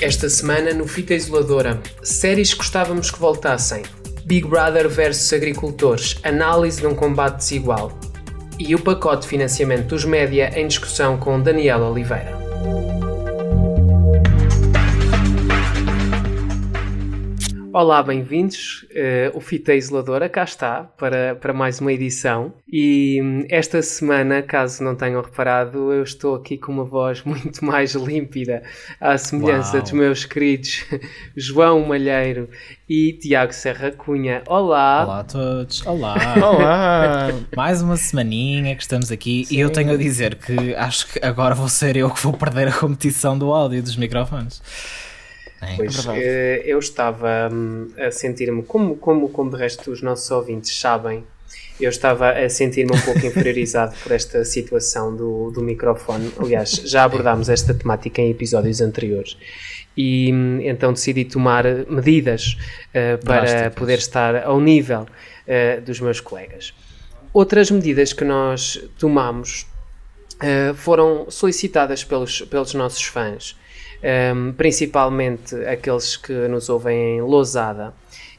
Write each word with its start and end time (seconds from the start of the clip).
Esta 0.00 0.28
semana 0.28 0.72
no 0.72 0.86
Fita 0.86 1.12
Isoladora, 1.12 1.80
séries 2.04 2.52
que 2.52 2.58
gostávamos 2.58 3.10
que 3.10 3.18
voltassem. 3.18 3.82
Big 4.24 4.46
Brother 4.46 4.88
vs 4.88 5.32
Agricultores, 5.32 6.20
análise 6.22 6.80
de 6.80 6.86
um 6.86 6.94
combate 6.94 7.38
desigual. 7.38 7.98
E 8.60 8.76
o 8.76 8.78
pacote 8.78 9.22
de 9.22 9.28
financiamento 9.28 9.88
dos 9.88 10.04
média 10.04 10.52
em 10.54 10.68
discussão 10.68 11.18
com 11.18 11.42
Daniel 11.42 11.80
Oliveira. 11.80 12.38
Olá, 17.70 18.02
bem-vindos. 18.02 18.86
Uh, 18.90 19.36
o 19.36 19.40
Fita 19.40 19.74
Isoladora 19.74 20.26
cá 20.26 20.42
está 20.42 20.84
para, 20.84 21.36
para 21.36 21.52
mais 21.52 21.80
uma 21.80 21.92
edição. 21.92 22.52
E 22.66 23.20
hum, 23.22 23.44
esta 23.50 23.82
semana, 23.82 24.42
caso 24.42 24.82
não 24.82 24.96
tenham 24.96 25.20
reparado, 25.20 25.92
eu 25.92 26.02
estou 26.02 26.34
aqui 26.34 26.56
com 26.56 26.72
uma 26.72 26.84
voz 26.84 27.22
muito 27.24 27.62
mais 27.62 27.94
límpida, 27.94 28.62
à 28.98 29.18
semelhança 29.18 29.74
Uau. 29.74 29.82
dos 29.82 29.92
meus 29.92 30.24
queridos 30.24 30.86
João 31.36 31.86
Malheiro 31.86 32.48
e 32.88 33.12
Tiago 33.12 33.52
Serra 33.52 33.90
Cunha. 33.90 34.42
Olá! 34.46 35.04
Olá 35.04 35.20
a 35.20 35.24
todos! 35.24 35.86
Olá! 35.86 36.16
Olá! 36.42 37.28
mais 37.54 37.82
uma 37.82 37.98
semaninha 37.98 38.74
que 38.74 38.82
estamos 38.82 39.12
aqui 39.12 39.44
Sim. 39.44 39.56
e 39.56 39.60
eu 39.60 39.68
tenho 39.68 39.92
a 39.92 39.96
dizer 39.96 40.36
que 40.36 40.74
acho 40.74 41.12
que 41.12 41.24
agora 41.24 41.54
vou 41.54 41.68
ser 41.68 41.96
eu 41.96 42.10
que 42.10 42.22
vou 42.22 42.32
perder 42.32 42.68
a 42.68 42.72
competição 42.72 43.38
do 43.38 43.52
áudio 43.52 43.82
dos 43.82 43.96
microfones. 43.96 44.62
É, 45.60 45.76
pois 45.76 46.06
é 46.06 46.62
eu 46.64 46.78
estava 46.78 47.48
hum, 47.52 47.88
a 47.98 48.10
sentir-me, 48.10 48.62
como, 48.62 48.96
como, 48.96 49.28
como 49.28 49.50
de 49.50 49.56
resto 49.56 49.90
os 49.90 50.02
nossos 50.02 50.30
ouvintes 50.30 50.78
sabem, 50.78 51.24
eu 51.80 51.90
estava 51.90 52.30
a 52.30 52.48
sentir-me 52.48 52.96
um 52.96 53.00
pouco 53.00 53.20
inferiorizado 53.26 53.94
por 54.02 54.12
esta 54.12 54.44
situação 54.44 55.14
do, 55.14 55.50
do 55.50 55.62
microfone. 55.62 56.32
Aliás, 56.38 56.70
já 56.70 57.04
abordámos 57.04 57.48
esta 57.48 57.72
temática 57.72 58.20
em 58.20 58.30
episódios 58.30 58.80
anteriores. 58.80 59.36
E 59.96 60.32
hum, 60.32 60.60
então 60.60 60.92
decidi 60.92 61.24
tomar 61.24 61.64
medidas 61.88 62.56
uh, 62.90 63.24
para 63.24 63.40
Drásticas. 63.40 63.74
poder 63.74 63.98
estar 63.98 64.44
ao 64.44 64.60
nível 64.60 65.02
uh, 65.02 65.80
dos 65.82 66.00
meus 66.00 66.20
colegas. 66.20 66.72
Outras 67.32 67.70
medidas 67.70 68.12
que 68.12 68.24
nós 68.24 68.80
tomamos 68.98 69.66
uh, 70.36 70.74
foram 70.74 71.30
solicitadas 71.30 72.04
pelos, 72.04 72.42
pelos 72.42 72.74
nossos 72.74 73.02
fãs 73.02 73.56
um, 74.02 74.52
principalmente 74.52 75.54
aqueles 75.66 76.16
que 76.16 76.32
nos 76.48 76.68
ouvem 76.68 77.16
em 77.16 77.20
Lousada, 77.20 77.94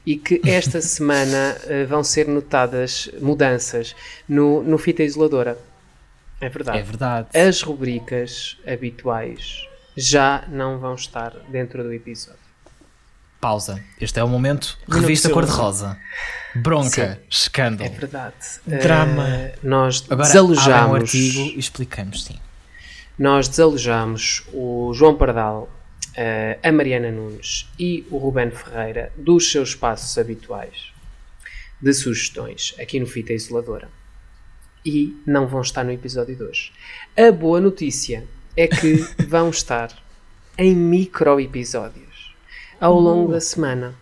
e 0.05 0.17
que 0.17 0.41
esta 0.45 0.81
semana 0.81 1.55
uh, 1.63 1.87
vão 1.87 2.03
ser 2.03 2.27
notadas 2.27 3.09
mudanças 3.21 3.95
no, 4.27 4.63
no 4.63 4.77
fita 4.77 5.03
isoladora. 5.03 5.57
É 6.41 6.49
verdade. 6.49 6.79
É 6.79 6.83
verdade. 6.83 7.37
As 7.37 7.61
rubricas 7.61 8.57
habituais 8.65 9.67
já 9.95 10.45
não 10.47 10.79
vão 10.79 10.95
estar 10.95 11.31
dentro 11.49 11.83
do 11.83 11.91
episódio. 11.91 12.39
Pausa. 13.41 13.81
Este 13.99 14.19
é 14.19 14.23
o 14.23 14.27
momento 14.27 14.77
revista 14.89 15.29
cor-de-rosa. 15.29 15.97
Bronca, 16.55 17.15
sim, 17.15 17.27
escândalo. 17.29 17.89
É 17.89 17.93
verdade. 17.93 18.35
Drama. 18.65 19.23
Uh, 19.23 19.59
nós 19.63 20.05
Agora, 20.09 20.27
desalojamos. 20.27 20.91
um 20.91 20.95
artigo 20.95 21.39
e 21.39 21.59
explicamos, 21.59 22.25
sim 22.25 22.39
nós 23.19 23.49
desalojamos 23.49 24.47
o 24.53 24.93
João 24.93 25.13
Pardal, 25.13 25.69
eh, 26.15 26.57
a 26.63 26.71
Mariana 26.71 27.11
Nunes 27.11 27.69
e 27.77 28.07
o 28.09 28.17
Ruben 28.17 28.49
Ferreira 28.49 29.11
dos 29.17 29.51
seus 29.51 29.69
espaços 29.69 30.17
habituais 30.17 30.93
de 31.81 31.93
sugestões 31.93 32.73
aqui 32.79 32.97
no 32.97 33.05
Fita 33.05 33.33
Isoladora. 33.33 33.89
E 34.85 35.21
não 35.27 35.47
vão 35.47 35.59
estar 35.59 35.83
no 35.83 35.91
episódio 35.91 36.33
de 36.33 36.43
hoje. 36.43 36.71
A 37.17 37.29
boa 37.29 37.59
notícia 37.59 38.25
é 38.55 38.67
que 38.67 38.95
vão 39.27 39.49
estar 39.49 39.91
em 40.57 40.73
micro 40.73 41.41
episódios 41.41 42.33
ao 42.79 42.97
longo 42.97 43.27
uh. 43.27 43.33
da 43.33 43.41
semana. 43.41 43.95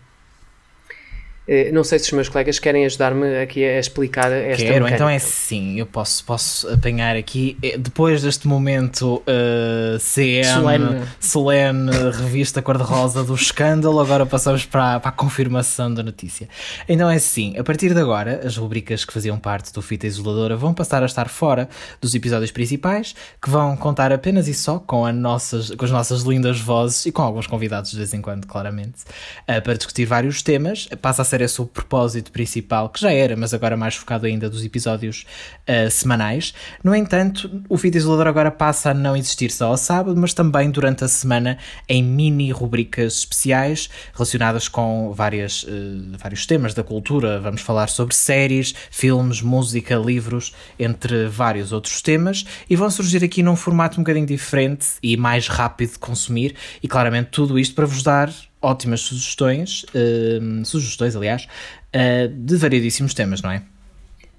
Eh, 1.48 1.72
não 1.72 1.82
sei 1.82 1.98
se 1.98 2.06
os 2.06 2.12
meus 2.12 2.28
colegas 2.28 2.58
querem 2.58 2.84
ajudar-me 2.84 3.38
aqui 3.38 3.64
a 3.64 3.80
explicar 3.80 4.30
esta 4.30 4.62
Quero, 4.62 4.84
mecânica. 4.84 4.94
então 4.96 5.08
é 5.08 5.18
sim, 5.18 5.80
eu 5.80 5.86
posso, 5.86 6.22
posso 6.24 6.68
apanhar 6.68 7.16
aqui, 7.16 7.56
eh, 7.62 7.78
depois 7.78 8.20
deste 8.20 8.46
momento 8.46 9.22
uh, 9.26 9.98
CM, 9.98 10.44
solene. 10.44 11.02
solene, 11.18 11.90
revista 12.12 12.60
cor-de-rosa 12.60 13.24
do 13.24 13.34
escândalo, 13.34 13.98
agora 13.98 14.26
passamos 14.26 14.66
para, 14.66 15.00
para 15.00 15.08
a 15.08 15.12
confirmação 15.12 15.92
da 15.92 16.02
notícia. 16.02 16.50
Então 16.86 17.08
é 17.08 17.16
assim, 17.16 17.56
a 17.56 17.64
partir 17.64 17.94
de 17.94 18.00
agora, 18.00 18.42
as 18.44 18.58
rubricas 18.58 19.06
que 19.06 19.12
faziam 19.12 19.38
parte 19.38 19.72
do 19.72 19.80
Fita 19.80 20.06
Isoladora 20.06 20.54
vão 20.54 20.74
passar 20.74 21.02
a 21.02 21.06
estar 21.06 21.30
fora 21.30 21.66
dos 21.98 22.14
episódios 22.14 22.50
principais, 22.50 23.14
que 23.40 23.48
vão 23.48 23.74
contar 23.74 24.12
apenas 24.12 24.48
e 24.48 24.54
só 24.54 24.78
com, 24.78 25.10
nossas, 25.12 25.70
com 25.70 25.84
as 25.86 25.90
nossas 25.90 26.22
lindas 26.24 26.60
vozes 26.60 27.06
e 27.06 27.12
com 27.12 27.22
alguns 27.22 27.46
convidados 27.46 27.92
de 27.92 27.96
vez 27.96 28.12
em 28.12 28.20
quando, 28.20 28.46
claramente, 28.46 29.04
uh, 29.48 29.62
para 29.62 29.72
discutir 29.72 30.04
vários 30.04 30.42
temas. 30.42 30.86
Passa 31.00 31.22
a 31.22 31.24
ser 31.24 31.37
esse 31.44 31.60
o 31.60 31.66
propósito 31.66 32.32
principal, 32.32 32.88
que 32.88 33.00
já 33.00 33.12
era, 33.12 33.36
mas 33.36 33.54
agora 33.54 33.76
mais 33.76 33.94
focado 33.94 34.26
ainda 34.26 34.48
dos 34.48 34.64
episódios 34.64 35.26
uh, 35.68 35.90
semanais. 35.90 36.54
No 36.82 36.94
entanto, 36.94 37.62
o 37.68 37.76
Fita 37.76 37.98
Isolador 37.98 38.26
agora 38.26 38.50
passa 38.50 38.90
a 38.90 38.94
não 38.94 39.16
existir 39.16 39.50
só 39.50 39.68
ao 39.68 39.76
sábado, 39.76 40.18
mas 40.18 40.32
também 40.32 40.70
durante 40.70 41.04
a 41.04 41.08
semana 41.08 41.58
em 41.88 42.02
mini 42.02 42.50
rubricas 42.50 43.18
especiais 43.18 43.88
relacionadas 44.12 44.68
com 44.68 45.12
várias, 45.12 45.64
uh, 45.64 46.16
vários 46.18 46.46
temas 46.46 46.74
da 46.74 46.82
cultura. 46.82 47.40
Vamos 47.40 47.60
falar 47.60 47.88
sobre 47.88 48.14
séries, 48.14 48.74
filmes, 48.90 49.42
música, 49.42 49.96
livros, 49.96 50.54
entre 50.78 51.26
vários 51.26 51.72
outros 51.72 52.02
temas, 52.02 52.44
e 52.68 52.76
vão 52.76 52.90
surgir 52.90 53.24
aqui 53.24 53.42
num 53.42 53.56
formato 53.56 54.00
um 54.00 54.02
bocadinho 54.02 54.26
diferente 54.26 54.86
e 55.02 55.16
mais 55.16 55.48
rápido 55.48 55.92
de 55.92 55.98
consumir, 55.98 56.54
e 56.82 56.88
claramente 56.88 57.30
tudo 57.30 57.58
isto 57.58 57.74
para 57.74 57.86
vos 57.86 58.02
dar 58.02 58.32
ótimas 58.60 59.00
sugestões, 59.00 59.84
uh, 59.94 60.64
sugestões, 60.64 61.14
aliás, 61.14 61.46
uh, 61.94 62.28
de 62.28 62.56
variedíssimos 62.56 63.14
temas, 63.14 63.42
não 63.42 63.50
é? 63.50 63.62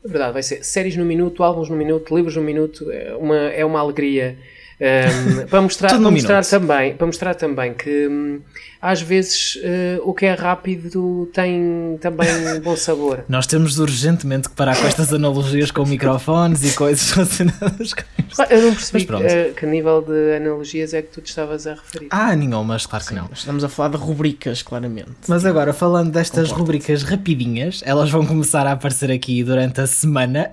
É 0.03 0.07
verdade, 0.07 0.33
vai 0.33 0.43
ser 0.43 0.63
séries 0.63 0.95
no 0.95 1.05
minuto, 1.05 1.43
álbuns 1.43 1.69
no 1.69 1.75
minuto, 1.75 2.15
livros 2.15 2.35
no 2.35 2.41
minuto, 2.41 2.89
é 2.91 3.15
uma, 3.15 3.37
é 3.37 3.65
uma 3.65 3.79
alegria 3.79 4.37
um, 4.79 5.47
para 5.47 5.61
mostrar, 5.61 5.89
para 5.89 5.99
mostrar 5.99 6.45
também, 6.45 6.95
para 6.95 7.07
mostrar 7.07 7.35
também 7.35 7.73
que 7.73 8.07
um, 8.07 8.41
às 8.81 9.01
vezes 9.01 9.55
uh, 9.55 10.01
o 10.03 10.13
que 10.13 10.25
é 10.25 10.33
rápido 10.33 11.29
tem 11.33 11.97
também 11.99 12.27
bom 12.63 12.75
sabor. 12.77 13.25
Nós 13.27 13.45
temos 13.45 13.77
urgentemente 13.77 14.47
que 14.47 14.55
parar 14.55 14.77
com 14.77 14.87
estas 14.87 15.13
analogias 15.13 15.69
com 15.69 15.85
microfones 15.85 16.63
e 16.63 16.75
coisas 16.75 17.11
relacionadas 17.11 17.93
com 17.93 18.03
isto. 18.27 18.41
Eu 18.49 18.61
não 18.61 18.73
percebi 18.73 19.05
que, 19.05 19.13
uh, 19.13 19.53
que 19.53 19.65
nível 19.65 20.01
de 20.01 20.37
analogias 20.37 20.93
é 20.93 21.01
que 21.01 21.09
tu 21.09 21.21
te 21.21 21.27
estavas 21.27 21.67
a 21.67 21.73
referir. 21.73 22.07
Ah, 22.09 22.33
nenhum, 22.35 22.63
mas 22.63 22.85
claro 22.85 23.03
que 23.03 23.09
Sim, 23.09 23.17
não. 23.17 23.29
Estamos 23.33 23.63
a 23.63 23.69
falar 23.69 23.89
de 23.89 23.97
rubricas, 23.97 24.61
claramente. 24.61 25.09
Mas 25.27 25.45
agora, 25.45 25.73
falando 25.73 26.11
destas 26.11 26.51
rubricas 26.51 27.03
rapidinhas, 27.03 27.81
elas 27.85 28.09
vão 28.09 28.25
começar 28.25 28.65
a 28.65 28.71
aparecer 28.71 29.11
aqui 29.11 29.43
durante 29.43 29.81
a 29.81 29.87
semana. 29.87 30.49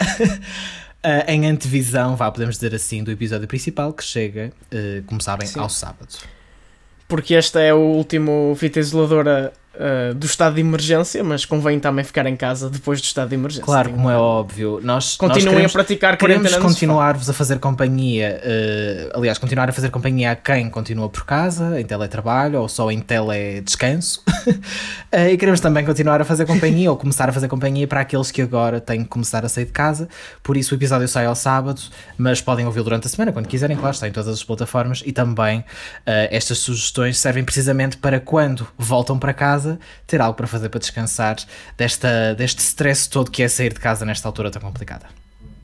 Uh, 1.06 1.22
em 1.30 1.46
antevisão, 1.46 2.16
vá, 2.16 2.28
podemos 2.32 2.56
dizer 2.56 2.74
assim, 2.74 3.04
do 3.04 3.12
episódio 3.12 3.46
principal 3.46 3.92
que 3.92 4.02
chega, 4.02 4.52
uh, 4.74 5.04
como 5.06 5.20
sabem, 5.20 5.46
Sim. 5.46 5.60
ao 5.60 5.68
sábado. 5.68 6.08
Porque 7.06 7.34
este 7.34 7.60
é 7.60 7.72
o 7.72 7.78
último 7.78 8.56
fita 8.58 8.80
isoladora 8.80 9.52
uh, 9.76 10.14
do 10.14 10.26
estado 10.26 10.54
de 10.54 10.60
emergência, 10.60 11.22
mas 11.22 11.44
convém 11.44 11.78
também 11.78 12.04
ficar 12.04 12.26
em 12.26 12.36
casa 12.36 12.68
depois 12.68 13.00
do 13.00 13.04
estado 13.04 13.28
de 13.28 13.34
emergência. 13.34 13.64
Claro, 13.64 13.90
como 13.90 14.10
é 14.10 14.16
óbvio. 14.16 14.80
Nós 14.82 15.16
continuem 15.16 15.48
queremos, 15.48 15.72
a 15.72 15.74
praticar 15.74 16.16
queremos 16.16 16.54
continuar-vos 16.56 17.28
a 17.28 17.32
fazer 17.32 17.58
companhia, 17.58 18.40
uh, 18.42 19.18
aliás, 19.18 19.38
continuar 19.38 19.68
a 19.68 19.72
fazer 19.72 19.90
companhia 19.90 20.32
a 20.32 20.36
quem 20.36 20.68
continua 20.70 21.08
por 21.08 21.24
casa, 21.24 21.80
em 21.80 21.84
teletrabalho 21.84 22.60
ou 22.60 22.68
só 22.68 22.90
em 22.90 23.00
teledescanso. 23.00 24.22
uh, 24.46 24.52
e 25.30 25.36
queremos 25.36 25.60
também 25.60 25.84
continuar 25.84 26.20
a 26.20 26.24
fazer 26.24 26.46
companhia 26.46 26.90
ou 26.90 26.96
começar 26.96 27.28
a 27.28 27.32
fazer 27.32 27.48
companhia 27.48 27.86
para 27.86 28.00
aqueles 28.00 28.30
que 28.30 28.42
agora 28.42 28.80
têm 28.80 29.02
que 29.02 29.08
começar 29.08 29.44
a 29.44 29.48
sair 29.48 29.66
de 29.66 29.72
casa. 29.72 30.08
Por 30.42 30.56
isso 30.56 30.74
o 30.74 30.78
episódio 30.78 31.08
sai 31.08 31.26
ao 31.26 31.34
sábado, 31.34 31.80
mas 32.18 32.40
podem 32.40 32.66
ouvir 32.66 32.82
durante 32.82 33.06
a 33.06 33.10
semana, 33.10 33.32
quando 33.32 33.46
quiserem, 33.46 33.76
claro, 33.76 33.94
está 33.94 34.06
em 34.06 34.12
todas 34.12 34.28
as 34.28 34.44
plataformas 34.44 35.02
e 35.04 35.12
também 35.12 35.60
uh, 35.60 35.64
estas 36.30 36.58
sugestões 36.58 37.18
servem 37.18 37.44
precisamente 37.44 37.96
para 37.96 38.20
quando 38.20 38.66
voltam 38.78 39.18
para 39.18 39.32
casa 39.32 39.65
casa, 39.66 39.78
ter 40.06 40.20
algo 40.20 40.36
para 40.36 40.46
fazer 40.46 40.68
para 40.68 40.78
descansar 40.78 41.36
desta, 41.76 42.34
deste 42.34 42.60
stress 42.60 43.08
todo 43.08 43.30
que 43.30 43.42
é 43.42 43.48
sair 43.48 43.72
de 43.72 43.80
casa 43.80 44.04
nesta 44.04 44.28
altura 44.28 44.50
tão 44.50 44.62
complicada. 44.62 45.06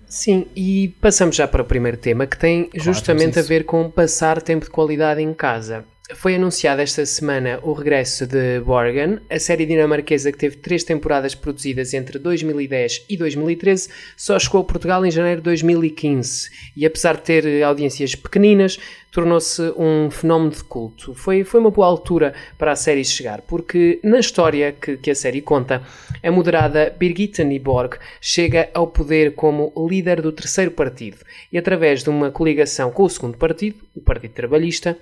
Sim, 0.07 0.47
e 0.55 0.95
passamos 1.01 1.37
já 1.37 1.49
para 1.49 1.63
o 1.63 1.65
primeiro 1.65 1.97
tema 1.97 2.27
que 2.27 2.37
tem 2.37 2.65
claro, 2.65 2.85
justamente 2.85 3.39
a 3.39 3.43
ver 3.43 3.65
com 3.65 3.91
passar 3.91 4.43
tempo 4.43 4.67
de 4.67 4.71
qualidade 4.71 5.23
em 5.23 5.33
casa. 5.33 5.85
Foi 6.15 6.35
anunciado 6.35 6.81
esta 6.81 7.05
semana 7.07 7.59
o 7.63 7.73
regresso 7.73 8.27
de 8.27 8.61
Borgen, 8.61 9.19
a 9.31 9.39
série 9.39 9.65
dinamarquesa 9.65 10.31
que 10.31 10.39
teve 10.39 10.57
três 10.57 10.85
temporadas 10.85 11.35
produzidas 11.35 11.95
entre 11.95 12.19
2010 12.19 13.07
e 13.09 13.17
2013, 13.17 13.89
só 14.17 14.39
chegou 14.39 14.61
a 14.61 14.65
Portugal 14.65 15.05
em 15.07 15.11
janeiro 15.11 15.41
de 15.41 15.45
2015 15.45 16.51
e 16.77 16.85
apesar 16.85 17.17
de 17.17 17.23
ter 17.23 17.63
audiências 17.63 18.15
pequeninas, 18.15 18.79
tornou-se 19.11 19.63
um 19.77 20.11
fenómeno 20.11 20.51
de 20.51 20.65
culto. 20.65 21.15
Foi, 21.15 21.45
foi 21.45 21.61
uma 21.61 21.71
boa 21.71 21.87
altura 21.87 22.35
para 22.57 22.73
a 22.73 22.77
série 22.77 23.05
chegar, 23.05 23.43
porque 23.43 24.01
na 24.03 24.19
história 24.19 24.73
que, 24.73 24.97
que 24.97 25.11
a 25.11 25.15
série 25.15 25.43
conta, 25.43 25.83
a 26.23 26.31
moderada 26.31 26.95
Birgitte 26.99 27.45
Nyborg 27.45 27.99
chega 28.21 28.71
ao 28.73 28.87
poder 28.87 29.35
como 29.35 29.73
líder 29.89 30.23
do 30.23 30.33
terceiro 30.33 30.71
partido 30.71 31.19
e 31.53 31.59
através 31.59 32.03
de 32.03 32.11
uma 32.11 32.31
coligação 32.31 32.91
com 32.91 33.03
o 33.05 33.11
segundo 33.11 33.37
partido, 33.37 33.77
o 33.95 34.01
Partido 34.01 34.33
Trabalhista, 34.33 34.97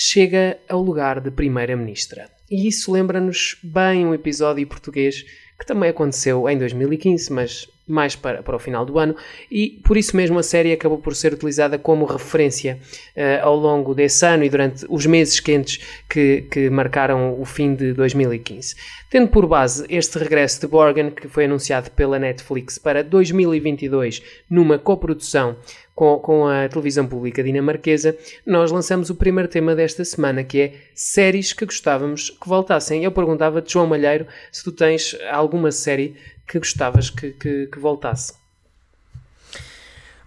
chega 0.00 0.56
ao 0.68 0.80
lugar 0.80 1.18
de 1.18 1.28
Primeira-Ministra. 1.28 2.30
E 2.48 2.68
isso 2.68 2.92
lembra-nos 2.92 3.58
bem 3.64 4.06
um 4.06 4.14
episódio 4.14 4.64
português 4.64 5.24
que 5.58 5.66
também 5.66 5.90
aconteceu 5.90 6.48
em 6.48 6.56
2015, 6.56 7.32
mas 7.32 7.68
mais 7.84 8.14
para, 8.14 8.42
para 8.42 8.54
o 8.54 8.58
final 8.58 8.84
do 8.84 8.98
ano, 8.98 9.16
e 9.50 9.80
por 9.82 9.96
isso 9.96 10.16
mesmo 10.16 10.38
a 10.38 10.42
série 10.42 10.72
acabou 10.72 10.98
por 10.98 11.16
ser 11.16 11.32
utilizada 11.32 11.78
como 11.78 12.04
referência 12.04 12.78
uh, 13.16 13.44
ao 13.44 13.56
longo 13.56 13.94
desse 13.94 14.24
ano 14.24 14.44
e 14.44 14.50
durante 14.50 14.86
os 14.88 15.06
meses 15.06 15.40
quentes 15.40 15.84
que, 16.08 16.42
que 16.50 16.68
marcaram 16.70 17.40
o 17.40 17.44
fim 17.44 17.74
de 17.74 17.94
2015. 17.94 18.76
Tendo 19.10 19.28
por 19.28 19.46
base 19.46 19.86
este 19.88 20.18
regresso 20.18 20.60
de 20.60 20.66
Borgen, 20.66 21.10
que 21.10 21.28
foi 21.28 21.46
anunciado 21.46 21.90
pela 21.90 22.18
Netflix 22.18 22.78
para 22.78 23.02
2022 23.02 24.22
numa 24.50 24.78
coprodução 24.78 25.56
com, 25.98 26.16
com 26.20 26.46
a 26.46 26.68
televisão 26.68 27.08
pública 27.08 27.42
dinamarquesa, 27.42 28.16
nós 28.46 28.70
lançamos 28.70 29.10
o 29.10 29.16
primeiro 29.16 29.48
tema 29.48 29.74
desta 29.74 30.04
semana, 30.04 30.44
que 30.44 30.60
é 30.60 30.74
séries 30.94 31.52
que 31.52 31.66
gostávamos 31.66 32.30
que 32.30 32.48
voltassem. 32.48 33.02
Eu 33.02 33.10
perguntava-te, 33.10 33.72
João 33.72 33.88
Malheiro, 33.88 34.24
se 34.52 34.62
tu 34.62 34.70
tens 34.70 35.16
alguma 35.28 35.72
série 35.72 36.14
que 36.46 36.56
gostavas 36.56 37.10
que, 37.10 37.32
que, 37.32 37.66
que 37.66 37.78
voltasse. 37.80 38.32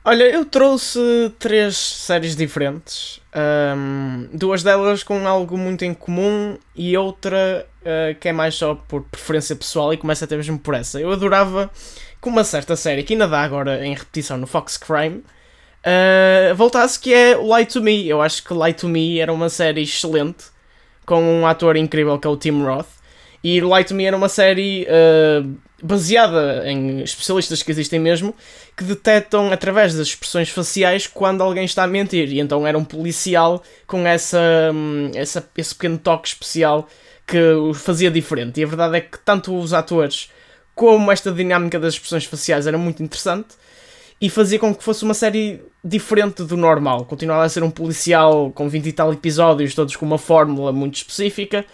Olha, 0.04 0.26
eu 0.26 0.44
trouxe 0.44 1.00
três 1.40 1.78
séries 1.78 2.36
diferentes. 2.36 3.22
Um, 3.34 4.28
duas 4.34 4.64
delas 4.64 5.04
com 5.04 5.26
algo 5.26 5.58
muito 5.58 5.86
em 5.86 5.94
comum 5.94 6.58
e 6.76 6.98
outra 6.98 7.66
uh, 7.80 8.20
que 8.20 8.28
é 8.28 8.34
mais 8.34 8.56
só 8.56 8.76
por 8.76 9.04
preferência 9.04 9.56
pessoal 9.56 9.94
e 9.94 9.98
começa 9.98 10.26
até 10.26 10.36
mesmo 10.36 10.60
por 10.60 10.74
essa. 10.74 11.00
Eu 11.00 11.14
adorava 11.14 11.72
que 12.22 12.28
uma 12.28 12.44
certa 12.44 12.76
série 12.76 13.04
que 13.04 13.14
ainda 13.14 13.26
dá 13.26 13.42
agora 13.42 13.86
em 13.86 13.94
repetição 13.94 14.38
no 14.38 14.46
Fox 14.46 14.76
Crime 14.76 15.24
uh, 15.86 16.56
voltasse, 16.56 17.00
que 17.00 17.14
é 17.14 17.36
Lie 17.36 17.66
to 17.66 17.82
Me. 17.82 18.08
Eu 18.08 18.22
acho 18.22 18.44
que 18.44 18.54
Lie 18.54 18.74
to 18.74 18.88
Me 18.88 19.20
era 19.20 19.32
uma 19.32 19.50
série 19.50 19.82
excelente, 19.82 20.46
com 21.06 21.22
um 21.22 21.46
ator 21.46 21.76
incrível 21.76 22.18
que 22.20 22.28
é 22.28 22.30
o 22.30 22.38
Tim 22.38 22.64
Roth. 22.64 22.88
E 23.44 23.60
Lie 23.60 23.84
to 23.84 23.96
Me 23.96 24.06
era 24.06 24.16
uma 24.16 24.30
série 24.30 24.88
uh, 24.88 25.58
baseada 25.82 26.64
em 26.70 27.02
especialistas 27.02 27.64
que 27.64 27.72
existem 27.72 28.00
mesmo, 28.00 28.36
que 28.78 28.84
detectam 28.84 29.52
através 29.52 29.96
das 29.96 30.08
expressões 30.08 30.50
faciais 30.50 31.08
quando 31.08 31.42
alguém 31.42 31.66
está 31.66 31.84
a 31.84 31.88
mentir. 31.88 32.32
E 32.32 32.40
então 32.40 32.66
era 32.66 32.78
um 32.78 32.86
policial 32.86 33.64
com 33.88 34.06
essa, 34.06 34.40
hum, 34.74 35.12
essa, 35.16 35.48
esse 35.58 35.74
pequeno 35.74 35.98
toque 35.98 36.28
especial 36.28 36.88
que 37.26 37.40
o 37.54 37.74
fazia 37.74 38.12
diferente. 38.12 38.60
E 38.60 38.64
a 38.64 38.68
verdade 38.68 38.98
é 38.98 39.02
que 39.02 39.18
tanto 39.20 39.58
os 39.58 39.74
atores 39.74 40.30
como 40.76 41.12
esta 41.12 41.32
dinâmica 41.32 41.80
das 41.80 41.96
expressões 41.96 42.26
faciais 42.26 42.68
era 42.68 42.78
muito 42.78 43.04
interessante 43.04 43.56
e 44.20 44.30
fazia 44.30 44.60
com 44.60 44.74
que 44.74 44.84
fosse 44.84 45.04
uma 45.04 45.14
série 45.14 45.62
diferente 45.84 46.44
do 46.44 46.56
normal. 46.56 47.06
Continuava 47.06 47.44
a 47.44 47.50
ser 47.50 47.64
um 47.64 47.72
policial 47.72 48.52
com 48.52 48.70
20 48.70 48.86
e 48.88 48.94
tal 48.94 49.12
episódios, 49.12 49.74
todos 49.74 49.96
com 49.96 50.06
uma 50.06 50.18
fórmula 50.18 50.72
muito 50.72 50.96
específica, 50.96 51.66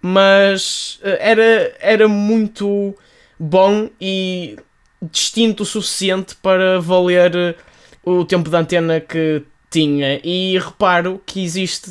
mas 0.00 1.00
eh, 1.02 1.18
era, 1.20 1.76
era 1.80 2.08
muito 2.08 2.94
bom 3.38 3.88
e 4.00 4.56
distinto 5.02 5.62
o 5.62 5.66
suficiente 5.66 6.36
para 6.36 6.80
valer 6.80 7.34
eh, 7.34 7.54
o 8.04 8.24
tempo 8.24 8.48
de 8.48 8.56
antena 8.56 9.00
que 9.00 9.42
tinha. 9.68 10.20
E 10.22 10.58
reparo 10.58 11.20
que 11.26 11.42
existe, 11.42 11.90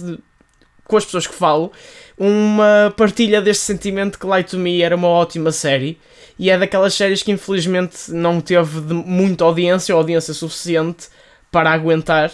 com 0.86 0.98
as 0.98 1.04
pessoas 1.04 1.28
que 1.28 1.36
falo, 1.36 1.74
uma 2.18 2.94
partilha 2.96 3.42
deste 3.42 3.66
sentimento 3.66 4.18
que 4.18 4.26
Light 4.26 4.50
to 4.50 4.58
Me 4.58 4.82
era 4.82 4.96
uma 4.96 5.10
ótima 5.10 5.52
série 5.52 6.00
e 6.40 6.50
é 6.50 6.58
daquelas 6.58 6.94
séries 6.94 7.22
que 7.22 7.32
infelizmente 7.32 8.12
não 8.12 8.40
teve 8.40 8.80
muita 8.94 9.44
audiência 9.44 9.94
ou 9.94 10.00
audiência 10.00 10.34
suficiente 10.34 11.10
para 11.56 11.72
aguentar 11.72 12.34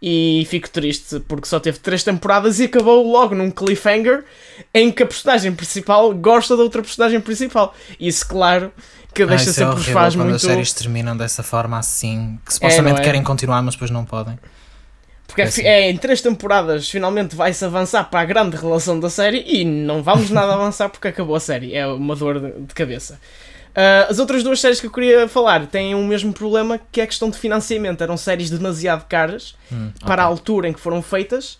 e 0.00 0.46
fico 0.48 0.70
triste 0.70 1.20
porque 1.28 1.46
só 1.46 1.60
teve 1.60 1.78
três 1.80 2.02
temporadas 2.02 2.58
e 2.60 2.64
acabou 2.64 3.06
logo 3.06 3.34
num 3.34 3.50
cliffhanger 3.50 4.24
em 4.72 4.90
que 4.90 5.02
a 5.02 5.06
personagem 5.06 5.54
principal 5.54 6.14
gosta 6.14 6.56
da 6.56 6.62
outra 6.62 6.80
personagem 6.80 7.20
principal. 7.20 7.74
Isso, 8.00 8.26
claro, 8.26 8.72
que 9.12 9.26
deixa 9.26 9.50
ah, 9.50 9.52
sempre 9.52 9.76
é 9.76 9.80
os 9.80 10.14
quando 10.14 10.16
muito. 10.16 10.36
as 10.36 10.42
séries 10.42 10.72
terminam 10.72 11.14
dessa 11.14 11.42
forma 11.42 11.78
assim, 11.78 12.38
que 12.46 12.54
supostamente 12.54 13.00
é, 13.00 13.02
é? 13.02 13.04
querem 13.04 13.22
continuar, 13.22 13.60
mas 13.60 13.74
depois 13.74 13.90
não 13.90 14.06
podem. 14.06 14.38
Porque 15.26 15.42
é, 15.42 15.44
assim. 15.44 15.62
é, 15.62 15.90
em 15.90 15.96
três 15.98 16.22
temporadas 16.22 16.88
finalmente 16.88 17.36
vai-se 17.36 17.62
avançar 17.66 18.04
para 18.04 18.20
a 18.20 18.24
grande 18.24 18.56
relação 18.56 18.98
da 18.98 19.10
série 19.10 19.44
e 19.46 19.62
não 19.62 20.02
vamos 20.02 20.30
nada 20.30 20.54
avançar 20.56 20.88
porque 20.88 21.08
acabou 21.08 21.36
a 21.36 21.40
série. 21.40 21.74
É 21.74 21.86
uma 21.86 22.16
dor 22.16 22.40
de 22.40 22.72
cabeça. 22.72 23.20
Uh, 23.74 24.08
as 24.08 24.20
outras 24.20 24.44
duas 24.44 24.60
séries 24.60 24.80
que 24.80 24.86
eu 24.86 24.90
queria 24.90 25.26
falar 25.26 25.66
têm 25.66 25.96
o 25.96 26.04
mesmo 26.04 26.32
problema 26.32 26.80
que 26.92 27.00
é 27.00 27.04
a 27.04 27.06
questão 27.06 27.28
de 27.28 27.36
financiamento. 27.36 28.02
Eram 28.02 28.16
séries 28.16 28.48
demasiado 28.48 29.04
caras 29.06 29.56
hum, 29.70 29.90
okay. 29.96 30.06
para 30.06 30.22
a 30.22 30.26
altura 30.26 30.68
em 30.68 30.72
que 30.72 30.78
foram 30.78 31.02
feitas 31.02 31.58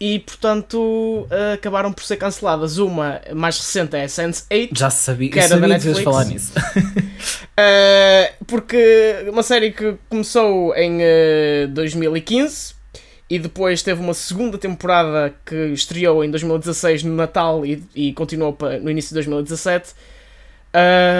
e 0.00 0.20
portanto 0.20 0.78
uh, 0.78 1.54
acabaram 1.54 1.92
por 1.92 2.04
ser 2.04 2.16
canceladas. 2.16 2.78
Uma 2.78 3.20
mais 3.34 3.58
recente 3.58 3.96
é 3.96 4.06
Sense8, 4.06 4.70
já 4.72 4.88
sabia, 4.88 5.30
que 5.30 5.38
era 5.40 5.48
sabia 5.48 5.62
da 5.62 5.68
Netflix. 5.74 6.02
falar 6.02 6.24
nisso. 6.26 6.52
uh, 6.56 8.34
porque 8.46 9.26
uma 9.28 9.42
série 9.42 9.72
que 9.72 9.96
começou 10.08 10.72
em 10.76 11.00
2015 11.70 12.78
e 13.28 13.38
depois 13.38 13.82
teve 13.82 14.00
uma 14.00 14.14
segunda 14.14 14.56
temporada 14.56 15.34
que 15.44 15.56
estreou 15.72 16.24
em 16.24 16.30
2016 16.30 17.02
no 17.02 17.16
Natal 17.16 17.66
e, 17.66 17.82
e 17.96 18.12
continuou 18.12 18.52
para, 18.52 18.78
no 18.78 18.88
início 18.88 19.08
de 19.08 19.14
2017 19.14 19.92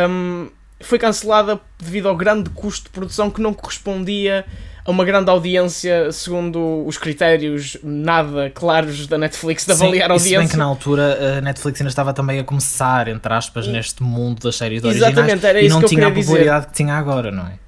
um, 0.08 0.48
foi 0.80 0.98
cancelada 0.98 1.60
devido 1.78 2.08
ao 2.08 2.16
grande 2.16 2.50
custo 2.50 2.84
de 2.84 2.90
produção 2.90 3.30
que 3.30 3.40
não 3.40 3.52
correspondia 3.52 4.44
a 4.84 4.90
uma 4.90 5.04
grande 5.04 5.28
audiência 5.28 6.10
segundo 6.12 6.86
os 6.86 6.96
critérios 6.96 7.76
nada 7.82 8.50
claros 8.50 9.06
da 9.06 9.18
Netflix 9.18 9.66
de 9.66 9.72
avaliar 9.72 10.10
a 10.10 10.14
audiência. 10.14 10.38
Se 10.38 10.44
bem 10.44 10.48
que 10.48 10.56
na 10.56 10.64
altura 10.64 11.38
a 11.38 11.40
Netflix 11.40 11.80
ainda 11.80 11.90
estava 11.90 12.14
também 12.14 12.38
a 12.38 12.44
começar, 12.44 13.08
entre 13.08 13.32
aspas, 13.32 13.66
e... 13.66 13.70
neste 13.70 14.02
mundo 14.02 14.40
das 14.40 14.56
séries 14.56 14.82
Exatamente, 14.82 15.44
era 15.44 15.60
isso 15.60 15.66
e 15.66 15.68
não 15.68 15.80
que 15.80 15.94
tinha 15.94 16.06
a 16.06 16.10
popularidade 16.10 16.60
dizer. 16.60 16.70
que 16.70 16.76
tinha 16.76 16.94
agora, 16.94 17.30
não 17.30 17.46
é? 17.46 17.67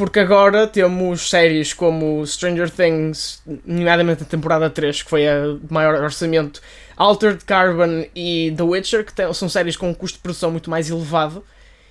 Porque 0.00 0.20
agora 0.20 0.66
temos 0.66 1.28
séries 1.28 1.74
como 1.74 2.26
Stranger 2.26 2.70
Things, 2.70 3.42
nomeadamente 3.66 4.22
a 4.22 4.24
temporada 4.24 4.70
3, 4.70 5.02
que 5.02 5.10
foi 5.10 5.28
a 5.28 5.42
de 5.62 5.70
maior 5.70 6.02
orçamento, 6.02 6.62
Altered 6.96 7.44
Carbon 7.44 8.06
e 8.16 8.50
The 8.56 8.62
Witcher, 8.62 9.04
que 9.04 9.12
tem, 9.12 9.30
são 9.34 9.46
séries 9.46 9.76
com 9.76 9.90
um 9.90 9.92
custo 9.92 10.16
de 10.16 10.22
produção 10.22 10.50
muito 10.50 10.70
mais 10.70 10.88
elevado. 10.88 11.44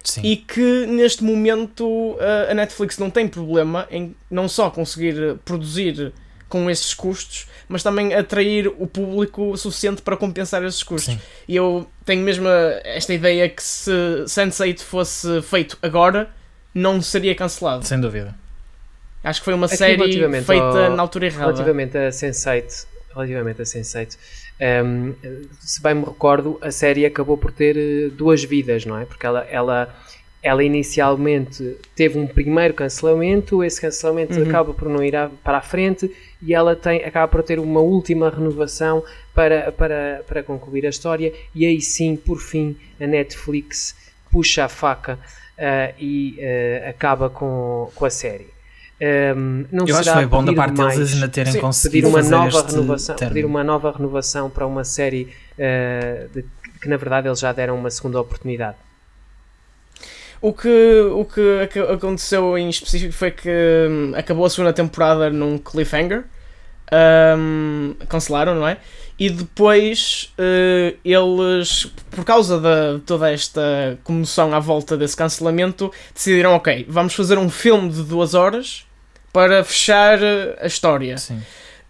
Sim. 0.03 0.21
E 0.23 0.37
que 0.37 0.87
neste 0.87 1.23
momento 1.23 2.17
a 2.49 2.53
Netflix 2.55 2.97
não 2.97 3.11
tem 3.11 3.27
problema 3.27 3.87
em 3.91 4.15
não 4.27 4.49
só 4.49 4.71
conseguir 4.71 5.35
produzir 5.45 6.11
com 6.47 6.67
esses 6.67 6.95
custos, 6.95 7.45
mas 7.67 7.83
também 7.83 8.15
atrair 8.15 8.73
o 8.79 8.87
público 8.87 9.55
suficiente 9.55 10.01
para 10.01 10.17
compensar 10.17 10.63
esses 10.63 10.81
custos. 10.81 11.13
Sim. 11.13 11.21
E 11.47 11.55
eu 11.55 11.87
tenho 12.03 12.23
mesmo 12.23 12.47
esta 12.83 13.13
ideia 13.13 13.47
que 13.47 13.61
se 13.61 13.91
Sense8 14.25 14.79
fosse 14.79 15.43
feito 15.43 15.77
agora, 15.79 16.38
não 16.73 17.01
seria 17.01 17.35
cancelado. 17.35 17.85
Sem 17.85 17.99
dúvida. 17.99 18.35
Acho 19.23 19.41
que 19.41 19.45
foi 19.45 19.53
uma 19.53 19.65
Aqui 19.65 19.77
série 19.77 20.43
feita 20.43 20.87
ao, 20.87 20.95
na 20.95 21.01
altura 21.01 21.25
errada. 21.25 21.45
Relativamente 21.45 21.97
a 21.97 22.09
Sense8, 22.09 22.85
relativamente 23.13 23.61
a 23.61 23.65
Sense8, 23.65 24.17
um, 24.85 25.13
se 25.59 25.81
bem 25.81 25.95
me 25.95 26.05
recordo, 26.05 26.57
a 26.61 26.71
série 26.71 27.05
acabou 27.05 27.37
por 27.37 27.51
ter 27.51 27.77
eh, 27.77 28.09
duas 28.09 28.43
vidas, 28.43 28.85
não 28.85 28.97
é? 28.97 29.05
Porque 29.05 29.25
ela, 29.25 29.45
ela, 29.49 29.95
ela 30.41 30.63
inicialmente 30.63 31.77
teve 31.95 32.17
um 32.17 32.27
primeiro 32.27 32.73
cancelamento, 32.73 33.63
esse 33.63 33.79
cancelamento 33.79 34.37
uhum. 34.37 34.47
acaba 34.47 34.73
por 34.73 34.89
não 34.89 35.03
ir 35.03 35.13
para 35.43 35.57
a 35.57 35.61
frente 35.61 36.13
e 36.41 36.53
ela 36.53 36.75
tem, 36.75 37.03
acaba 37.03 37.27
por 37.27 37.43
ter 37.43 37.59
uma 37.59 37.79
última 37.79 38.29
renovação 38.29 39.03
para, 39.33 39.71
para, 39.71 40.23
para 40.27 40.43
concluir 40.43 40.85
a 40.85 40.89
história 40.89 41.33
e 41.55 41.65
aí 41.65 41.81
sim, 41.81 42.15
por 42.15 42.39
fim, 42.39 42.77
a 42.99 43.07
Netflix 43.07 43.95
puxa 44.31 44.65
a 44.65 44.69
faca 44.69 45.17
uh, 45.59 45.93
e 45.99 46.39
uh, 46.39 46.89
acaba 46.89 47.29
com, 47.29 47.91
com 47.93 48.05
a 48.05 48.09
série. 48.09 48.47
Um, 49.01 49.65
não 49.71 49.87
Eu 49.87 49.95
acho 49.95 50.09
que 50.09 50.15
foi 50.15 50.25
bom 50.25 50.43
da 50.43 50.53
parte 50.53 50.77
mais, 50.77 50.95
deles 50.95 51.13
ainda 51.13 51.29
terem 51.29 51.53
sim, 51.53 51.59
conseguido 51.59 52.11
pedir 52.11 52.17
uma 52.17 52.29
nova 52.29 52.67
renovação, 52.67 53.15
pedir 53.15 53.45
uma 53.45 53.63
nova 53.63 53.91
renovação 53.91 54.49
para 54.49 54.67
uma 54.67 54.83
série 54.83 55.33
uh, 55.53 56.27
de, 56.33 56.45
que 56.81 56.89
na 56.89 56.97
verdade 56.97 57.27
eles 57.27 57.39
já 57.39 57.53
deram 57.53 57.77
uma 57.77 57.89
segunda 57.89 58.19
oportunidade. 58.19 58.75
O 60.41 60.53
que, 60.53 61.01
o 61.11 61.25
que 61.25 61.79
aconteceu 61.79 62.57
em 62.57 62.69
específico 62.69 63.11
foi 63.13 63.31
que 63.31 63.49
hum, 63.89 64.13
acabou 64.15 64.45
a 64.45 64.49
segunda 64.49 64.71
temporada 64.71 65.29
num 65.29 65.57
cliffhanger. 65.57 66.23
Um, 66.91 67.93
cancelaram, 68.07 68.55
não 68.55 68.67
é? 68.67 68.77
E 69.19 69.29
depois 69.29 70.33
uh, 70.39 70.97
eles, 71.03 71.91
por 72.09 72.23
causa 72.23 72.57
de 72.57 73.01
toda 73.01 73.29
esta 73.29 73.99
comoção 74.01 74.55
à 74.55 74.59
volta 74.59 74.95
desse 74.95 75.17
cancelamento, 75.17 75.91
decidiram: 76.13 76.53
ok, 76.53 76.85
vamos 76.87 77.13
fazer 77.13 77.37
um 77.37 77.49
filme 77.49 77.89
de 77.89 78.01
duas 78.03 78.33
horas 78.33 78.85
para 79.33 79.63
fechar 79.63 80.23
eh, 80.23 80.57
a 80.59 80.65
história. 80.65 81.17
Sim. 81.17 81.39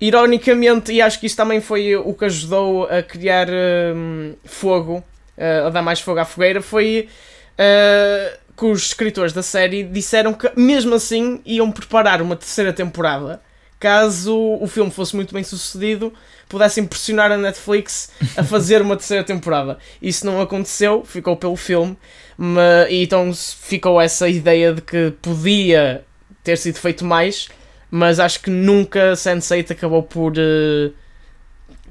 Ironicamente, 0.01 0.91
e 0.91 1.01
acho 1.01 1.19
que 1.19 1.25
isso 1.27 1.37
também 1.37 1.61
foi 1.61 1.95
o 1.95 2.13
que 2.13 2.25
ajudou 2.25 2.85
a 2.85 3.01
criar 3.03 3.47
um, 3.49 4.33
fogo, 4.43 5.03
uh, 5.37 5.67
a 5.67 5.69
dar 5.69 5.81
mais 5.81 5.99
fogo 5.99 6.19
à 6.19 6.25
fogueira, 6.25 6.61
foi 6.61 7.07
uh, 7.53 8.37
que 8.57 8.65
os 8.65 8.87
escritores 8.87 9.33
da 9.33 9.43
série 9.43 9.83
disseram 9.83 10.33
que 10.33 10.51
mesmo 10.55 10.95
assim 10.95 11.41
iam 11.45 11.71
preparar 11.71 12.21
uma 12.21 12.35
terceira 12.35 12.73
temporada 12.73 13.41
caso 13.79 14.35
o 14.59 14.67
filme 14.67 14.91
fosse 14.91 15.15
muito 15.15 15.33
bem 15.33 15.43
sucedido, 15.43 16.13
pudessem 16.49 16.85
pressionar 16.85 17.31
a 17.31 17.37
Netflix 17.37 18.11
a 18.35 18.43
fazer 18.43 18.81
uma 18.81 18.97
terceira 18.97 19.23
temporada. 19.23 19.77
Isso 20.01 20.25
não 20.25 20.41
aconteceu, 20.41 21.03
ficou 21.05 21.37
pelo 21.37 21.55
filme, 21.55 21.97
mas, 22.37 22.89
e 22.89 23.03
então 23.03 23.31
ficou 23.33 24.01
essa 24.01 24.27
ideia 24.27 24.73
de 24.73 24.81
que 24.81 25.13
podia 25.21 26.03
ter 26.43 26.57
sido 26.57 26.77
feito 26.77 27.05
mais, 27.05 27.47
mas 27.89 28.19
acho 28.19 28.41
que 28.41 28.49
nunca 28.49 29.13
Sense8 29.13 29.71
acabou 29.71 30.03
por. 30.03 30.33
Uh, 30.33 30.93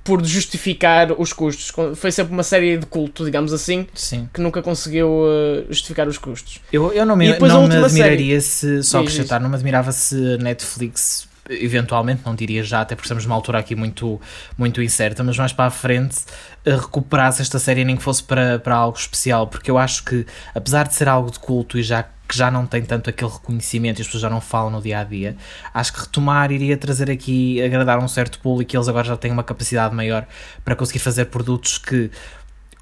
por 0.05 0.25
justificar 0.25 1.13
os 1.21 1.35
custos. 1.35 1.71
Foi 1.95 2.11
sempre 2.11 2.33
uma 2.33 2.43
série 2.43 2.79
de 2.79 2.87
culto, 2.87 3.27
digamos 3.27 3.53
assim, 3.53 3.87
Sim. 3.93 4.27
que 4.33 4.41
nunca 4.41 4.63
conseguiu 4.63 5.07
uh, 5.07 5.67
justificar 5.69 6.09
os 6.09 6.17
custos. 6.17 6.61
Eu, 6.73 6.91
eu 6.95 7.05
não 7.05 7.15
me, 7.15 7.39
não 7.39 7.69
me 7.69 7.77
admiraria 7.77 8.41
série... 8.41 8.81
se, 8.81 8.89
só 8.89 9.01
acrescentar, 9.01 9.39
não 9.39 9.51
me 9.51 9.57
admirava 9.57 9.93
se 9.93 10.17
Netflix 10.39 11.28
eventualmente, 11.49 12.23
não 12.25 12.35
diria 12.35 12.63
já, 12.63 12.81
até 12.81 12.95
porque 12.95 13.07
estamos 13.07 13.25
numa 13.25 13.35
altura 13.35 13.59
aqui 13.59 13.75
muito, 13.75 14.21
muito 14.57 14.83
incerta, 14.83 15.23
mas 15.25 15.37
mais 15.37 15.53
para 15.53 15.67
a 15.67 15.71
frente 15.71 16.19
recuperasse 16.65 17.43
esta 17.43 17.59
série 17.59 17.85
nem 17.85 17.97
que 17.97 18.03
fosse 18.03 18.23
para, 18.23 18.59
para 18.59 18.77
algo 18.77 18.99
especial, 18.99 19.47
porque 19.47 19.71
eu 19.71 19.79
acho 19.79 20.05
que, 20.05 20.27
apesar 20.55 20.87
de 20.87 20.95
ser 20.95 21.09
algo 21.09 21.31
de 21.31 21.39
culto 21.39 21.79
e 21.79 21.83
já 21.83 22.05
que 22.29 22.37
já 22.37 22.51
não 22.51 22.67
tem 22.67 22.83
tanto 22.83 23.09
aquele 23.09 23.31
reconhecimento 23.31 23.99
e 23.99 24.03
as 24.03 24.07
pessoas 24.07 24.21
já 24.21 24.29
não 24.29 24.41
falam 24.41 24.71
no 24.71 24.83
dia 24.83 25.01
a 25.01 25.05
dia, 25.05 25.35
acho 25.73 25.93
que 25.95 26.01
retomar 26.01 26.53
iria 26.53 26.77
trazer 26.77 27.11
aqui, 27.11 27.61
agradar 27.63 27.99
um 27.99 28.07
certo 28.07 28.39
público 28.39 28.75
e 28.75 28.77
eles 28.77 28.87
agora 28.87 29.07
já 29.07 29.17
têm 29.17 29.33
uma 29.33 29.43
capacidade 29.43 29.95
maior 29.95 30.27
para 30.63 30.77
conseguir 30.77 30.99
fazer 30.99 31.25
produtos 31.27 31.79
que 31.79 32.11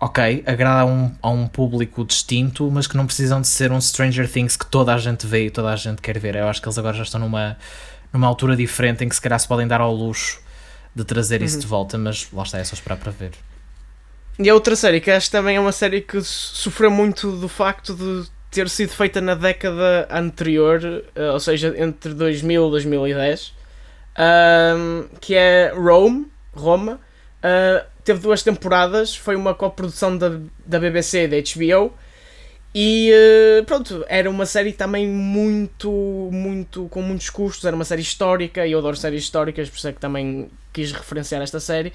ok, 0.01 0.43
agrada 0.47 0.81
a 0.81 0.85
um, 0.85 1.15
a 1.23 1.31
um 1.31 1.47
público 1.47 2.05
distinto, 2.05 2.71
mas 2.71 2.87
que 2.87 2.97
não 2.97 3.07
precisam 3.07 3.41
de 3.41 3.47
ser 3.47 3.73
um 3.73 3.81
Stranger 3.81 4.31
Things 4.31 4.57
que 4.57 4.67
toda 4.67 4.93
a 4.95 4.99
gente 4.99 5.27
vê 5.27 5.47
e 5.47 5.51
toda 5.51 5.71
a 5.71 5.77
gente 5.77 6.03
quer 6.03 6.19
ver. 6.19 6.37
Eu 6.37 6.49
acho 6.49 6.61
que 6.61 6.69
eles 6.69 6.77
agora 6.77 6.97
já 6.97 7.03
estão 7.03 7.21
numa, 7.21 7.57
numa 8.17 8.27
altura 8.27 8.57
diferente 8.57 9.05
em 9.05 9.09
que 9.09 9.15
se 9.15 9.21
calhar 9.21 9.39
se 9.39 9.47
podem 9.47 9.67
dar 9.67 9.81
ao 9.81 9.95
luxo 9.95 10.41
de 10.95 11.05
trazer 11.05 11.43
isso 11.43 11.57
uhum. 11.57 11.61
de 11.61 11.67
volta, 11.67 11.99
mas 11.99 12.27
lá 12.33 12.43
está, 12.43 12.59
é 12.59 12.65
só 12.65 12.75
esperar 12.75 12.97
para 12.97 13.13
ver. 13.13 13.33
E 14.39 14.49
a 14.49 14.55
outra 14.55 14.75
série, 14.75 15.01
que 15.01 15.11
acho 15.11 15.27
que 15.27 15.33
também 15.33 15.57
é 15.57 15.61
uma 15.61 15.73
série 15.73 16.01
que 16.01 16.21
sofreu 16.23 16.91
muito 16.91 17.33
do 17.33 17.49
facto 17.49 17.95
de 17.95 18.29
ter 18.51 18.69
sido 18.69 18.91
feita 18.91 19.21
na 19.21 19.35
década 19.35 20.09
anterior, 20.11 20.81
uh, 20.85 21.33
ou 21.33 21.41
seja, 21.41 21.75
entre 21.77 22.15
2000 22.15 22.67
e 22.67 22.71
2010, 22.71 23.49
uh, 23.49 25.09
que 25.21 25.35
é 25.35 25.73
Rome, 25.75 26.27
Roma. 26.55 27.01
Uh, 27.39 27.85
teve 28.03 28.21
duas 28.21 28.43
temporadas, 28.43 29.15
foi 29.15 29.37
uma 29.37 29.55
coprodução 29.55 30.17
da, 30.17 30.39
da 30.65 30.79
BBC 30.79 31.25
e 31.25 31.29
da 31.29 31.37
HBO 31.37 31.93
e 32.79 33.11
uh, 33.11 33.65
pronto, 33.65 34.05
era 34.07 34.29
uma 34.29 34.45
série 34.45 34.71
também 34.71 35.09
muito, 35.09 35.91
muito, 36.31 36.87
com 36.91 37.01
muitos 37.01 37.31
custos, 37.31 37.65
era 37.65 37.75
uma 37.75 37.87
série 37.87 38.03
histórica, 38.03 38.67
e 38.67 38.73
eu 38.73 38.79
adoro 38.81 38.95
séries 38.95 39.23
históricas, 39.23 39.71
por 39.71 39.79
isso 39.79 39.89
é 39.89 39.95
que 39.95 39.99
também 39.99 40.51
quis 40.75 40.93
referenciar 40.93 41.41
esta 41.41 41.59
série. 41.59 41.91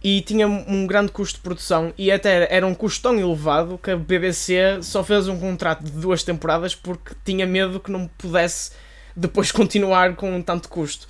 E 0.00 0.20
tinha 0.20 0.46
um 0.46 0.86
grande 0.86 1.10
custo 1.10 1.38
de 1.38 1.42
produção, 1.42 1.92
e 1.98 2.12
até 2.12 2.46
era 2.54 2.64
um 2.64 2.72
custo 2.72 3.02
tão 3.02 3.18
elevado 3.18 3.76
que 3.82 3.90
a 3.90 3.96
BBC 3.96 4.78
só 4.82 5.02
fez 5.02 5.26
um 5.26 5.36
contrato 5.40 5.82
de 5.82 5.90
duas 5.90 6.22
temporadas 6.22 6.72
porque 6.72 7.16
tinha 7.24 7.44
medo 7.44 7.80
que 7.80 7.90
não 7.90 8.06
pudesse 8.16 8.70
depois 9.16 9.50
continuar 9.52 10.14
com 10.14 10.40
tanto 10.40 10.68
custo. 10.68 11.08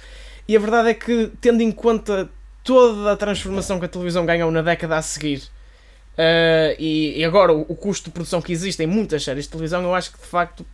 E 0.49 0.57
a 0.57 0.59
verdade 0.59 0.89
é 0.89 0.95
que, 0.95 1.31
tendo 1.39 1.61
em 1.61 1.71
conta 1.71 2.31
toda 2.65 3.13
a 3.13 3.17
transformação 3.19 3.79
que 3.79 3.85
a 3.85 3.89
televisão 3.89 4.25
ganhou 4.25 4.51
na 4.51 4.63
década 4.63 4.97
a 4.97 5.03
seguir, 5.03 5.43
Uh, 6.13 6.77
e, 6.79 7.21
e, 7.21 7.25
agora 7.25 7.55
o, 7.55 7.63
o, 7.63 7.75
custo 7.75 8.05
de 8.05 8.11
produção 8.11 8.43
que 8.43 8.53
existe 8.53 8.83
em 8.83 8.87
muitas 8.87 9.25
séries 9.25 9.45
de 9.45 9.51
televisão, 9.51 9.83
eu 9.83 9.95
acho 9.95 10.13
que 10.13 10.19
de 10.19 10.27
facto 10.27 10.65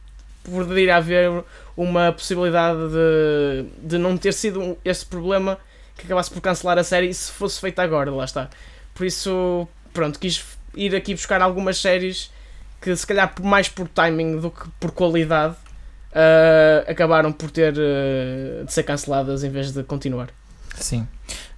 poderia 0.42 0.96
haver 0.96 1.44
uma 1.76 2.12
possibilidade 2.12 2.80
de, 2.90 3.88
de 3.88 3.98
não 3.98 4.16
ter 4.16 4.32
sido 4.32 4.76
esse 4.84 5.06
problema 5.06 5.58
que 5.96 6.06
acabasse 6.06 6.30
por 6.30 6.40
cancelar 6.40 6.76
a 6.78 6.84
série 6.84 7.12
se 7.14 7.30
fosse 7.30 7.60
feita 7.60 7.82
agora, 7.82 8.10
lá 8.10 8.24
está. 8.24 8.50
Por 8.94 9.06
isso, 9.06 9.68
pronto, 9.92 10.18
quis 10.18 10.44
ir 10.74 10.94
aqui 10.94 11.14
buscar 11.14 11.40
algumas 11.40 11.78
séries 11.78 12.32
que 12.80 12.94
se 12.94 13.06
calhar 13.06 13.32
mais 13.40 13.68
por 13.68 13.88
timing 13.88 14.40
do 14.40 14.50
que 14.50 14.68
por 14.80 14.90
qualidade 14.90 15.54
uh, 15.54 16.90
acabaram 16.90 17.32
por 17.32 17.50
ter 17.50 17.74
uh, 17.74 18.64
de 18.64 18.72
ser 18.72 18.82
canceladas 18.82 19.44
em 19.44 19.50
vez 19.50 19.72
de 19.72 19.82
continuar. 19.82 20.30
Sim. 20.76 21.06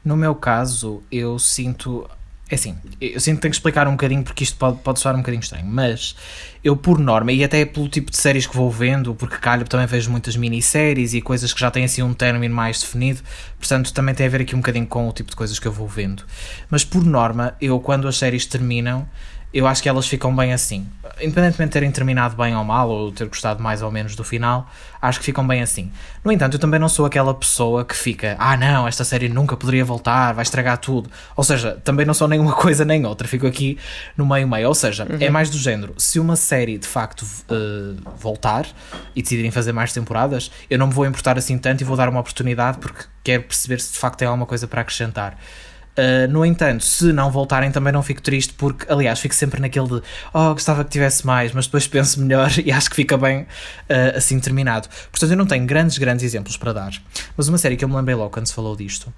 No 0.04 0.16
meu 0.16 0.34
caso, 0.34 1.02
eu 1.12 1.38
sinto 1.38 2.08
é 2.50 2.56
assim, 2.56 2.76
eu 3.00 3.20
sinto 3.20 3.36
que 3.36 3.42
tenho 3.42 3.52
que 3.52 3.56
explicar 3.56 3.86
um 3.86 3.92
bocadinho 3.92 4.24
porque 4.24 4.42
isto 4.42 4.56
pode, 4.56 4.78
pode 4.78 4.98
soar 4.98 5.14
um 5.14 5.18
bocadinho 5.18 5.40
estranho, 5.40 5.64
mas 5.64 6.16
eu, 6.64 6.76
por 6.76 6.98
norma, 6.98 7.30
e 7.30 7.44
até 7.44 7.64
pelo 7.64 7.88
tipo 7.88 8.10
de 8.10 8.16
séries 8.16 8.44
que 8.44 8.56
vou 8.56 8.68
vendo, 8.68 9.14
porque 9.14 9.36
calho 9.36 9.64
também 9.64 9.86
vejo 9.86 10.10
muitas 10.10 10.36
minisséries 10.36 11.14
e 11.14 11.20
coisas 11.20 11.52
que 11.54 11.60
já 11.60 11.70
têm 11.70 11.84
assim 11.84 12.02
um 12.02 12.12
término 12.12 12.52
mais 12.52 12.80
definido, 12.80 13.20
portanto 13.56 13.92
também 13.94 14.16
tem 14.16 14.26
a 14.26 14.28
ver 14.28 14.40
aqui 14.40 14.56
um 14.56 14.58
bocadinho 14.58 14.86
com 14.86 15.08
o 15.08 15.12
tipo 15.12 15.30
de 15.30 15.36
coisas 15.36 15.60
que 15.60 15.68
eu 15.68 15.72
vou 15.72 15.86
vendo. 15.86 16.24
Mas 16.68 16.84
por 16.84 17.04
norma, 17.04 17.54
eu 17.60 17.78
quando 17.78 18.08
as 18.08 18.18
séries 18.18 18.44
terminam, 18.46 19.08
eu 19.52 19.66
acho 19.66 19.82
que 19.82 19.88
elas 19.88 20.06
ficam 20.06 20.34
bem 20.34 20.52
assim. 20.52 20.86
Independentemente 21.20 21.70
de 21.70 21.72
terem 21.72 21.90
terminado 21.90 22.36
bem 22.36 22.56
ou 22.56 22.64
mal, 22.64 22.88
ou 22.88 23.12
ter 23.12 23.26
gostado 23.26 23.62
mais 23.62 23.82
ou 23.82 23.90
menos 23.90 24.14
do 24.14 24.22
final, 24.22 24.70
acho 25.02 25.18
que 25.18 25.24
ficam 25.24 25.46
bem 25.46 25.60
assim. 25.60 25.90
No 26.24 26.30
entanto, 26.30 26.54
eu 26.54 26.58
também 26.60 26.78
não 26.78 26.88
sou 26.88 27.04
aquela 27.04 27.34
pessoa 27.34 27.84
que 27.84 27.96
fica, 27.96 28.36
ah 28.38 28.56
não, 28.56 28.86
esta 28.86 29.04
série 29.04 29.28
nunca 29.28 29.56
poderia 29.56 29.84
voltar, 29.84 30.32
vai 30.32 30.42
estragar 30.42 30.78
tudo. 30.78 31.10
Ou 31.36 31.42
seja, 31.42 31.80
também 31.84 32.06
não 32.06 32.14
sou 32.14 32.28
nenhuma 32.28 32.52
coisa 32.56 32.84
nem 32.84 33.04
outra, 33.04 33.26
fico 33.26 33.46
aqui 33.46 33.76
no 34.16 34.24
meio-meio. 34.24 34.68
Ou 34.68 34.74
seja, 34.74 35.04
é 35.08 35.12
uhum. 35.12 35.18
é 35.20 35.30
mais 35.30 35.50
do 35.50 35.58
género, 35.58 35.94
se 35.98 36.20
uma 36.20 36.36
série 36.36 36.78
de 36.78 36.86
facto 36.86 37.22
uh, 37.22 37.96
voltar 38.16 38.66
e 39.16 39.22
decidirem 39.22 39.50
fazer 39.50 39.72
mais 39.72 39.92
temporadas, 39.92 40.50
eu 40.70 40.78
não 40.78 40.86
me 40.86 40.92
vou 40.92 41.06
importar 41.06 41.36
assim 41.36 41.58
tanto 41.58 41.80
e 41.80 41.84
vou 41.84 41.96
dar 41.96 42.08
uma 42.08 42.20
oportunidade 42.20 42.78
porque 42.78 43.04
quero 43.24 43.42
perceber 43.42 43.80
se 43.80 43.92
de 43.92 43.98
facto 43.98 44.18
tem 44.18 44.28
alguma 44.28 44.46
coisa 44.46 44.66
para 44.68 44.80
acrescentar. 44.80 45.36
Uh, 45.98 46.30
no 46.30 46.44
entanto, 46.44 46.84
se 46.84 47.12
não 47.12 47.30
voltarem, 47.30 47.70
também 47.70 47.92
não 47.92 48.02
fico 48.02 48.22
triste, 48.22 48.54
porque, 48.54 48.90
aliás, 48.90 49.18
fico 49.18 49.34
sempre 49.34 49.60
naquele 49.60 49.88
de 49.88 50.02
oh, 50.32 50.52
gostava 50.52 50.84
que 50.84 50.90
tivesse 50.90 51.26
mais, 51.26 51.52
mas 51.52 51.66
depois 51.66 51.86
penso 51.86 52.20
melhor 52.20 52.50
e 52.64 52.70
acho 52.70 52.88
que 52.88 52.96
fica 52.96 53.18
bem 53.18 53.42
uh, 53.42 54.16
assim 54.16 54.38
terminado. 54.38 54.88
Portanto, 55.10 55.30
eu 55.30 55.36
não 55.36 55.46
tenho 55.46 55.66
grandes, 55.66 55.98
grandes 55.98 56.24
exemplos 56.24 56.56
para 56.56 56.72
dar, 56.72 56.92
mas 57.36 57.48
uma 57.48 57.58
série 57.58 57.76
que 57.76 57.84
eu 57.84 57.88
me 57.88 57.96
lembrei 57.96 58.14
logo 58.14 58.30
quando 58.30 58.46
se 58.46 58.54
falou 58.54 58.76
disto 58.76 59.12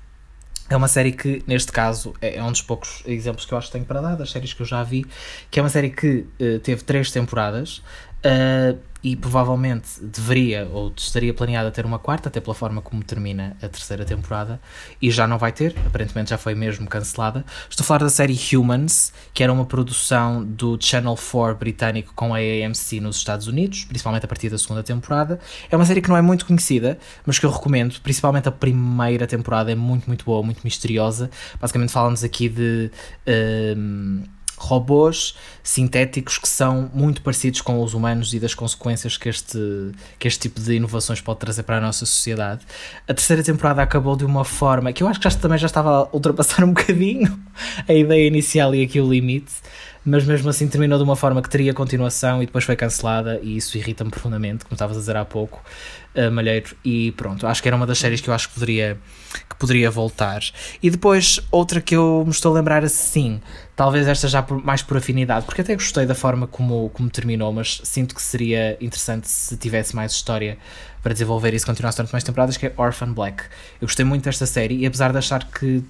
é 0.73 0.77
uma 0.77 0.89
série 0.89 1.13
que, 1.13 1.43
neste 1.47 1.71
caso, 1.71 2.15
é, 2.21 2.37
é 2.37 2.43
um 2.43 2.51
dos 2.51 2.63
poucos 2.63 3.03
exemplos 3.07 3.45
que 3.45 3.53
eu 3.53 3.59
acho 3.59 3.67
que 3.67 3.75
tenho 3.75 3.85
para 3.85 4.01
dar, 4.01 4.17
das 4.17 4.31
séries 4.31 4.55
que 4.55 4.63
eu 4.63 4.67
já 4.67 4.83
vi, 4.83 5.05
que 5.51 5.61
é 5.61 5.63
uma 5.63 5.69
série 5.69 5.91
que 5.91 6.27
uh, 6.41 6.59
teve 6.61 6.83
três 6.83 7.11
temporadas. 7.11 7.83
Uh, 8.25 8.79
e 9.03 9.17
provavelmente 9.17 10.01
deveria 10.01 10.69
ou 10.73 10.93
estaria 10.97 11.35
planeada 11.35 11.71
ter 11.71 11.85
uma 11.85 11.99
quarta, 11.99 12.29
até 12.29 12.41
pela 12.41 12.55
forma 12.55 12.81
como 12.81 13.03
termina 13.03 13.57
a 13.61 13.69
terceira 13.69 14.05
temporada, 14.05 14.61
e 15.01 15.11
já 15.11 15.27
não 15.27 15.39
vai 15.39 15.51
ter, 15.51 15.75
aparentemente 15.87 16.31
já 16.31 16.39
foi 16.39 16.55
mesmo 16.55 16.87
cancelada. 16.87 17.45
Estou 17.69 17.83
a 17.83 17.87
falar 17.87 17.99
da 17.99 18.11
série 18.11 18.39
Humans, 18.53 19.13
que 19.35 19.43
era 19.43 19.53
uma 19.53 19.65
produção 19.65 20.45
do 20.45 20.79
Channel 20.81 21.17
4 21.17 21.57
britânico 21.57 22.13
com 22.15 22.35
a 22.35 22.39
AMC 22.39 23.01
nos 23.01 23.17
Estados 23.17 23.49
Unidos, 23.49 23.85
principalmente 23.85 24.25
a 24.25 24.29
partir 24.29 24.49
da 24.49 24.59
segunda 24.59 24.83
temporada. 24.83 25.41
É 25.71 25.77
uma 25.77 25.85
série 25.85 26.01
que 26.01 26.09
não 26.09 26.17
é 26.17 26.23
muito 26.23 26.47
conhecida, 26.47 26.99
mas 27.27 27.39
que 27.39 27.47
eu 27.47 27.51
recomendo, 27.51 28.01
principalmente 28.03 28.49
a 28.49 28.53
primeira 28.53 29.27
temporada 29.27 29.73
é 29.73 29.75
muito, 29.75 30.07
muito 30.07 30.25
boa, 30.25 30.43
muito 30.43 30.61
misteriosa. 30.63 31.31
Basicamente 31.61 31.91
falamos 31.91 32.23
aqui 32.23 32.49
de. 32.49 32.91
Um, 33.77 34.23
robôs 34.63 35.37
sintéticos 35.63 36.39
que 36.39 36.49
são 36.49 36.91
muito 36.95 37.21
parecidos 37.23 37.61
com 37.61 37.83
os 37.83 37.95
humanos 37.95 38.33
e 38.33 38.39
das 38.39 38.55
consequências 38.55 39.17
que 39.17 39.29
este, 39.29 39.59
que 40.19 40.27
este 40.29 40.41
tipo 40.41 40.61
de 40.61 40.75
inovações 40.75 41.21
pode 41.21 41.41
trazer 41.41 41.63
para 41.65 41.79
a 41.79 41.81
nossa 41.81 42.07
sociedade. 42.07 42.63
A 43.07 43.15
terceira 43.15 43.43
temporada 43.43 43.83
acabou 43.83 44.17
de 44.17 44.25
uma 44.25 44.45
forma 44.45 44.93
que 44.93 45.03
eu 45.03 45.09
acho 45.09 45.21
que 45.21 45.29
já, 45.29 45.37
também 45.37 45.59
já 45.59 45.67
estava 45.67 46.05
a 46.05 46.09
ultrapassar 46.13 46.63
um 46.65 46.73
bocadinho 46.73 47.39
a 47.89 47.93
ideia 47.93 48.27
inicial 48.27 48.75
e 48.75 48.83
aqui 48.83 49.01
o 49.01 49.09
limite, 49.09 49.53
mas 50.05 50.25
mesmo 50.25 50.49
assim 50.49 50.67
terminou 50.69 50.99
de 50.99 51.05
uma 51.05 51.17
forma 51.17 51.43
que 51.43 51.49
teria 51.49 51.75
continuação 51.75 52.43
e 52.43 52.47
depois 52.47 52.65
foi 52.65 52.77
cancelada 52.77 53.39
e 53.43 53.57
isso 53.57 53.77
irrita-me 53.77 54.11
profundamente, 54.11 54.65
como 54.65 54.75
estavas 54.75 54.97
a 54.97 55.01
dizer 55.01 55.17
há 55.17 55.25
pouco 55.25 55.63
Malheiro, 56.31 56.77
e 56.85 57.13
pronto, 57.13 57.47
acho 57.47 57.63
que 57.63 57.69
era 57.69 57.77
uma 57.77 57.87
das 57.87 57.99
séries 57.99 58.21
que 58.21 58.29
eu 58.29 58.35
acho 58.35 58.49
que 58.49 58.55
poderia, 58.55 58.99
que 59.49 59.57
poderia 59.57 59.91
voltar. 59.91 60.43
E 60.83 60.91
depois, 60.91 61.41
outra 61.51 61.81
que 61.81 61.97
eu 61.97 62.23
me 62.25 62.31
estou 62.31 62.53
a 62.53 62.55
lembrar 62.55 62.85
assim, 62.85 63.41
talvez 63.75 64.07
esta 64.07 64.29
já 64.29 64.43
por, 64.43 64.63
mais 64.63 64.83
por 64.83 64.97
afinidade, 64.97 65.47
porque 65.47 65.63
até 65.63 65.75
gostei 65.75 66.05
da 66.05 66.15
forma 66.15 66.47
como, 66.47 66.91
como 66.91 67.09
terminou, 67.09 67.53
mas 67.53 67.81
sinto 67.85 68.15
que 68.15 68.23
seria 68.23 68.77
interessante 68.81 69.29
se 69.29 69.57
tivesse 69.57 69.97
mais 69.97 70.13
história 70.13 70.59
para 71.03 71.13
desenvolver 71.13 71.55
e 71.55 71.59
se 71.59 71.67
continuasse 71.67 71.97
durante 71.97 72.13
mais 72.13 72.25
temporadas, 72.25 72.57
que 72.57 72.67
é 72.67 72.73
Orphan 72.77 73.13
Black. 73.13 73.45
Eu 73.81 73.87
gostei 73.87 74.05
muito 74.05 74.25
desta 74.25 74.47
série 74.47 74.77
e 74.77 74.87
apesar 74.87 75.13
de 75.13 75.19
achar 75.19 75.45
que 75.45 75.83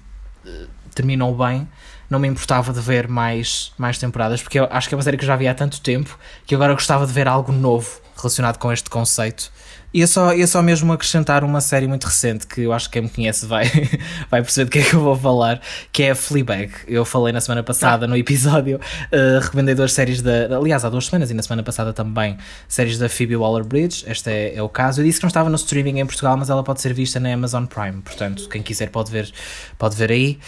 uh, 0.47 0.69
terminou 0.95 1.37
bem, 1.37 1.69
não 2.09 2.19
me 2.19 2.29
importava 2.29 2.73
de 2.73 2.81
ver 2.81 3.09
mais, 3.09 3.73
mais 3.77 3.99
temporadas, 3.99 4.43
porque 4.43 4.61
eu 4.61 4.69
acho 4.71 4.89
que 4.89 4.95
é 4.95 4.97
uma 4.97 5.03
série 5.03 5.17
que 5.17 5.25
eu 5.25 5.27
já 5.27 5.37
vi 5.37 5.49
há 5.49 5.55
tanto 5.55 5.81
tempo 5.81 6.19
que 6.47 6.55
agora 6.55 6.75
gostava 6.75 7.07
de 7.07 7.13
ver 7.13 7.27
algo 7.27 7.53
novo 7.53 8.01
relacionado 8.17 8.59
com 8.59 8.71
este 8.71 8.89
conceito. 8.89 9.51
E 9.95 10.03
é 10.03 10.07
só, 10.07 10.31
só 10.47 10.63
mesmo 10.63 10.93
acrescentar 10.93 11.45
uma 11.45 11.61
série 11.61 11.87
muito 11.87 12.05
recente 12.05 12.47
que 12.47 12.63
eu 12.63 12.73
acho 12.73 12.89
que 12.89 12.95
quem 12.95 13.03
me 13.03 13.09
conhece 13.09 13.45
vai, 13.45 13.65
vai 14.31 14.41
perceber 14.41 14.65
do 14.65 14.71
que 14.71 14.79
é 14.79 14.83
que 14.83 14.95
eu 14.95 15.01
vou 15.01 15.17
falar, 15.17 15.61
que 15.93 16.03
é 16.05 16.15
Fleabag. 16.15 16.73
Eu 16.87 17.05
falei 17.05 17.33
na 17.33 17.41
semana 17.41 17.63
passada 17.63 18.07
ah. 18.07 18.09
no 18.09 18.17
episódio, 18.17 18.79
uh, 18.79 19.41
recomendei 19.43 19.75
duas 19.75 19.93
séries 19.93 20.23
da. 20.23 20.57
Aliás, 20.57 20.85
há 20.85 20.89
duas 20.89 21.07
semanas 21.07 21.31
e 21.31 21.35
na 21.35 21.43
semana 21.43 21.63
passada 21.63 21.93
também, 21.93 22.39
séries 22.67 22.99
da 22.99 23.09
Phoebe 23.09 23.37
Waller 23.37 23.65
Bridge. 23.65 24.05
Este 24.07 24.31
é, 24.31 24.57
é, 24.57 24.63
o 24.63 24.69
caso. 24.69 25.01
Eu 25.01 25.05
disse 25.05 25.19
que 25.19 25.25
não 25.25 25.29
estava 25.29 25.51
no 25.51 25.57
streaming 25.57 26.01
em 26.01 26.07
Portugal, 26.07 26.37
mas 26.37 26.49
ela 26.49 26.63
pode 26.63 26.81
ser 26.81 26.95
vista 26.95 27.21
na 27.21 27.33
Amazon 27.33 27.67
Prime. 27.67 28.01
Portanto, 28.03 28.49
quem 28.49 28.63
quiser 28.63 28.89
pode 28.89 29.11
ver, 29.11 29.31
pode 29.79 29.95
ver 29.95 30.11
aí. 30.11 30.39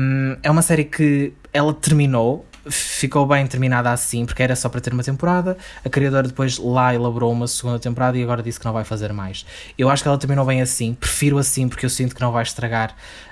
Um, 0.00 0.36
é 0.42 0.50
uma 0.50 0.62
série 0.62 0.84
que 0.84 1.32
ela 1.52 1.72
terminou 1.72 2.44
ficou 2.68 3.26
bem 3.26 3.46
terminada 3.46 3.90
assim, 3.90 4.24
porque 4.24 4.42
era 4.42 4.56
só 4.56 4.68
para 4.68 4.80
ter 4.80 4.92
uma 4.92 5.02
temporada. 5.02 5.56
A 5.84 5.88
criadora 5.88 6.26
depois 6.26 6.58
lá 6.58 6.94
elaborou 6.94 7.32
uma 7.32 7.46
segunda 7.46 7.78
temporada 7.78 8.16
e 8.16 8.22
agora 8.22 8.42
disse 8.42 8.58
que 8.58 8.64
não 8.64 8.72
vai 8.72 8.84
fazer 8.84 9.12
mais. 9.12 9.44
Eu 9.76 9.90
acho 9.90 10.02
que 10.02 10.08
ela 10.08 10.18
terminou 10.18 10.44
bem 10.44 10.60
assim, 10.62 10.94
prefiro 10.94 11.38
assim, 11.38 11.68
porque 11.68 11.84
eu 11.84 11.90
sinto 11.90 12.14
que 12.14 12.20
não 12.20 12.32
vai 12.32 12.42
estragar 12.42 12.90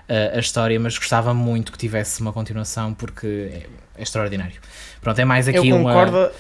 uh, 0.09 0.37
a 0.37 0.39
história, 0.39 0.79
mas 0.79 0.97
gostava 0.97 1.33
muito 1.33 1.73
que 1.73 1.79
tivesse 1.79 2.21
uma 2.21 2.33
continuação, 2.33 2.95
porque 2.95 3.51
é, 3.53 3.67
é 3.99 4.03
extraordinário. 4.03 4.61
Pronto, 5.01 5.19
é 5.19 5.25
mais 5.25 5.49
aqui 5.49 5.69
eu 5.69 5.79
concordo, 5.79 6.17
uma. 6.17 6.31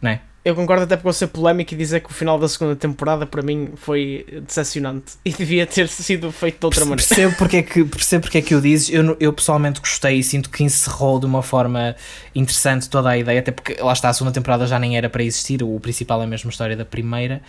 Né? 0.00 0.20
Eu 0.44 0.54
concordo 0.54 0.82
até 0.82 0.94
porque 0.94 1.04
vou 1.04 1.12
ser 1.12 1.28
polémico 1.28 1.72
e 1.72 1.76
dizer 1.76 2.00
que 2.00 2.10
o 2.10 2.12
final 2.12 2.38
da 2.38 2.46
segunda 2.46 2.76
temporada 2.76 3.24
para 3.24 3.40
mim 3.40 3.70
foi 3.76 4.26
decepcionante 4.46 5.14
e 5.24 5.32
devia 5.32 5.66
ter 5.66 5.88
sido 5.88 6.30
feito 6.30 6.60
de 6.60 6.66
outra 6.66 6.84
maneira. 6.84 7.02
Percebo 7.08 7.34
porque 7.36 7.56
é 7.56 7.62
que, 7.62 7.82
percebo 7.82 8.22
porque 8.24 8.38
é 8.38 8.42
que 8.42 8.54
o 8.54 8.60
dizes, 8.60 8.90
eu, 8.90 9.16
eu 9.18 9.32
pessoalmente 9.32 9.80
gostei 9.80 10.18
e 10.18 10.22
sinto 10.22 10.50
que 10.50 10.62
encerrou 10.62 11.18
de 11.18 11.24
uma 11.24 11.42
forma 11.42 11.96
interessante 12.34 12.90
toda 12.90 13.08
a 13.08 13.16
ideia, 13.16 13.40
até 13.40 13.52
porque 13.52 13.80
lá 13.80 13.94
está, 13.94 14.10
a 14.10 14.12
segunda 14.12 14.34
temporada 14.34 14.66
já 14.66 14.78
nem 14.78 14.98
era 14.98 15.08
para 15.08 15.22
existir, 15.22 15.62
o 15.62 15.80
principal 15.80 16.20
é 16.20 16.24
a 16.24 16.26
mesma 16.26 16.50
história 16.50 16.76
da 16.76 16.84
primeira. 16.84 17.40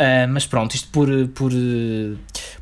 Uh, 0.00 0.26
mas 0.30 0.46
pronto, 0.46 0.74
isto 0.74 0.88
por, 0.88 1.08
por, 1.34 1.52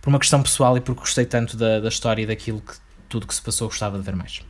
por 0.00 0.08
uma 0.08 0.18
questão 0.18 0.42
pessoal 0.42 0.76
e 0.76 0.80
porque 0.80 0.98
gostei 0.98 1.24
tanto 1.24 1.56
da, 1.56 1.78
da 1.78 1.88
história 1.88 2.22
e 2.22 2.26
daquilo 2.26 2.60
que 2.60 2.74
tudo 3.08 3.28
que 3.28 3.34
se 3.34 3.40
passou 3.40 3.68
gostava 3.68 3.96
de 3.96 4.02
ver 4.02 4.16
mais. 4.16 4.42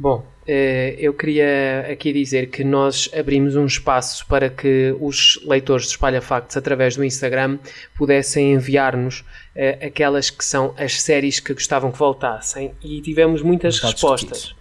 Bom, 0.00 0.24
eh, 0.48 0.96
eu 0.98 1.12
queria 1.12 1.86
aqui 1.92 2.10
dizer 2.10 2.48
que 2.48 2.64
nós 2.64 3.10
abrimos 3.14 3.54
um 3.54 3.66
espaço 3.66 4.26
para 4.26 4.48
que 4.48 4.96
os 4.98 5.38
leitores 5.44 5.84
de 5.84 5.90
Espalha 5.90 6.22
Factos, 6.22 6.56
através 6.56 6.96
do 6.96 7.04
Instagram, 7.04 7.58
pudessem 7.94 8.54
enviar-nos 8.54 9.22
eh, 9.54 9.88
aquelas 9.88 10.30
que 10.30 10.42
são 10.42 10.74
as 10.78 11.02
séries 11.02 11.38
que 11.38 11.52
gostavam 11.52 11.92
que 11.92 11.98
voltassem 11.98 12.72
e 12.82 13.02
tivemos 13.02 13.42
muitas 13.42 13.78
respostas. 13.78 14.54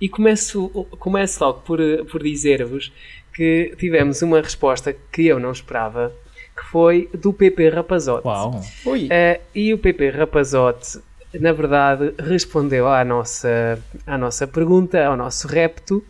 E 0.00 0.08
começo, 0.08 0.68
começo 0.98 1.44
logo 1.44 1.60
por, 1.60 1.78
por 2.10 2.22
dizer-vos 2.22 2.90
que 3.34 3.74
tivemos 3.76 4.22
uma 4.22 4.40
resposta 4.40 4.96
que 5.12 5.26
eu 5.26 5.38
não 5.38 5.52
esperava, 5.52 6.10
que 6.56 6.64
foi 6.64 7.10
do 7.12 7.34
PP 7.34 7.68
Rapazote. 7.68 8.26
Uau! 8.26 8.62
Uh, 8.86 9.40
e 9.54 9.74
o 9.74 9.78
PP 9.78 10.08
Rapazote 10.08 11.00
na 11.34 11.52
verdade, 11.52 12.14
respondeu 12.18 12.88
à 12.88 13.04
nossa, 13.04 13.78
à 14.06 14.16
nossa 14.16 14.46
pergunta, 14.46 15.04
ao 15.04 15.16
nosso 15.16 15.48
repto, 15.48 16.02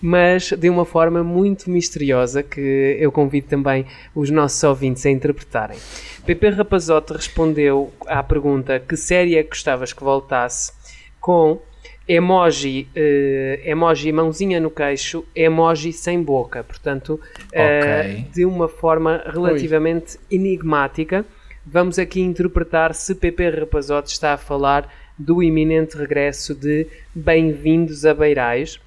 mas 0.00 0.50
de 0.50 0.68
uma 0.68 0.84
forma 0.84 1.24
muito 1.24 1.70
misteriosa 1.70 2.42
que 2.42 2.96
eu 3.00 3.10
convido 3.10 3.48
também 3.48 3.86
os 4.14 4.30
nossos 4.30 4.62
ouvintes 4.62 5.06
a 5.06 5.10
interpretarem. 5.10 5.78
PP 6.26 6.50
Rapazote 6.50 7.12
respondeu 7.12 7.92
à 8.06 8.22
pergunta 8.22 8.78
que 8.78 8.96
série 8.96 9.36
é 9.36 9.42
que 9.42 9.50
gostavas 9.50 9.92
que 9.92 10.04
voltasse 10.04 10.72
com 11.20 11.58
emoji, 12.06 12.86
uh, 12.94 13.68
emoji 13.68 14.12
mãozinha 14.12 14.60
no 14.60 14.70
queixo, 14.70 15.24
emoji 15.34 15.92
sem 15.92 16.22
boca, 16.22 16.62
portanto, 16.62 17.18
uh, 17.46 18.30
de 18.30 18.44
uma 18.44 18.68
forma 18.68 19.22
relativamente 19.26 20.18
Ui. 20.30 20.36
enigmática 20.36 21.24
vamos 21.66 21.98
aqui 21.98 22.20
interpretar 22.20 22.94
se 22.94 23.14
PP 23.14 23.50
Rapazote 23.50 24.12
está 24.12 24.34
a 24.34 24.36
falar 24.36 24.92
do 25.18 25.42
iminente 25.42 25.96
regresso 25.96 26.54
de 26.54 26.86
Bem-vindos 27.14 28.04
a 28.04 28.12
Beirais. 28.12 28.80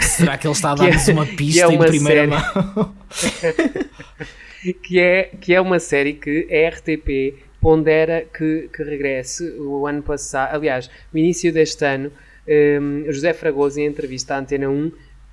Será 0.00 0.36
que 0.36 0.46
ele 0.46 0.54
está 0.54 0.72
a 0.72 0.74
dar-nos 0.76 1.08
é, 1.08 1.12
uma 1.12 1.26
pista 1.26 1.62
é 1.62 1.66
uma 1.66 1.86
em 1.86 1.88
primeira 1.88 2.20
série, 2.20 2.30
mão? 2.30 2.94
que, 4.82 4.98
é, 4.98 5.30
que 5.40 5.54
é 5.54 5.60
uma 5.60 5.78
série 5.78 6.14
que 6.14 6.48
a 6.50 6.68
RTP 6.70 7.44
pondera 7.60 8.26
que, 8.36 8.68
que 8.72 8.82
regresse 8.82 9.44
o 9.58 9.86
ano 9.86 10.02
passado, 10.02 10.54
aliás, 10.54 10.90
no 11.12 11.18
início 11.18 11.52
deste 11.52 11.84
ano, 11.84 12.10
um, 12.48 13.04
José 13.12 13.34
Fragoso, 13.34 13.78
em 13.78 13.86
entrevista 13.86 14.34
à 14.34 14.38
Antena 14.38 14.68
1, 14.68 14.90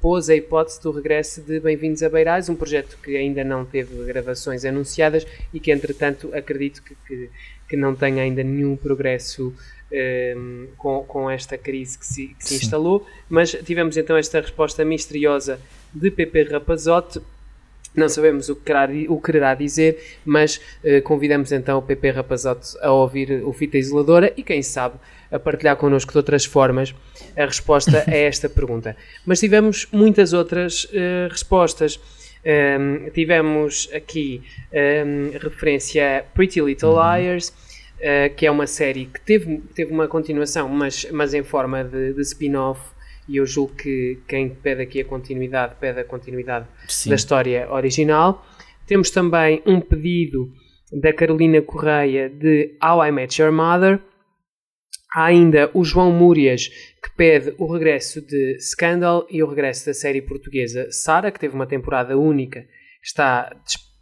pôs 0.08 0.30
a 0.30 0.36
hipótese 0.38 0.82
do 0.82 0.89
regresso 0.89 1.41
de 1.41 1.60
Bem-vindos 1.60 2.02
a 2.02 2.08
Beirais, 2.08 2.48
um 2.48 2.56
projeto 2.56 2.98
que 3.04 3.17
ainda 3.17 3.43
não 3.43 3.65
teve 3.65 4.06
gravações 4.06 4.63
anunciadas 4.63 5.28
e 5.54 5.60
que, 5.60 5.70
entretanto, 5.70 6.34
acredito 6.34 6.82
que, 6.82 6.96
que, 7.06 7.30
que 7.67 7.76
não 7.76 7.93
tenha 7.93 8.24
ainda 8.24 8.41
nenhum 8.41 8.78
progresso 8.78 9.50
um, 9.50 9.54
ehm, 9.91 10.67
com, 10.78 11.04
com 11.04 11.30
esta 11.30 11.58
crise 11.58 12.00
que 12.00 12.06
se, 12.06 12.28
que 12.28 12.48
se 12.48 12.56
instalou. 12.56 13.06
Mas 13.28 13.52
tivemos 13.52 13.98
então 13.98 14.15
esta 14.15 14.39
resposta 14.39 14.86
misteriosa 14.86 15.60
de 15.93 16.10
PP 16.10 16.43
Rapazote. 16.43 17.20
Não 17.98 18.08
sabemos 18.08 18.48
o 18.48 18.56
que 18.56 18.62
querá, 18.62 18.88
o 19.10 19.20
quererá 19.20 19.56
dizer, 19.56 20.20
mas 20.24 20.62
uh, 20.84 21.02
convidamos 21.02 21.52
então 21.52 21.80
o 21.80 21.82
PP 21.82 22.12
Rapazote 22.12 22.78
a 22.80 22.92
ouvir 22.92 23.42
o 23.44 23.52
Fita 23.52 23.76
Isoladora 23.76 24.32
e 24.38 24.44
quem 24.44 24.62
sabe 24.62 25.00
a 25.32 25.40
partilhar 25.40 25.76
connosco 25.78 26.12
de 26.12 26.18
outras 26.20 26.46
formas 26.46 26.94
a 27.36 27.44
resposta 27.44 28.04
a 28.08 28.16
esta 28.16 28.48
pergunta. 28.48 28.96
Mas 29.26 29.40
tivemos 29.40 29.88
muitas 29.92 30.32
outras 30.32 30.84
uh, 30.84 31.28
respostas. 31.32 32.00
Um, 32.46 32.50
ehm, 32.50 33.10
tivemos 33.10 33.90
aqui 33.92 34.44
um, 34.72 34.78
ehm, 34.78 35.32
referência 35.42 36.20
a 36.20 36.22
Pretty 36.22 36.62
Little 36.62 36.92
uhum. 36.92 37.18
Liars, 37.18 37.50
uh, 37.50 38.34
que 38.36 38.46
é 38.46 38.52
uma 38.52 38.68
série 38.68 39.08
que 39.08 39.20
teve, 39.22 39.58
teve 39.74 39.92
uma 39.92 40.08
continuação, 40.08 40.70
mas, 40.70 41.08
mas 41.12 41.34
em 41.34 41.44
forma 41.44 41.84
de, 41.84 42.14
de 42.14 42.22
spin-off. 42.22 42.80
E 43.28 43.38
eu 43.38 43.46
julgo 43.46 43.76
que 43.76 44.20
quem 44.28 44.50
pede 44.50 44.82
aqui 44.82 45.02
a 45.02 45.06
continuidade 45.06 45.76
pede 45.80 46.00
a 46.00 46.04
continuidade 46.04 46.68
Sim. 46.88 47.10
da 47.10 47.16
história 47.16 47.72
original. 47.72 48.46
Temos 48.86 49.10
também 49.10 49.62
um 49.66 49.82
pedido 49.82 50.52
da 50.92 51.12
Carolina 51.12 51.62
Correia 51.62 52.30
de 52.30 52.78
How 52.82 53.06
I 53.06 53.12
Met 53.12 53.42
Your 53.42 53.52
Mother. 53.52 54.00
Há 55.13 55.26
ainda 55.26 55.70
o 55.74 55.84
João 55.84 56.12
Múrias, 56.12 56.68
que 56.68 57.10
pede 57.16 57.54
o 57.58 57.72
regresso 57.72 58.22
de 58.22 58.60
Scandal 58.60 59.26
e 59.30 59.42
o 59.42 59.48
regresso 59.48 59.86
da 59.86 59.94
série 59.94 60.22
portuguesa 60.22 60.88
Sara, 60.92 61.32
que 61.32 61.40
teve 61.40 61.56
uma 61.56 61.66
temporada 61.66 62.18
única, 62.18 62.66
está 63.04 63.54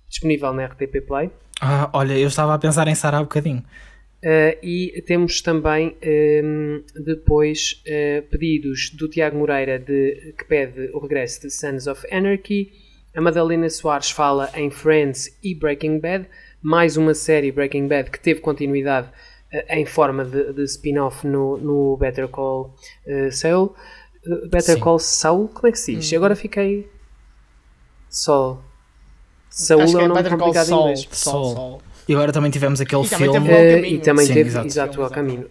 disponível 0.09 0.53
na 0.53 0.65
RTP 0.65 1.01
Play. 1.07 1.31
Ah, 1.61 1.89
olha, 1.93 2.17
eu 2.17 2.27
estava 2.27 2.53
a 2.53 2.59
pensar 2.59 2.87
em 2.87 2.95
Sara 2.95 3.17
há 3.17 3.21
um 3.21 3.23
bocadinho. 3.23 3.63
Uh, 4.23 4.57
e 4.63 5.03
temos 5.05 5.39
também 5.39 5.89
um, 5.89 5.93
ehm, 6.01 6.83
depois 7.03 7.83
uh, 7.85 8.27
pedidos 8.29 8.89
do 8.89 9.07
Tiago 9.07 9.37
Moreira 9.37 9.77
de, 9.77 10.33
que 10.35 10.45
pede 10.45 10.89
o 10.93 10.99
regresso 10.99 11.41
de 11.41 11.51
Sons 11.51 11.85
of 11.85 12.07
Anarchy. 12.11 12.71
A 13.15 13.21
Madalena 13.21 13.69
Soares 13.69 14.09
fala 14.09 14.49
em 14.55 14.71
Friends 14.71 15.37
e 15.43 15.53
Breaking 15.53 15.99
Bad, 15.99 16.27
mais 16.61 16.97
uma 16.97 17.13
série 17.13 17.51
Breaking 17.51 17.87
Bad 17.87 18.09
que 18.09 18.19
teve 18.19 18.39
continuidade 18.39 19.09
em 19.69 19.85
forma 19.85 20.25
de, 20.25 20.53
de 20.53 20.63
spin-off 20.63 21.25
no, 21.25 21.57
no 21.57 21.97
Better 21.97 22.27
Call 22.27 22.75
uh, 23.07 23.31
Saul. 23.31 23.75
Uh, 24.25 24.49
Better 24.49 24.75
Sim. 24.75 24.79
Call 24.79 24.99
Saul? 24.99 25.47
Como 25.49 25.67
é 25.67 25.71
que 25.71 25.79
se 25.79 25.95
diz? 25.95 26.11
Hum. 26.11 26.17
Agora 26.17 26.35
fiquei. 26.35 26.89
Sol. 28.09 28.61
Saul 29.49 29.81
é, 29.81 29.83
é 29.83 29.87
um 29.87 30.07
nome 30.07 30.29
complicado 30.29 30.69
em 30.69 30.73
inglês. 30.73 31.07
Sol. 31.11 31.55
Sol. 31.55 31.81
E 32.07 32.13
agora 32.13 32.31
também 32.31 32.51
tivemos 32.51 32.79
aquele 32.79 33.01
e 33.03 33.07
filme. 33.07 33.33
Também 33.33 33.55
teve 33.55 33.81
uh, 33.81 33.85
e 33.85 33.99
também 33.99 34.25
Sim, 34.25 34.33
teve, 34.33 34.49
exato, 34.49 34.67
exato 34.67 35.01
ao 35.01 35.09
caminho. 35.09 35.47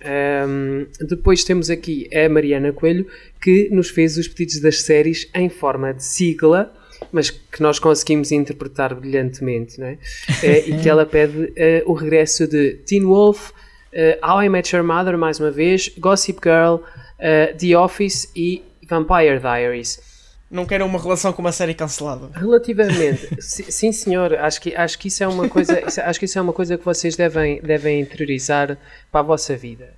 Um, 0.48 0.86
depois 1.06 1.42
temos 1.42 1.68
aqui 1.68 2.08
a 2.14 2.28
Mariana 2.28 2.72
Coelho, 2.72 3.06
que 3.40 3.68
nos 3.70 3.90
fez 3.90 4.16
os 4.16 4.28
pedidos 4.28 4.60
das 4.60 4.82
séries 4.82 5.28
em 5.34 5.48
forma 5.48 5.92
de 5.92 6.04
sigla, 6.04 6.72
mas 7.12 7.30
que 7.30 7.60
nós 7.60 7.78
conseguimos 7.78 8.30
interpretar 8.30 8.94
brilhantemente, 8.94 9.80
não 9.80 9.86
é? 9.88 9.92
uh, 9.94 10.68
e 10.68 10.78
que 10.80 10.88
ela 10.88 11.04
pede 11.04 11.36
uh, 11.36 11.52
o 11.86 11.92
regresso 11.92 12.46
de 12.46 12.74
Teen 12.86 13.02
Wolf, 13.02 13.50
uh, 13.50 14.26
How 14.26 14.44
I 14.44 14.48
Met 14.48 14.74
Your 14.74 14.84
Mother, 14.84 15.18
mais 15.18 15.40
uma 15.40 15.50
vez, 15.50 15.92
Gossip 15.98 16.38
Girl, 16.42 16.76
uh, 16.76 17.56
The 17.58 17.76
Office 17.76 18.30
e 18.34 18.62
Vampire 18.88 19.40
Diaries. 19.40 20.13
Não 20.54 20.64
quero 20.64 20.86
uma 20.86 21.00
relação 21.00 21.32
com 21.32 21.42
uma 21.42 21.50
série 21.50 21.74
cancelada. 21.74 22.30
Relativamente, 22.32 23.28
sim 23.42 23.90
senhor, 23.90 24.34
acho 24.34 24.60
que, 24.60 24.72
acho 24.76 24.96
que 24.96 25.08
isso 25.08 25.24
é 25.24 25.26
uma 25.26 25.48
coisa, 25.48 25.82
acho 25.84 26.16
que 26.16 26.26
isso 26.26 26.38
é 26.38 26.40
uma 26.40 26.52
coisa 26.52 26.78
que 26.78 26.84
vocês 26.84 27.16
devem, 27.16 27.60
devem 27.60 28.00
interiorizar 28.00 28.78
para 29.10 29.20
a 29.20 29.24
vossa 29.24 29.56
vida. 29.56 29.94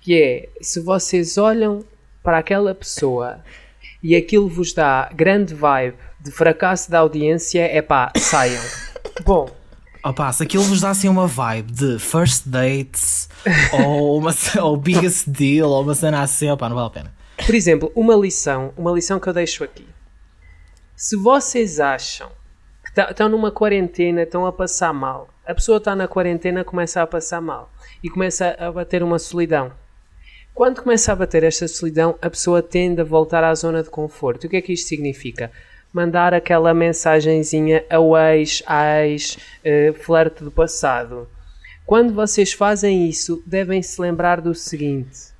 Que 0.00 0.20
é, 0.20 0.48
se 0.60 0.80
vocês 0.80 1.38
olham 1.38 1.84
para 2.20 2.38
aquela 2.38 2.74
pessoa 2.74 3.44
e 4.02 4.16
aquilo 4.16 4.48
vos 4.48 4.72
dá 4.72 5.08
grande 5.14 5.54
vibe 5.54 5.96
de 6.18 6.32
fracasso 6.32 6.90
da 6.90 6.98
audiência, 6.98 7.60
é 7.60 7.80
pá, 7.80 8.12
saiam. 8.16 8.62
Bom, 9.24 9.48
Opa, 10.04 10.32
se 10.32 10.42
aquilo 10.42 10.64
vos 10.64 10.80
dá 10.80 10.90
assim 10.90 11.08
uma 11.08 11.28
vibe 11.28 11.70
de 11.70 11.98
first 12.00 12.48
dates 12.48 13.28
ou, 13.72 14.18
uma, 14.18 14.34
ou 14.60 14.76
biggest 14.76 15.28
deal 15.28 15.70
ou 15.70 15.80
uma 15.80 15.94
cena 15.94 16.22
assim, 16.22 16.50
opa, 16.50 16.68
não 16.68 16.74
vale 16.74 16.88
a 16.88 16.90
pena. 16.90 17.14
Por 17.46 17.54
exemplo, 17.54 17.92
uma 17.94 18.16
lição, 18.16 18.72
uma 18.76 18.90
lição 18.90 19.20
que 19.20 19.28
eu 19.28 19.32
deixo 19.32 19.62
aqui. 19.62 19.91
Se 21.02 21.16
vocês 21.16 21.80
acham 21.80 22.30
que 22.84 23.00
estão 23.00 23.28
numa 23.28 23.50
quarentena, 23.50 24.22
estão 24.22 24.46
a 24.46 24.52
passar 24.52 24.94
mal. 24.94 25.28
A 25.44 25.52
pessoa 25.52 25.78
está 25.78 25.96
na 25.96 26.06
quarentena, 26.06 26.62
começa 26.62 27.02
a 27.02 27.06
passar 27.08 27.40
mal 27.40 27.72
e 28.04 28.08
começa 28.08 28.54
a 28.56 28.70
bater 28.70 29.02
uma 29.02 29.18
solidão. 29.18 29.72
Quando 30.54 30.80
começa 30.80 31.10
a 31.12 31.16
bater 31.16 31.42
esta 31.42 31.66
solidão, 31.66 32.16
a 32.22 32.30
pessoa 32.30 32.62
tende 32.62 33.00
a 33.00 33.04
voltar 33.04 33.42
à 33.42 33.52
zona 33.52 33.82
de 33.82 33.90
conforto. 33.90 34.44
O 34.44 34.48
que 34.48 34.56
é 34.56 34.62
que 34.62 34.74
isto 34.74 34.86
significa? 34.86 35.50
Mandar 35.92 36.32
aquela 36.32 36.72
mensagenzinha 36.72 37.84
ao 37.90 38.16
ex, 38.16 38.62
à 38.64 39.04
ex, 39.04 39.38
uh, 39.66 39.94
flerte 39.94 40.44
do 40.44 40.52
passado. 40.52 41.28
Quando 41.84 42.14
vocês 42.14 42.52
fazem 42.52 43.08
isso, 43.08 43.42
devem 43.44 43.82
se 43.82 44.00
lembrar 44.00 44.40
do 44.40 44.54
seguinte: 44.54 45.32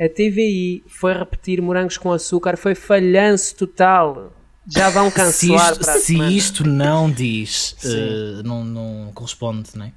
a 0.00 0.08
TVI 0.08 0.82
foi 0.88 1.12
repetir 1.12 1.60
morangos 1.60 1.98
com 1.98 2.10
açúcar, 2.10 2.56
foi 2.56 2.74
falhanço 2.74 3.54
total. 3.54 4.39
Já 4.72 4.90
vão 4.90 5.10
cancelar 5.10 5.66
se 5.66 5.72
isto, 5.72 5.84
para 5.84 6.00
Se 6.00 6.16
isto 6.36 6.66
não 6.66 7.10
diz, 7.10 7.76
uh, 7.84 8.42
não, 8.44 8.64
não 8.64 9.12
corresponde, 9.12 9.70
não 9.74 9.86
é? 9.86 9.92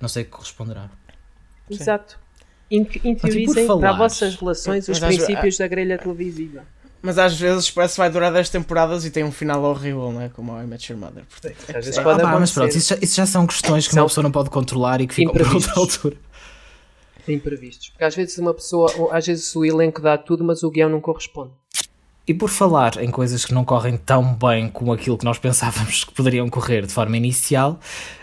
Não 0.00 0.08
sei 0.08 0.22
o 0.22 0.26
que 0.26 0.32
corresponderá. 0.32 0.90
Exato. 1.70 2.18
Interiorizem 2.70 3.66
para 3.66 3.90
as 3.90 3.98
vossas 3.98 4.36
relações 4.36 4.88
os 4.88 4.98
princípios 4.98 5.56
da 5.56 5.66
grelha 5.66 5.98
televisiva. 5.98 6.64
Mas 7.00 7.16
às 7.16 7.38
vezes 7.38 7.70
parece 7.70 7.94
que 7.94 7.98
vai 8.00 8.10
durar 8.10 8.32
10 8.32 8.50
temporadas 8.50 9.04
e 9.04 9.10
tem 9.10 9.22
um 9.22 9.30
final 9.30 9.62
horrível, 9.62 10.10
não 10.10 10.20
é? 10.20 10.28
Como 10.28 10.54
a 10.54 10.64
I 10.64 10.66
Met 10.66 10.92
Your 10.92 11.00
Mother. 11.00 11.24
Portanto, 11.26 11.56
às 11.68 11.84
vezes 11.84 11.98
é, 11.98 12.02
pode 12.02 12.20
ah, 12.22 12.38
mas 12.38 12.50
pronto, 12.50 12.76
isso 12.76 12.88
já, 12.94 12.98
isso 13.00 13.16
já, 13.16 13.24
são 13.26 13.46
questões 13.46 13.86
que 13.86 13.94
são 13.94 14.02
uma 14.02 14.08
pessoa 14.08 14.22
não 14.24 14.32
pode 14.32 14.50
controlar 14.50 15.00
e 15.00 15.06
que 15.06 15.14
ficam 15.14 15.32
para 15.32 15.48
outra 15.48 15.72
altura. 15.76 16.16
Imprevistos. 17.28 17.90
Porque 17.90 18.04
às 18.04 18.16
vezes 18.16 18.36
uma 18.38 18.52
pessoa, 18.52 18.90
às 19.12 19.26
vezes 19.26 19.54
o 19.54 19.64
elenco 19.64 20.00
dá 20.00 20.18
tudo, 20.18 20.42
mas 20.42 20.62
o 20.62 20.70
guião 20.70 20.88
não 20.88 21.00
corresponde. 21.00 21.52
E 22.28 22.34
por 22.34 22.50
falar 22.50 23.02
em 23.02 23.10
coisas 23.10 23.46
que 23.46 23.54
não 23.54 23.64
correm 23.64 23.96
tão 23.96 24.34
bem 24.34 24.68
como 24.68 24.92
aquilo 24.92 25.16
que 25.16 25.24
nós 25.24 25.38
pensávamos 25.38 26.04
que 26.04 26.12
poderiam 26.12 26.46
correr 26.50 26.84
de 26.84 26.92
forma 26.92 27.16
inicial, 27.16 27.80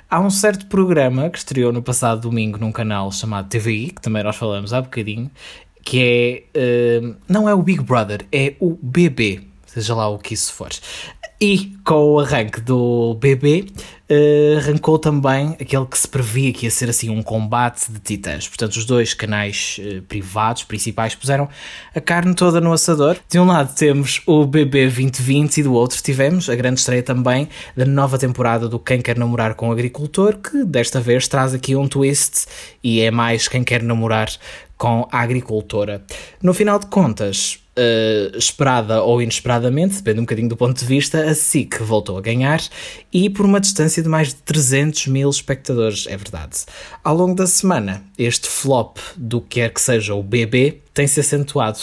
há 0.07 0.21
um 0.21 0.29
certo 0.29 0.67
programa 0.67 1.27
que 1.27 1.39
estreou 1.39 1.73
no 1.73 1.81
passado 1.81 2.21
domingo 2.21 2.59
num 2.59 2.71
canal 2.71 3.11
chamado 3.11 3.49
TVI, 3.49 3.87
que 3.87 4.01
também 4.01 4.23
nós 4.23 4.35
falamos 4.35 4.73
há 4.73 4.81
bocadinho, 4.81 5.31
que 5.83 6.45
é. 6.55 7.01
Uh, 7.01 7.15
não 7.27 7.49
é 7.49 7.53
o 7.55 7.63
Big 7.63 7.81
Brother, 7.81 8.27
é 8.31 8.53
o 8.59 8.77
BB, 8.79 9.47
seja 9.75 9.93
lá 9.93 10.07
o 10.07 10.17
que 10.17 10.33
isso 10.33 10.53
for. 10.53 10.69
E 11.39 11.73
com 11.83 12.13
o 12.13 12.19
arranque 12.19 12.61
do 12.61 13.13
BB, 13.15 13.65
uh, 13.67 13.83
eh, 14.07 14.57
arrancou 14.57 14.97
também 14.97 15.49
aquele 15.59 15.85
que 15.85 15.97
se 15.97 16.07
previa 16.07 16.53
que 16.53 16.65
ia 16.65 16.71
ser 16.71 16.89
assim 16.89 17.09
um 17.09 17.21
combate 17.21 17.91
de 17.91 17.99
titãs. 17.99 18.47
Portanto, 18.47 18.77
os 18.77 18.85
dois 18.85 19.13
canais 19.13 19.77
uh, 19.79 20.01
privados 20.03 20.63
principais 20.63 21.13
puseram 21.13 21.49
a 21.93 21.99
carne 21.99 22.33
toda 22.33 22.61
no 22.61 22.71
assador. 22.71 23.17
De 23.29 23.37
um 23.37 23.45
lado 23.45 23.75
temos 23.75 24.21
o 24.25 24.45
BB 24.45 24.83
2020 24.83 25.57
e 25.57 25.63
do 25.63 25.73
outro 25.73 26.01
tivemos 26.01 26.49
a 26.49 26.55
grande 26.55 26.79
estreia 26.79 27.03
também 27.03 27.49
da 27.75 27.85
nova 27.85 28.17
temporada 28.17 28.69
do 28.69 28.79
Quem 28.79 29.01
Quer 29.01 29.17
Namorar 29.17 29.55
com 29.55 29.67
o 29.67 29.71
Agricultor, 29.73 30.37
que 30.37 30.63
desta 30.63 31.01
vez 31.01 31.27
traz 31.27 31.53
aqui 31.53 31.75
um 31.75 31.85
twist 31.85 32.45
e 32.81 33.01
é 33.01 33.11
mais 33.11 33.49
quem 33.49 33.61
quer 33.61 33.83
namorar 33.83 34.29
com 34.77 35.05
a 35.11 35.19
agricultora. 35.19 36.01
No 36.41 36.53
final 36.53 36.79
de 36.79 36.85
contas, 36.87 37.59
uh, 37.77 38.37
esperada 38.37 39.01
ou 39.03 39.21
inesperadamente, 39.21 39.95
depende 39.95 40.19
um 40.19 40.23
bocadinho 40.23 40.49
do 40.49 40.57
ponto 40.57 40.77
de 40.77 40.85
vista, 40.85 41.23
a 41.23 41.35
SIC 41.35 41.81
voltou 41.81 42.17
a 42.17 42.21
ganhar 42.21 42.61
e 43.11 43.29
por 43.29 43.45
uma 43.45 43.59
distância 43.59 44.01
de 44.01 44.09
mais 44.09 44.29
de 44.29 44.35
300 44.35 45.07
mil 45.07 45.29
espectadores, 45.29 46.05
é 46.07 46.17
verdade. 46.17 46.59
Ao 47.03 47.15
longo 47.15 47.35
da 47.35 47.47
semana, 47.47 48.03
este 48.17 48.47
flop 48.47 48.97
do 49.15 49.41
que 49.41 49.61
quer 49.61 49.73
que 49.73 49.81
seja 49.81 50.13
o 50.13 50.23
BB 50.23 50.81
tem-se 50.93 51.19
acentuado. 51.19 51.79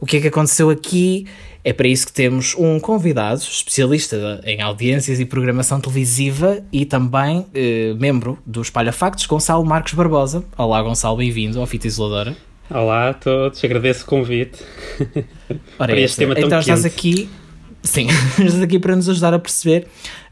O 0.00 0.06
que 0.06 0.18
é 0.18 0.20
que 0.20 0.28
aconteceu 0.28 0.68
aqui? 0.70 1.26
É 1.64 1.72
para 1.72 1.88
isso 1.88 2.06
que 2.06 2.12
temos 2.12 2.54
um 2.56 2.78
convidado, 2.78 3.40
especialista 3.40 4.40
em 4.44 4.62
audiências 4.62 5.18
e 5.18 5.24
programação 5.24 5.80
televisiva 5.80 6.62
e 6.70 6.84
também 6.84 7.44
eh, 7.52 7.92
membro 7.98 8.38
do 8.46 8.62
Espalha 8.62 8.92
Factos, 8.92 9.26
Gonçalo 9.26 9.64
Marcos 9.64 9.92
Barbosa. 9.94 10.44
Olá, 10.56 10.80
Gonçalo, 10.80 11.16
bem-vindo 11.16 11.58
ao 11.58 11.66
Fita 11.66 11.88
Isoladora. 11.88 12.36
Olá 12.68 13.10
a 13.10 13.14
todos, 13.14 13.62
agradeço 13.62 14.02
o 14.02 14.06
convite 14.06 14.60
Ora, 15.78 15.92
para 15.92 16.00
este 16.00 16.16
tema 16.16 16.34
tão 16.34 16.46
Então 16.46 16.58
estás 16.58 16.84
aqui, 16.84 17.30
sim, 17.80 18.08
estás 18.38 18.60
aqui 18.60 18.78
para 18.78 18.96
nos 18.96 19.08
ajudar 19.08 19.32
a 19.32 19.38
perceber 19.38 19.86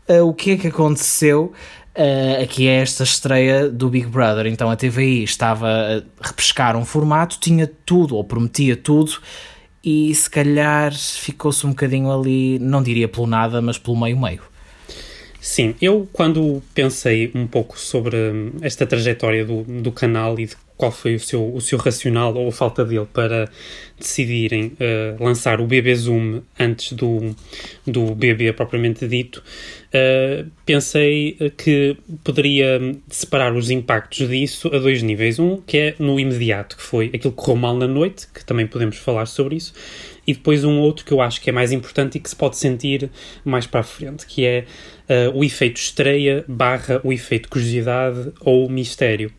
uh, 0.09 0.27
o 0.27 0.35
que 0.35 0.53
é 0.53 0.57
que 0.57 0.67
aconteceu 0.69 1.53
Uh, 1.97 2.43
aqui 2.43 2.67
é 2.67 2.81
esta 2.81 3.05
estreia 3.05 3.69
do 3.69 3.89
Big 3.89 4.09
Brother. 4.09 4.47
Então 4.47 4.69
a 4.69 4.75
TVI 4.75 5.23
estava 5.23 5.69
a 5.69 6.27
repescar 6.27 6.77
um 6.77 6.85
formato, 6.85 7.39
tinha 7.39 7.71
tudo, 7.87 8.17
ou 8.17 8.25
prometia 8.25 8.77
tudo, 8.77 9.13
e 9.81 10.13
se 10.13 10.29
calhar 10.29 10.93
ficou-se 10.93 11.65
um 11.65 11.71
bocadinho 11.71 12.11
ali, 12.11 12.59
não 12.59 12.83
diria 12.83 13.07
pelo 13.07 13.29
nada, 13.29 13.63
mas 13.63 13.79
pelo 13.79 13.97
meio-meio. 13.97 14.43
Sim, 15.45 15.75
eu 15.79 16.09
quando 16.11 16.63
pensei 16.73 17.31
um 17.35 17.47
pouco 17.47 17.79
sobre 17.79 18.17
esta 18.63 18.87
trajetória 18.87 19.45
do, 19.45 19.63
do 19.63 19.93
canal 19.93 20.41
e 20.41 20.47
de 20.47 20.57
qual 20.75 20.91
foi 20.91 21.15
o 21.17 21.21
seu, 21.21 21.55
o 21.55 21.61
seu 21.61 21.79
racional 21.79 22.35
ou 22.35 22.49
a 22.49 22.53
falta 22.53 22.83
dele 22.83 23.07
para 23.13 23.51
decidirem 23.99 24.73
uh, 24.73 25.23
lançar 25.23 25.61
o 25.61 25.67
BB 25.67 25.95
Zoom 25.95 26.41
antes 26.59 26.95
do, 26.95 27.37
do 27.87 28.15
BB 28.15 28.55
propriamente 28.55 29.07
dito, 29.07 29.43
uh, 29.95 30.51
pensei 30.65 31.37
que 31.59 31.95
poderia 32.25 32.81
separar 33.09 33.55
os 33.55 33.71
impactos 33.71 34.27
disso 34.27 34.69
a 34.75 34.79
dois 34.79 35.03
níveis. 35.03 35.39
Um 35.39 35.59
que 35.59 35.77
é 35.77 35.95
no 35.99 36.19
imediato, 36.19 36.77
que 36.77 36.83
foi 36.83 37.07
aquilo 37.15 37.33
que 37.33 37.43
correu 37.43 37.57
mal 37.57 37.77
na 37.77 37.87
noite, 37.87 38.27
que 38.35 38.45
também 38.45 38.67
podemos 38.67 38.97
falar 38.97 39.27
sobre 39.27 39.57
isso, 39.57 39.75
e 40.27 40.33
depois 40.33 40.65
um 40.65 40.81
outro 40.81 41.05
que 41.05 41.13
eu 41.13 41.21
acho 41.21 41.41
que 41.41 41.51
é 41.51 41.53
mais 41.53 41.71
importante 41.71 42.17
e 42.17 42.21
que 42.21 42.29
se 42.29 42.37
pode 42.37 42.57
sentir 42.57 43.11
mais 43.45 43.67
para 43.67 43.81
a 43.81 43.85
frente, 43.85 44.27
que 44.27 44.45
é 44.45 44.65
uh, 45.09 45.37
o 45.37 45.45
efeito 45.45 45.77
estreia 45.77 46.45
barra 46.47 47.01
o 47.03 47.13
efeito 47.13 47.49
curiosidade 47.49 48.33
ou 48.41 48.69
mistério. 48.69 49.33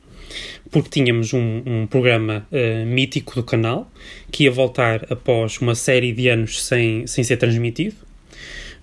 Porque 0.71 0.89
tínhamos 0.89 1.33
um, 1.33 1.61
um 1.65 1.87
programa 1.87 2.47
uh, 2.51 2.85
mítico 2.85 3.35
do 3.35 3.43
canal 3.43 3.91
que 4.31 4.45
ia 4.45 4.51
voltar 4.51 5.05
após 5.09 5.59
uma 5.59 5.75
série 5.75 6.11
de 6.11 6.27
anos 6.27 6.63
sem, 6.63 7.05
sem 7.07 7.23
ser 7.23 7.37
transmitido, 7.37 7.95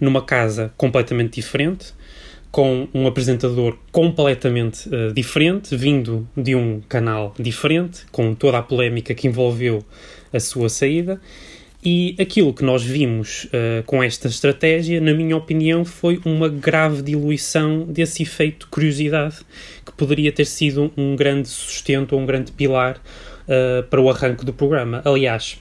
numa 0.01 0.23
casa 0.23 0.73
completamente 0.77 1.35
diferente, 1.35 1.93
com 2.51 2.87
um 2.93 3.07
apresentador 3.07 3.79
completamente 3.91 4.89
uh, 4.89 5.13
diferente, 5.13 5.77
vindo 5.77 6.29
de 6.37 6.55
um 6.55 6.81
canal 6.89 7.35
diferente, 7.39 8.03
com 8.13 8.35
toda 8.35 8.59
a 8.59 8.63
polémica 8.63 9.15
que 9.15 9.27
envolveu 9.27 9.85
a 10.33 10.41
sua 10.41 10.69
saída 10.69 11.21
e 11.85 12.15
aquilo 12.21 12.55
que 12.55 12.65
nós 12.65 12.85
vimos 12.85 13.45
uh, 13.47 13.83
com 13.85 14.03
esta 14.03 14.29
estratégia, 14.29 15.01
na 15.01 15.13
minha 15.13 15.37
opinião, 15.37 15.85
foi 15.85 16.21
uma 16.25 16.49
grave 16.49 17.03
diluição 17.03 17.81
desse 17.81 18.23
efeito 18.23 18.69
curiosidade, 18.71 19.39
que 19.85 19.93
poderia 19.93 20.31
ter 20.31 20.45
sido 20.45 20.93
um 20.97 21.17
grande 21.17 21.49
sustento 21.49 22.13
ou 22.13 22.21
um 22.21 22.27
grande 22.27 22.53
pilar 22.53 22.97
uh, 22.99 23.83
para 23.89 24.01
o 24.01 24.09
arranque 24.09 24.45
do 24.45 24.53
programa. 24.53 25.03
Aliás, 25.05 25.59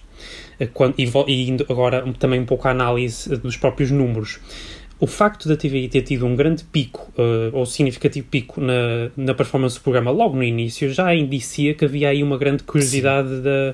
uh, 0.59 0.67
quando, 0.71 0.93
e, 0.99 1.11
e 1.27 1.49
indo 1.49 1.65
agora 1.67 2.03
também 2.19 2.39
um 2.39 2.45
pouco 2.45 2.67
à 2.67 2.71
análise 2.71 3.35
dos 3.37 3.57
próprios 3.57 3.89
números, 3.89 4.39
o 4.99 5.07
facto 5.07 5.49
da 5.49 5.57
TVI 5.57 5.87
ter 5.87 6.03
tido 6.03 6.27
um 6.27 6.35
grande 6.35 6.63
pico, 6.65 7.11
uh, 7.17 7.49
ou 7.51 7.65
significativo 7.65 8.27
pico, 8.29 8.61
na, 8.61 9.09
na 9.17 9.33
performance 9.33 9.79
do 9.79 9.81
programa 9.81 10.11
logo 10.11 10.35
no 10.35 10.43
início, 10.43 10.93
já 10.93 11.15
indicia 11.15 11.73
que 11.73 11.83
havia 11.83 12.09
aí 12.09 12.21
uma 12.21 12.37
grande 12.37 12.61
curiosidade 12.61 13.41
da 13.41 13.73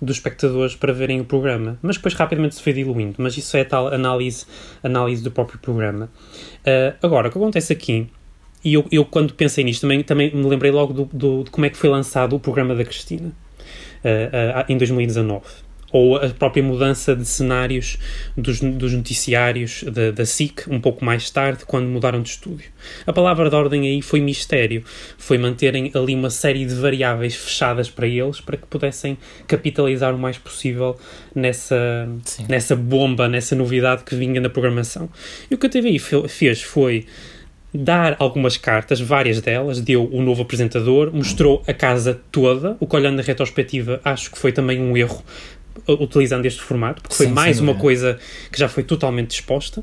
dos 0.00 0.16
espectadores 0.16 0.74
para 0.74 0.92
verem 0.92 1.20
o 1.20 1.24
programa, 1.24 1.78
mas 1.82 1.96
depois 1.96 2.14
rapidamente 2.14 2.54
se 2.54 2.62
foi 2.62 2.72
diluindo. 2.72 3.16
Mas 3.18 3.36
isso 3.36 3.56
é 3.56 3.64
tal 3.64 3.88
análise, 3.88 4.46
análise 4.82 5.22
do 5.22 5.30
próprio 5.30 5.58
programa. 5.58 6.10
Uh, 6.60 6.96
agora, 7.02 7.28
o 7.28 7.30
que 7.30 7.38
acontece 7.38 7.72
aqui, 7.72 8.08
e 8.64 8.74
eu, 8.74 8.86
eu 8.90 9.04
quando 9.04 9.34
pensei 9.34 9.64
nisto 9.64 9.82
também, 9.82 10.02
também 10.02 10.34
me 10.34 10.46
lembrei 10.46 10.70
logo 10.70 10.92
do, 10.92 11.04
do, 11.12 11.44
de 11.44 11.50
como 11.50 11.66
é 11.66 11.70
que 11.70 11.76
foi 11.76 11.90
lançado 11.90 12.34
o 12.34 12.40
programa 12.40 12.74
da 12.74 12.84
Cristina 12.84 13.28
uh, 13.28 14.60
uh, 14.60 14.64
em 14.68 14.76
2019 14.76 15.69
ou 15.92 16.16
a 16.16 16.28
própria 16.28 16.62
mudança 16.62 17.14
de 17.16 17.24
cenários 17.24 17.98
dos, 18.36 18.60
dos 18.60 18.92
noticiários 18.92 19.84
da, 19.84 20.10
da 20.10 20.26
SIC 20.26 20.68
um 20.68 20.80
pouco 20.80 21.04
mais 21.04 21.30
tarde, 21.30 21.64
quando 21.66 21.86
mudaram 21.86 22.22
de 22.22 22.30
estúdio. 22.30 22.70
A 23.06 23.12
palavra 23.12 23.48
de 23.48 23.56
ordem 23.56 23.82
aí 23.82 24.02
foi 24.02 24.20
mistério, 24.20 24.84
foi 25.18 25.38
manterem 25.38 25.90
ali 25.94 26.14
uma 26.14 26.30
série 26.30 26.64
de 26.64 26.74
variáveis 26.74 27.34
fechadas 27.34 27.90
para 27.90 28.06
eles 28.06 28.40
para 28.40 28.56
que 28.56 28.66
pudessem 28.66 29.18
capitalizar 29.46 30.14
o 30.14 30.18
mais 30.18 30.38
possível 30.38 30.98
nessa, 31.34 32.08
nessa 32.48 32.76
bomba, 32.76 33.28
nessa 33.28 33.54
novidade 33.54 34.04
que 34.04 34.14
vinha 34.14 34.40
na 34.40 34.48
programação. 34.48 35.08
E 35.50 35.54
o 35.54 35.58
que 35.58 35.66
a 35.66 35.70
TVI 35.70 35.98
fez 36.28 36.62
foi 36.62 37.06
dar 37.72 38.16
algumas 38.18 38.56
cartas, 38.56 39.00
várias 39.00 39.40
delas, 39.40 39.80
deu 39.80 40.04
o 40.12 40.20
novo 40.20 40.42
apresentador, 40.42 41.12
mostrou 41.14 41.62
a 41.66 41.72
casa 41.72 42.20
toda, 42.32 42.76
o 42.80 42.86
que 42.86 42.96
olhando 42.96 43.16
na 43.16 43.22
retrospectiva 43.22 44.00
acho 44.04 44.30
que 44.30 44.38
foi 44.38 44.52
também 44.52 44.80
um 44.80 44.96
erro 44.96 45.22
utilizando 45.88 46.46
este 46.46 46.60
formato, 46.60 47.02
porque 47.02 47.14
sim, 47.14 47.24
foi 47.24 47.32
mais 47.32 47.60
uma 47.60 47.74
coisa 47.74 48.18
que 48.50 48.58
já 48.58 48.68
foi 48.68 48.82
totalmente 48.82 49.30
disposta. 49.30 49.82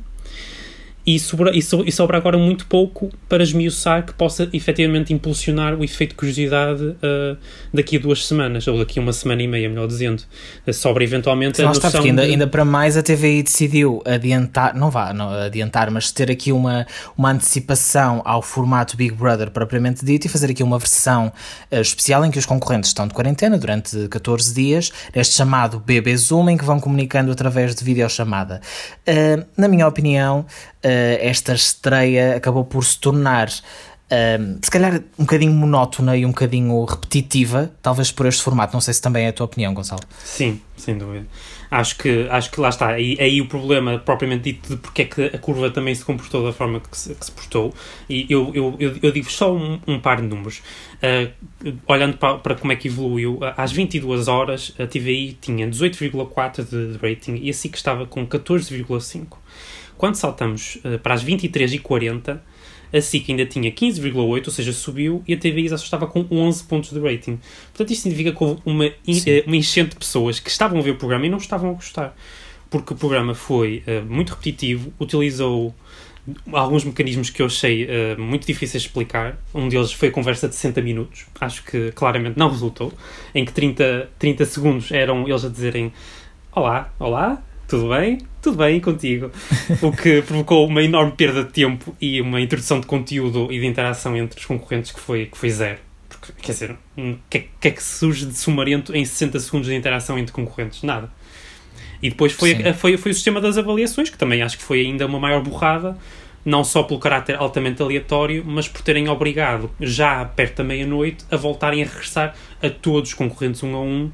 E 1.08 1.17
sobra, 1.17 1.56
e, 1.56 1.62
so, 1.62 1.86
e 1.88 1.91
sobra 1.91 2.17
agora 2.17 2.38
muito 2.38 2.65
pouco 2.65 3.10
para 3.30 3.41
esmiuçar 3.41 4.06
que 4.06 4.12
possa 4.12 4.50
efetivamente 4.52 5.13
impulsionar 5.13 5.74
o 5.74 5.82
efeito 5.82 6.10
de 6.10 6.15
curiosidade 6.17 6.84
uh, 6.84 7.38
daqui 7.74 7.96
a 7.96 8.00
duas 8.00 8.28
semanas, 8.28 8.67
ou 8.67 8.78
daqui 8.78 9.00
a 9.00 9.02
uma 9.02 9.13
semana 9.13 9.41
e 9.41 9.48
meia, 9.48 9.70
melhor 9.70 9.88
dizendo. 9.88 10.24
Uh, 10.67 10.74
sobra 10.74 11.06
eventualmente 11.06 11.62
a 11.62 11.65
noção 11.70 11.88
está, 11.88 12.02
ainda, 12.02 12.26
de... 12.26 12.32
ainda 12.32 12.46
para 12.46 12.65
mais 12.65 12.98
a 12.98 13.02
TVI 13.02 13.41
decidiu 13.41 14.04
adiantar, 14.06 14.76
não 14.76 14.91
vá 14.91 15.13
não, 15.13 15.30
adiantar, 15.30 15.89
mas 15.89 16.12
ter 16.12 16.30
aqui 16.30 16.52
uma, 16.52 16.86
uma 17.17 17.32
antecipação 17.32 18.22
ao 18.26 18.41
formato 18.41 18.98
Big 18.98 19.15
Brother 19.15 19.50
propriamente 19.50 20.04
dito 20.04 20.26
e 20.26 20.28
fazer 20.28 20.52
aqui 20.52 20.62
uma 20.62 20.78
versão 20.78 21.32
uh, 21.72 21.80
especial 21.80 22.26
em 22.26 22.32
que 22.32 22.38
os 22.38 22.46
concorrentes 22.46 22.89
estão 22.89 23.08
de 23.08 23.13
quarentena 23.13 23.58
durante 23.58 24.10
14 24.10 24.54
dias, 24.54 24.91
este 25.15 25.36
chamado 25.36 25.80
BB 25.80 26.17
Zoom, 26.17 26.50
em 26.50 26.58
que 26.58 26.65
vão 26.65 26.82
comunicando 26.82 27.32
através 27.32 27.74
de 27.74 27.82
videochamada. 27.86 28.60
Uh, 29.08 29.46
na 29.56 29.70
minha 29.70 29.88
opinião, 29.88 30.46
uh, 30.84 30.96
esta 31.21 31.53
estreia 31.53 32.36
acabou 32.36 32.65
por 32.65 32.83
se 32.83 32.99
tornar 32.99 33.49
uh, 34.07 34.60
se 34.62 34.71
calhar 34.71 35.01
um 35.17 35.23
bocadinho 35.23 35.53
monótona 35.53 36.15
e 36.17 36.25
um 36.25 36.29
bocadinho 36.29 36.83
repetitiva, 36.86 37.71
talvez 37.81 38.12
por 38.12 38.25
este 38.25 38.41
formato. 38.41 38.73
Não 38.73 38.81
sei 38.81 38.93
se 38.93 39.01
também 39.01 39.25
é 39.25 39.29
a 39.29 39.33
tua 39.33 39.45
opinião, 39.45 39.73
Gonçalo. 39.73 40.01
Sim, 40.23 40.62
sem 40.75 40.97
dúvida. 40.97 41.27
Acho 41.69 41.97
que, 41.97 42.27
acho 42.29 42.49
que 42.49 42.62
lá 42.62 42.69
está. 42.69 42.89
Aí, 42.89 43.17
aí 43.19 43.41
o 43.41 43.47
problema, 43.47 43.99
propriamente 43.99 44.43
dito, 44.43 44.69
de 44.69 44.77
porque 44.77 45.01
é 45.01 45.05
que 45.05 45.25
a 45.25 45.38
curva 45.38 45.69
também 45.69 45.93
se 45.93 46.03
comportou 46.03 46.45
da 46.45 46.53
forma 46.53 46.79
que 46.79 46.97
se, 46.97 47.13
que 47.13 47.25
se 47.25 47.31
portou. 47.31 47.73
E 48.10 48.25
eu, 48.29 48.51
eu, 48.55 48.75
eu, 48.79 48.95
eu 49.01 49.12
digo 49.12 49.29
só 49.29 49.53
um, 49.53 49.79
um, 49.86 49.99
par 49.99 50.21
de 50.21 50.27
números. 50.27 50.62
Uh, 51.03 51.73
olhando 51.86 52.17
para, 52.17 52.38
para, 52.38 52.55
como 52.55 52.71
é 52.71 52.75
que 52.77 52.88
evoluiu, 52.88 53.39
às 53.57 53.71
22 53.73 54.29
horas 54.29 54.73
a 54.79 54.88
TVI 54.88 55.38
tinha 55.41 55.67
18,4 55.67 56.63
de, 56.63 56.93
de 56.93 56.97
rating 56.97 57.36
e 57.36 57.49
a 57.49 57.53
SIC 57.53 57.75
estava 57.75 58.05
com 58.05 58.25
14,5. 58.25 59.38
Quando 59.97 60.15
saltamos 60.15 60.77
uh, 60.77 60.99
para 60.99 61.13
as 61.13 61.23
23h40, 61.23 62.39
a 62.93 63.01
SIC 63.01 63.29
ainda 63.29 63.45
tinha 63.45 63.71
15,8, 63.71 64.47
ou 64.47 64.51
seja, 64.51 64.71
subiu, 64.71 65.23
e 65.27 65.33
a 65.33 65.38
TVI 65.38 65.67
já 65.69 65.75
estava 65.75 66.07
com 66.07 66.25
11 66.29 66.63
pontos 66.63 66.91
de 66.91 66.99
rating. 66.99 67.39
Portanto, 67.69 67.91
isto 67.91 68.03
significa 68.03 68.31
que 68.31 68.43
houve 68.43 68.62
uma, 68.65 68.86
eh, 68.86 69.43
uma 69.45 69.55
enchente 69.55 69.89
de 69.89 69.95
pessoas 69.97 70.39
que 70.39 70.49
estavam 70.49 70.79
a 70.79 70.81
ver 70.81 70.91
o 70.91 70.95
programa 70.95 71.25
e 71.25 71.29
não 71.29 71.38
estavam 71.38 71.71
a 71.71 71.73
gostar. 71.73 72.15
Porque 72.69 72.93
o 72.93 72.95
programa 72.97 73.33
foi 73.33 73.83
uh, 73.88 74.05
muito 74.05 74.29
repetitivo, 74.29 74.91
utilizou 74.99 75.73
alguns 76.51 76.83
mecanismos 76.83 77.29
que 77.29 77.41
eu 77.41 77.45
achei 77.45 77.86
uh, 77.86 78.21
muito 78.21 78.45
difíceis 78.45 78.83
de 78.83 78.89
explicar. 78.89 79.38
Um 79.53 79.69
deles 79.69 79.91
foi 79.91 80.10
a 80.10 80.12
conversa 80.12 80.47
de 80.47 80.55
60 80.55 80.81
minutos. 80.81 81.25
Acho 81.39 81.63
que 81.63 81.91
claramente 81.91 82.38
não 82.38 82.49
resultou. 82.49 82.91
Em 83.33 83.45
que 83.45 83.51
30, 83.51 84.10
30 84.19 84.45
segundos 84.45 84.91
eram 84.91 85.27
eles 85.27 85.43
a 85.43 85.49
dizerem 85.49 85.91
Olá, 86.51 86.91
olá, 86.99 87.41
tudo 87.67 87.89
bem? 87.89 88.17
Tudo 88.47 88.60
bem 88.60 88.79
contigo. 88.79 89.29
O 89.81 89.91
que 89.91 90.21
provocou 90.25 90.65
uma 90.65 90.81
enorme 90.81 91.12
perda 91.12 91.43
de 91.43 91.51
tempo 91.51 91.93
e 91.99 92.21
uma 92.21 92.39
introdução 92.39 92.79
de 92.79 92.88
conteúdo 92.88 93.51
e 93.51 93.60
de 93.60 93.65
interação 93.65 94.15
entre 94.15 94.39
os 94.39 94.45
concorrentes 94.45 94.93
que 94.93 95.01
foi, 95.01 95.25
que 95.25 95.38
foi 95.38 95.49
zero. 95.49 95.79
Porque, 96.07 96.31
quer 96.41 96.53
dizer, 96.53 96.71
o 96.71 96.77
hum, 96.97 97.17
que, 97.29 97.49
que, 97.60 97.67
é 97.67 97.71
que 97.71 97.83
surge 97.83 98.25
de 98.25 98.38
sumarento 98.38 98.95
em 98.95 99.03
60 99.03 99.38
segundos 99.41 99.67
de 99.67 99.75
interação 99.75 100.17
entre 100.17 100.31
concorrentes? 100.31 100.81
Nada. 100.81 101.12
E 102.01 102.10
depois 102.10 102.31
foi, 102.31 102.55
foi, 102.71 102.95
foi 102.95 103.12
o 103.12 103.13
sistema 103.13 103.41
das 103.41 103.57
avaliações, 103.57 104.10
que 104.10 104.17
também 104.17 104.41
acho 104.41 104.57
que 104.57 104.63
foi 104.63 104.79
ainda 104.79 105.05
uma 105.07 105.19
maior 105.19 105.43
borrada, 105.43 105.97
não 106.45 106.63
só 106.63 106.83
pelo 106.83 107.01
caráter 107.01 107.36
altamente 107.36 107.81
aleatório, 107.81 108.45
mas 108.47 108.69
por 108.69 108.81
terem 108.81 109.10
obrigado, 109.10 109.69
já 109.81 110.23
perto 110.23 110.60
da 110.60 110.63
meia-noite, 110.63 111.25
a 111.29 111.36
voltarem 111.36 111.83
a 111.83 111.86
regressar 111.86 112.33
a 112.63 112.69
todos 112.69 113.10
os 113.10 113.13
concorrentes 113.13 113.62
um 113.62 113.75
a 113.75 113.81
um 113.81 114.10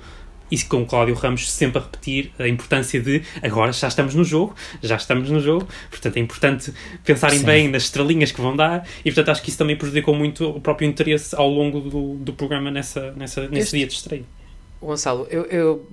e 0.54 0.64
com 0.66 0.84
o 0.84 0.86
Cláudio 0.86 1.16
Ramos 1.16 1.52
sempre 1.52 1.80
a 1.80 1.82
repetir 1.82 2.32
a 2.38 2.48
importância 2.48 3.02
de 3.02 3.24
agora 3.42 3.72
já 3.72 3.88
estamos 3.88 4.14
no 4.14 4.24
jogo, 4.24 4.56
já 4.84 4.96
estamos 4.96 5.32
no 5.32 5.40
jogo, 5.40 5.68
portanto 5.90 6.18
é 6.18 6.20
importante 6.20 6.74
pensarem 7.04 7.40
Sim. 7.40 7.46
bem 7.46 7.68
nas 7.68 7.84
estrelinhas 7.84 8.32
que 8.32 8.40
vão 8.40 8.56
dar 8.56 8.88
e 9.04 9.12
portanto 9.12 9.30
acho 9.30 9.42
que 9.42 9.50
isso 9.50 9.58
também 9.58 9.76
prejudicou 9.76 10.14
muito 10.16 10.48
o 10.48 10.62
próprio 10.62 10.88
interesse 10.88 11.36
ao 11.36 11.50
longo 11.50 11.80
do, 11.82 12.14
do 12.16 12.34
programa 12.34 12.70
nessa, 12.70 13.12
nessa, 13.14 13.48
nesse 13.48 13.60
este... 13.60 13.78
dia 13.78 13.88
de 13.88 13.94
estreia. 13.94 14.24
Gonçalo, 14.80 15.26
eu, 15.32 15.46
eu, 15.46 15.88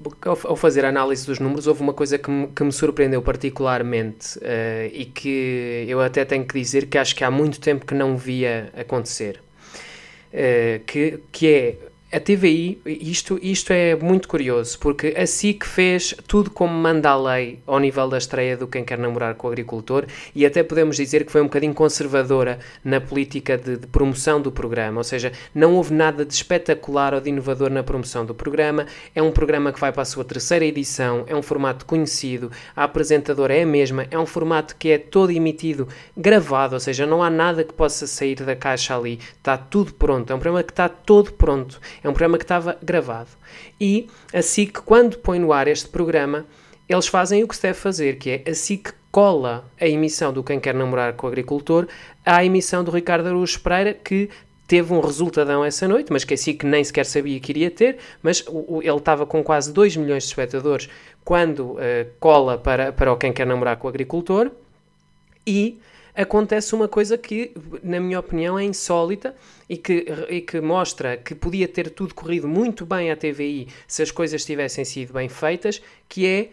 ao 0.45 0.57
fazer 0.57 0.85
a 0.85 0.89
análise 0.89 1.25
dos 1.25 1.39
números, 1.39 1.69
houve 1.69 1.81
uma 1.81 1.95
coisa 1.95 2.19
que 2.19 2.29
me, 2.29 2.49
que 2.49 2.65
me 2.65 2.73
surpreendeu 2.73 3.23
particularmente 3.23 4.37
uh, 4.39 4.91
e 4.93 5.05
que 5.05 5.87
eu 5.87 6.01
até 6.01 6.25
tenho 6.25 6.45
que 6.45 6.59
dizer 6.59 6.87
que 6.87 6.99
acho 6.99 7.15
que 7.15 7.23
há 7.23 7.31
muito 7.31 7.61
tempo 7.61 7.87
que 7.87 7.95
não 7.95 8.17
via 8.17 8.73
acontecer. 8.77 9.41
Uh, 10.33 10.85
que, 10.85 11.21
que 11.31 11.47
é 11.47 11.77
a 12.13 12.19
TVI, 12.19 12.81
isto, 12.85 13.39
isto 13.41 13.73
é 13.73 13.95
muito 13.95 14.27
curioso, 14.27 14.77
porque 14.81 15.15
a 15.17 15.25
SIC 15.25 15.65
fez 15.65 16.13
tudo 16.27 16.51
como 16.51 16.75
manda 16.75 17.09
a 17.09 17.17
lei 17.17 17.61
ao 17.65 17.79
nível 17.79 18.09
da 18.09 18.19
estreia 18.19 18.57
do 18.57 18.67
Quem 18.67 18.85
Quer 18.85 18.99
Namorar 18.99 19.37
com 19.37 19.47
o 19.47 19.51
Agricultor 19.51 20.07
e 20.35 20.45
até 20.45 20.65
podemos 20.65 20.97
dizer 20.97 21.25
que 21.25 21.31
foi 21.31 21.41
um 21.41 21.45
bocadinho 21.45 21.73
conservadora 21.73 22.59
na 22.83 23.01
política 23.01 23.57
de, 23.57 23.77
de, 23.77 23.87
promoção 23.87 24.41
do 24.41 24.51
programa, 24.51 24.99
ou 24.99 25.05
seja, 25.05 25.31
não 25.55 25.75
houve 25.77 25.95
nada 25.95 26.25
de 26.25 26.35
espetacular 26.35 27.15
ou 27.15 27.21
de 27.21 27.29
inovador 27.29 27.71
na 27.71 27.85
promoção 27.85 28.27
do 28.27 28.35
programa. 28.35 28.87
É 29.15 29.23
um 29.23 29.31
programa 29.31 29.73
que 29.73 29.79
vai 29.79 29.93
para 29.93 30.03
a 30.03 30.07
sua 30.07 30.25
terceira 30.25 30.65
edição, 30.65 31.23
é 31.29 31.37
um 31.37 31.43
formato 31.43 31.87
conhecido, 31.87 32.51
a 32.75 32.83
apresentadora 32.83 33.55
é 33.55 33.63
a 33.63 33.67
mesma, 33.67 34.09
é 34.11 34.19
um 34.19 34.27
formato 34.27 34.75
que 34.77 34.89
é 34.89 34.99
todo 34.99 35.31
emitido 35.31 35.87
gravado, 36.17 36.75
ou 36.75 36.81
seja, 36.81 37.07
não 37.07 37.23
há 37.23 37.31
nada 37.31 37.63
que 37.63 37.73
possa 37.73 38.05
sair 38.09 38.35
da 38.35 38.57
caixa 38.57 38.97
ali, 38.97 39.21
está 39.37 39.57
tudo 39.57 39.95
pronto, 39.95 40.33
é 40.33 40.35
um 40.35 40.41
programa 40.41 40.65
que 40.65 40.73
está 40.73 40.89
todo 40.89 41.33
pronto 41.35 41.81
é 42.03 42.09
um 42.09 42.13
programa 42.13 42.39
que 42.39 42.45
estava 42.45 42.77
gravado. 42.83 43.31
E 43.81 44.09
a 44.33 44.43
SIC, 44.43 44.81
quando 44.83 45.19
põe 45.19 45.39
no 45.39 45.53
ar 45.53 45.69
este 45.69 45.89
programa, 45.89 46.47
eles 46.89 47.07
fazem 47.07 47.45
o 47.45 47.49
que 47.49 47.57
se 47.57 47.63
deve 47.63 47.79
fazer, 47.79 48.19
que 48.19 48.31
é 48.31 48.51
a 48.51 48.55
SIC 48.55 48.93
cola 49.11 49.65
a 49.81 49.87
emissão 49.87 50.33
do 50.33 50.43
Quem 50.43 50.61
Quer 50.61 50.75
Namorar 50.75 51.15
com 51.15 51.27
o 51.27 51.31
Agricultor 51.31 51.87
à 52.25 52.45
emissão 52.45 52.85
do 52.85 52.91
Ricardo 52.91 53.27
Araújo 53.27 53.61
Pereira, 53.61 53.95
que 53.95 54.31
teve 54.67 54.93
um 54.93 55.01
resultadão 55.01 55.65
essa 55.65 55.89
noite, 55.89 56.13
mas 56.13 56.23
que 56.23 56.35
a 56.35 56.37
SIC 56.37 56.63
nem 56.63 56.85
sequer 56.85 57.05
sabia 57.05 57.41
que 57.41 57.51
iria 57.51 57.71
ter, 57.71 57.99
mas 58.23 58.45
ele 58.83 58.97
estava 58.97 59.27
com 59.27 59.43
quase 59.43 59.73
2 59.73 59.97
milhões 59.97 60.23
de 60.23 60.29
espectadores 60.29 60.89
quando 61.25 61.73
uh, 61.73 61.79
cola 62.21 62.57
para, 62.57 62.93
para 62.93 63.13
o 63.13 63.17
Quem 63.17 63.33
Quer 63.33 63.47
Namorar 63.47 63.77
com 63.79 63.89
o 63.89 63.91
Agricultor 63.91 64.51
e 65.47 65.81
acontece 66.15 66.75
uma 66.75 66.89
coisa 66.89 67.17
que, 67.17 67.53
na 67.83 68.01
minha 68.01 68.19
opinião, 68.19 68.59
é 68.59 68.65
insólita 68.65 69.35
e 69.69 69.77
que, 69.77 70.07
e 70.29 70.41
que 70.41 70.61
mostra 70.61 71.17
que 71.17 71.35
podia 71.35 71.69
ter 71.69 71.91
tudo 71.91 72.15
corrido 72.15 72.49
muito 72.49 72.85
bem 72.85 73.11
à 73.11 73.17
TVI 73.17 73.69
se 73.87 74.03
as 74.03 74.11
coisas 74.11 74.45
tivessem 74.45 74.85
sido 74.85 75.13
bem 75.13 75.29
feitas, 75.29 75.81
que 76.09 76.27
é 76.27 76.51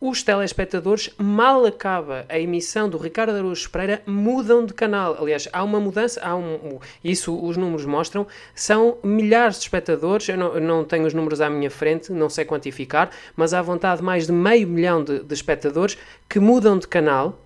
os 0.00 0.22
telespectadores, 0.22 1.10
mal 1.18 1.66
acaba. 1.66 2.24
A 2.26 2.38
emissão 2.38 2.88
do 2.88 2.96
Ricardo 2.96 3.32
Araújo 3.32 3.68
Pereira, 3.68 4.02
mudam 4.06 4.64
de 4.64 4.72
canal. 4.72 5.14
Aliás, 5.20 5.46
há 5.52 5.62
uma 5.62 5.78
mudança, 5.78 6.20
há 6.24 6.34
um, 6.34 6.78
isso 7.04 7.38
os 7.38 7.58
números 7.58 7.84
mostram, 7.84 8.26
são 8.54 8.96
milhares 9.04 9.56
de 9.56 9.64
espectadores, 9.64 10.26
eu 10.30 10.38
não, 10.38 10.58
não 10.58 10.84
tenho 10.84 11.06
os 11.06 11.12
números 11.12 11.42
à 11.42 11.50
minha 11.50 11.70
frente, 11.70 12.12
não 12.12 12.30
sei 12.30 12.46
quantificar, 12.46 13.10
mas 13.36 13.52
há 13.52 13.60
vontade 13.60 14.02
mais 14.02 14.26
de 14.26 14.32
meio 14.32 14.66
milhão 14.66 15.04
de, 15.04 15.22
de 15.22 15.34
espectadores 15.34 15.98
que 16.26 16.40
mudam 16.40 16.78
de 16.78 16.88
canal 16.88 17.38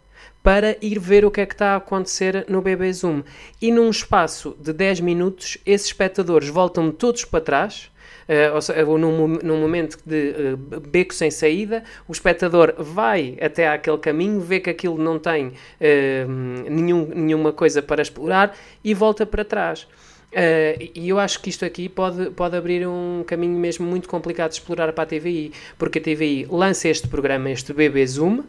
para 0.44 0.76
ir 0.82 0.98
ver 0.98 1.24
o 1.24 1.30
que 1.30 1.40
é 1.40 1.46
que 1.46 1.54
está 1.54 1.72
a 1.72 1.76
acontecer 1.76 2.44
no 2.50 2.60
BB 2.60 2.92
Zoom. 2.92 3.22
E 3.62 3.72
num 3.72 3.88
espaço 3.88 4.54
de 4.60 4.74
10 4.74 5.00
minutos, 5.00 5.56
esses 5.64 5.86
espectadores 5.86 6.50
voltam 6.50 6.92
todos 6.92 7.24
para 7.24 7.40
trás. 7.40 7.90
Uh, 8.28 8.54
ou 8.54 8.60
seja, 8.62 8.84
num, 8.84 9.26
num 9.42 9.60
momento 9.60 9.98
de 10.04 10.34
uh, 10.54 10.80
beco 10.80 11.14
sem 11.14 11.30
saída, 11.30 11.82
o 12.06 12.12
espectador 12.12 12.74
vai 12.78 13.36
até 13.40 13.68
aquele 13.68 13.98
caminho, 13.98 14.40
vê 14.40 14.60
que 14.60 14.70
aquilo 14.70 14.98
não 14.98 15.18
tem 15.18 15.48
uh, 15.48 16.70
nenhum, 16.70 17.06
nenhuma 17.06 17.52
coisa 17.52 17.82
para 17.82 18.02
explorar 18.02 18.54
e 18.82 18.92
volta 18.92 19.24
para 19.24 19.44
trás. 19.44 19.82
Uh, 19.82 20.90
e 20.94 21.08
eu 21.08 21.18
acho 21.18 21.40
que 21.40 21.48
isto 21.48 21.64
aqui 21.64 21.88
pode, 21.88 22.30
pode 22.30 22.56
abrir 22.56 22.86
um 22.86 23.24
caminho 23.26 23.58
mesmo 23.58 23.86
muito 23.86 24.08
complicado 24.08 24.50
de 24.50 24.56
explorar 24.56 24.92
para 24.92 25.04
a 25.04 25.06
TVI, 25.06 25.52
porque 25.78 25.98
a 25.98 26.02
TVI 26.02 26.46
lança 26.50 26.88
este 26.88 27.08
programa, 27.08 27.50
este 27.50 27.72
BB 27.72 28.06
Zoom, 28.06 28.42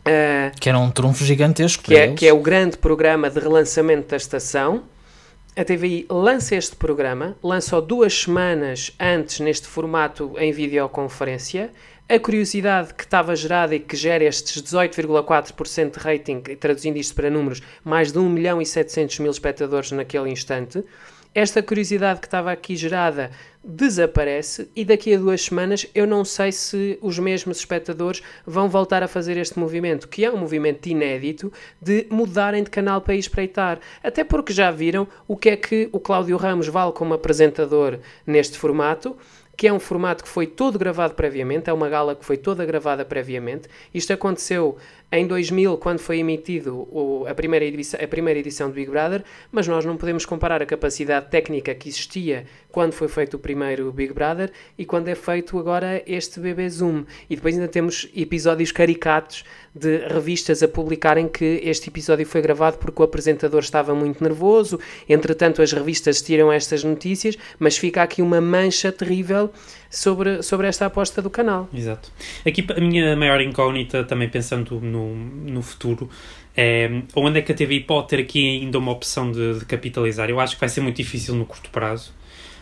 Uh, 0.00 0.58
que 0.58 0.68
era 0.68 0.78
um 0.78 0.90
trunfo 0.90 1.24
gigantesco. 1.24 1.84
Que 1.84 1.94
é, 1.94 2.12
que 2.14 2.26
é 2.26 2.32
o 2.32 2.40
grande 2.40 2.76
programa 2.76 3.28
de 3.28 3.38
relançamento 3.38 4.08
da 4.08 4.16
estação. 4.16 4.82
A 5.56 5.64
TVI 5.64 6.06
lança 6.08 6.54
este 6.54 6.76
programa, 6.76 7.36
lança-o 7.42 7.80
duas 7.80 8.14
semanas 8.14 8.94
antes 8.98 9.40
neste 9.40 9.66
formato 9.66 10.32
em 10.38 10.52
videoconferência. 10.52 11.70
A 12.08 12.18
curiosidade 12.18 12.94
que 12.94 13.04
estava 13.04 13.36
gerada 13.36 13.74
e 13.74 13.78
que 13.78 13.96
gera 13.96 14.24
estes 14.24 14.62
18,4% 14.62 15.92
de 15.92 15.98
rating, 15.98 16.40
traduzindo 16.58 16.96
isto 16.96 17.14
para 17.14 17.30
números, 17.30 17.62
mais 17.84 18.10
de 18.10 18.18
1 18.18 18.28
milhão 18.28 18.60
e 18.62 18.66
700 18.66 19.18
mil 19.20 19.30
espectadores 19.30 19.92
naquele 19.92 20.30
instante. 20.30 20.82
Esta 21.32 21.62
curiosidade 21.62 22.18
que 22.18 22.26
estava 22.26 22.50
aqui 22.50 22.74
gerada 22.74 23.30
desaparece 23.62 24.68
e 24.74 24.84
daqui 24.84 25.14
a 25.14 25.18
duas 25.18 25.42
semanas 25.42 25.86
eu 25.94 26.04
não 26.04 26.24
sei 26.24 26.50
se 26.50 26.98
os 27.00 27.20
mesmos 27.20 27.58
espectadores 27.58 28.20
vão 28.44 28.68
voltar 28.68 29.00
a 29.04 29.08
fazer 29.08 29.36
este 29.36 29.56
movimento, 29.56 30.08
que 30.08 30.24
é 30.24 30.30
um 30.30 30.38
movimento 30.38 30.88
inédito 30.88 31.52
de 31.80 32.04
mudarem 32.10 32.64
de 32.64 32.70
canal 32.70 33.00
para 33.00 33.14
espreitar. 33.14 33.78
Até 34.02 34.24
porque 34.24 34.52
já 34.52 34.72
viram 34.72 35.06
o 35.28 35.36
que 35.36 35.50
é 35.50 35.56
que 35.56 35.88
o 35.92 36.00
Cláudio 36.00 36.36
Ramos 36.36 36.66
vale 36.66 36.90
como 36.90 37.14
apresentador 37.14 38.00
neste 38.26 38.58
formato 38.58 39.16
que 39.60 39.68
é 39.68 39.72
um 39.74 39.78
formato 39.78 40.24
que 40.24 40.30
foi 40.30 40.46
todo 40.46 40.78
gravado 40.78 41.12
previamente, 41.12 41.68
é 41.68 41.72
uma 41.74 41.86
gala 41.86 42.16
que 42.16 42.24
foi 42.24 42.38
toda 42.38 42.64
gravada 42.64 43.04
previamente. 43.04 43.68
Isto 43.92 44.14
aconteceu 44.14 44.78
em 45.12 45.26
2000, 45.26 45.76
quando 45.78 45.98
foi 45.98 46.18
emitido 46.18 46.88
o, 46.90 47.26
a, 47.28 47.34
primeira 47.34 47.64
edição, 47.64 47.98
a 48.00 48.06
primeira 48.06 48.38
edição 48.38 48.68
do 48.68 48.74
Big 48.74 48.90
Brother, 48.90 49.24
mas 49.50 49.66
nós 49.66 49.84
não 49.84 49.96
podemos 49.96 50.24
comparar 50.24 50.62
a 50.62 50.66
capacidade 50.66 51.28
técnica 51.30 51.74
que 51.74 51.88
existia 51.88 52.46
quando 52.70 52.92
foi 52.92 53.08
feito 53.08 53.34
o 53.34 53.38
primeiro 53.38 53.90
Big 53.90 54.12
Brother 54.12 54.52
e 54.78 54.84
quando 54.84 55.08
é 55.08 55.16
feito 55.16 55.58
agora 55.58 56.00
este 56.06 56.38
BB 56.38 56.68
Zoom. 56.68 57.04
E 57.28 57.34
depois 57.34 57.56
ainda 57.56 57.66
temos 57.66 58.08
episódios 58.14 58.70
caricatos 58.70 59.44
de 59.74 59.98
revistas 60.06 60.62
a 60.62 60.68
publicarem 60.68 61.28
que 61.28 61.60
este 61.64 61.88
episódio 61.88 62.24
foi 62.24 62.40
gravado 62.40 62.78
porque 62.78 63.02
o 63.02 63.04
apresentador 63.04 63.60
estava 63.60 63.94
muito 63.94 64.22
nervoso. 64.22 64.78
Entretanto, 65.08 65.60
as 65.60 65.72
revistas 65.72 66.22
tiram 66.22 66.52
estas 66.52 66.84
notícias, 66.84 67.36
mas 67.58 67.76
fica 67.76 68.02
aqui 68.02 68.22
uma 68.22 68.40
mancha 68.40 68.92
terrível 68.92 69.50
sobre, 69.90 70.42
sobre 70.42 70.68
esta 70.68 70.86
aposta 70.86 71.20
do 71.20 71.28
canal. 71.28 71.68
Exato. 71.74 72.10
Aqui 72.46 72.64
a 72.74 72.80
minha 72.80 73.16
maior 73.16 73.40
incógnita, 73.40 74.04
também 74.04 74.28
pensando 74.28 74.80
no, 74.80 75.14
no 75.14 75.60
futuro, 75.60 76.08
é 76.56 76.88
onde 77.16 77.40
é 77.40 77.42
que 77.42 77.52
a 77.52 77.54
TVI 77.54 77.80
pode 77.80 78.08
ter 78.08 78.20
aqui 78.20 78.60
ainda 78.60 78.78
uma 78.78 78.92
opção 78.92 79.32
de, 79.32 79.58
de 79.58 79.64
capitalizar. 79.66 80.30
Eu 80.30 80.38
acho 80.38 80.54
que 80.54 80.60
vai 80.60 80.68
ser 80.68 80.80
muito 80.80 80.96
difícil 80.96 81.34
no 81.34 81.44
curto 81.44 81.68
prazo 81.70 82.12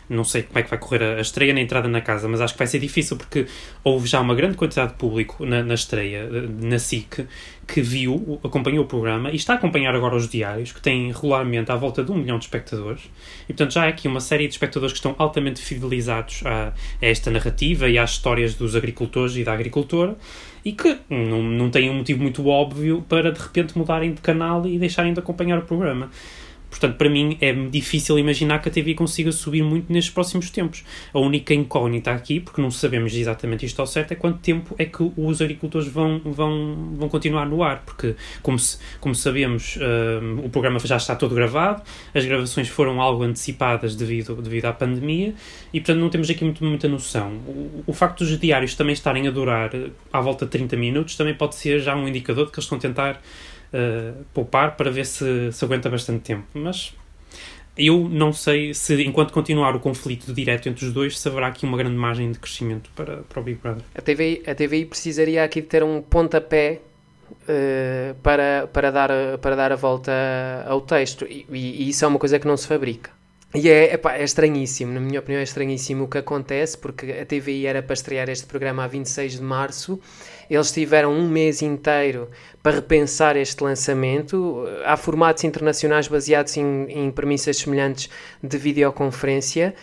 não 0.09 0.25
sei 0.25 0.43
como 0.43 0.59
é 0.59 0.63
que 0.63 0.71
vai 0.71 0.79
correr 0.79 1.03
a, 1.03 1.21
estreia 1.21 1.53
na 1.53 1.61
entrada 1.61 1.89
na 1.89 2.01
casa, 2.01 2.29
mas 2.29 2.41
acho 2.41 2.55
que 2.55 2.59
vai 2.59 2.67
ser 2.67 2.79
difícil 2.79 3.17
porque 3.17 3.47
houve 3.85 4.07
já 4.07 4.21
uma 4.21 4.35
grande 4.35 4.57
quantidade 4.57 4.93
de 4.93 4.99
público 4.99 5.45
na, 5.45 5.63
na 5.63 5.75
estreia, 5.75 6.29
eh, 6.33 6.49
na 6.61 6.79
SIC, 6.79 7.27
que 7.67 7.83
viu, 7.83 8.41
acompanhou 8.43 8.85
o 8.85 8.87
programa 8.87 9.31
e 9.31 9.37
está 9.37 9.53
a 9.53 9.57
acompanhar 9.57 9.95
agora 9.95 10.17
os 10.17 10.29
diários, 10.29 10.73
que 10.73 10.81
têm 10.81 11.13
regularmente 11.13 11.71
à 11.71 11.77
volta 11.77 12.03
de 12.03 12.11
um 12.11 12.17
milhão 12.17 12.39
de 12.39 12.45
espectadores. 12.47 13.03
E 13.45 13.53
portanto 13.53 13.73
já 13.73 13.85
há 13.85 13.89
aqui 13.89 14.09
uma 14.09 14.21
série 14.21 14.47
de 14.47 14.55
espectadores 14.55 14.93
que 14.93 14.99
estão 14.99 15.15
altamente 15.19 15.61
fidelizados 15.61 16.43
a, 16.47 16.69
a 16.69 16.73
esta 17.07 17.31
narrativa 17.31 17.89
e 17.89 17.99
às 17.99 18.13
histórias 18.13 18.55
dos 18.55 18.75
agricultores 18.75 19.37
e 19.37 19.45
da 19.45 19.53
agricultora 19.53 20.17
e 20.65 20.73
que 20.73 20.99
não, 21.09 21.43
não 21.43 21.71
têm 21.71 21.91
um 21.91 21.95
motivo 21.95 22.23
muito 22.23 22.47
óbvio 22.47 23.05
para 23.09 23.33
de 23.33 23.41
repente 23.41 23.77
mudarem 23.77 24.13
de 24.13 24.21
canal 24.21 24.67
e 24.67 24.79
deixarem 24.79 25.13
de 25.13 25.21
acompanhar 25.21 25.59
o 25.59 25.63
programa. 25.63 26.11
Portanto, 26.71 26.97
para 26.97 27.09
mim 27.09 27.37
é 27.41 27.53
difícil 27.53 28.19
imaginar 28.19 28.61
que 28.61 28.69
a 28.69 28.73
TV 28.73 28.95
consiga 28.95 29.33
subir 29.33 29.63
muito 29.63 29.93
nestes 29.93 30.13
próximos 30.13 30.51
tempos. 30.51 30.85
A 31.13 31.19
única 31.19 31.55
incógnita 31.55 32.11
aqui, 32.11 32.41
porque 32.41 32.61
não 32.61 32.71
sabemos 32.71 33.15
exatamente 33.15 33.65
isto 33.65 33.81
ao 33.81 33.87
certo, 33.87 34.13
é 34.13 34.15
quanto 34.15 34.39
tempo 34.39 34.75
é 34.79 34.85
que 34.85 35.11
os 35.17 35.41
agricultores 35.41 35.89
vão, 35.89 36.21
vão, 36.25 36.95
vão 36.97 37.09
continuar 37.09 37.47
no 37.47 37.63
ar. 37.63 37.83
Porque, 37.85 38.15
como, 38.43 38.59
se, 38.59 38.79
como 39.01 39.15
sabemos, 39.15 39.77
uh, 39.77 40.45
o 40.45 40.51
programa 40.51 40.79
já 40.79 40.97
está 40.97 41.17
todo 41.17 41.35
gravado, 41.35 41.83
as 42.15 42.25
gravações 42.25 42.69
foram 42.69 43.01
algo 43.01 43.23
antecipadas 43.23 43.97
devido, 43.97 44.35
devido 44.37 44.67
à 44.67 44.73
pandemia 44.73 45.35
e, 45.73 45.81
portanto, 45.81 46.01
não 46.01 46.11
temos 46.11 46.29
aqui 46.31 46.45
muito, 46.45 46.65
muita 46.65 46.89
noção. 46.89 47.33
O, 47.47 47.85
o 47.87 47.93
facto 47.93 48.19
dos 48.19 48.39
diários 48.39 48.75
também 48.75 48.93
estarem 48.93 49.27
a 49.27 49.31
durar 49.31 49.71
à 50.13 50.21
volta 50.21 50.45
de 50.45 50.51
30 50.53 50.77
minutos 50.77 51.17
também 51.17 51.35
pode 51.35 51.55
ser 51.55 51.81
já 51.81 51.97
um 51.97 52.07
indicador 52.07 52.47
de 52.47 52.53
que 52.53 52.59
eles 52.59 52.65
estão 52.65 52.79
a 52.79 52.81
tentar 52.81 53.23
uh, 53.73 54.25
poupar 54.33 54.77
para 54.77 54.91
ver 54.91 55.07
se, 55.07 55.53
se 55.53 55.65
aguenta 55.65 55.89
bastante 55.89 56.21
tempo. 56.21 56.45
Mas 56.55 56.95
eu 57.77 58.09
não 58.09 58.33
sei 58.33 58.75
se, 58.75 59.01
enquanto 59.05 59.33
continuar 59.33 59.77
o 59.77 59.81
conflito 59.81 60.33
direto 60.33 60.69
entre 60.69 60.85
os 60.85 60.93
dois, 60.93 61.19
se 61.19 61.29
haverá 61.29 61.47
aqui 61.47 61.65
uma 61.65 61.79
grande 61.79 61.97
margem 61.97 62.33
de 62.33 62.39
crescimento 62.39 62.91
para, 62.97 63.19
para 63.19 63.41
o 63.41 63.43
Big 63.43 63.61
Brother. 63.63 63.85
A 63.95 64.03
TVI, 64.03 64.43
a 64.47 64.55
TVI 64.55 64.85
precisaria 64.85 65.45
aqui 65.45 65.61
de 65.61 65.69
ter 65.69 65.85
um 65.85 66.03
pontapé 66.03 66.81
uh, 67.31 68.15
para, 68.23 68.69
para, 68.73 68.91
dar, 68.91 69.11
para 69.41 69.55
dar 69.55 69.73
a 69.73 69.77
volta 69.77 70.13
ao 70.67 70.81
texto, 70.81 71.25
e, 71.25 71.47
e, 71.51 71.89
isso 71.89 72.05
é 72.05 72.09
uma 72.09 72.19
coisa 72.19 72.39
que 72.39 72.49
não 72.49 72.57
se 72.57 72.67
fabrica. 72.67 73.18
E 73.55 73.69
é, 73.69 73.95
epá, 73.95 74.15
é 74.17 74.25
estranhíssimo, 74.25 74.93
na 74.93 75.01
minha 75.01 75.21
opinião, 75.21 75.41
é 75.41 75.43
estranhíssimo 75.43 76.05
o 76.05 76.09
que 76.09 76.19
acontece, 76.19 76.77
porque 76.77 77.13
a 77.13 77.25
TVI 77.25 77.67
era 77.67 77.83
para 77.83 77.95
estrear 77.95 78.29
este 78.29 78.47
programa 78.47 78.85
a 78.85 78.87
26 78.87 79.37
de 79.37 79.43
março 79.43 79.99
eles 80.51 80.73
tiveram 80.73 81.13
um 81.13 81.29
mês 81.29 81.61
inteiro 81.61 82.29
para 82.63 82.77
repensar 82.77 83.37
este 83.37 83.63
lançamento. 83.63 84.65
Há 84.85 84.97
formatos 84.97 85.45
internacionais 85.45 86.09
baseados 86.09 86.57
em, 86.57 86.87
em 86.89 87.11
premissas 87.11 87.59
semelhantes 87.59 88.09
de 88.43 88.57
videoconferência 88.57 89.75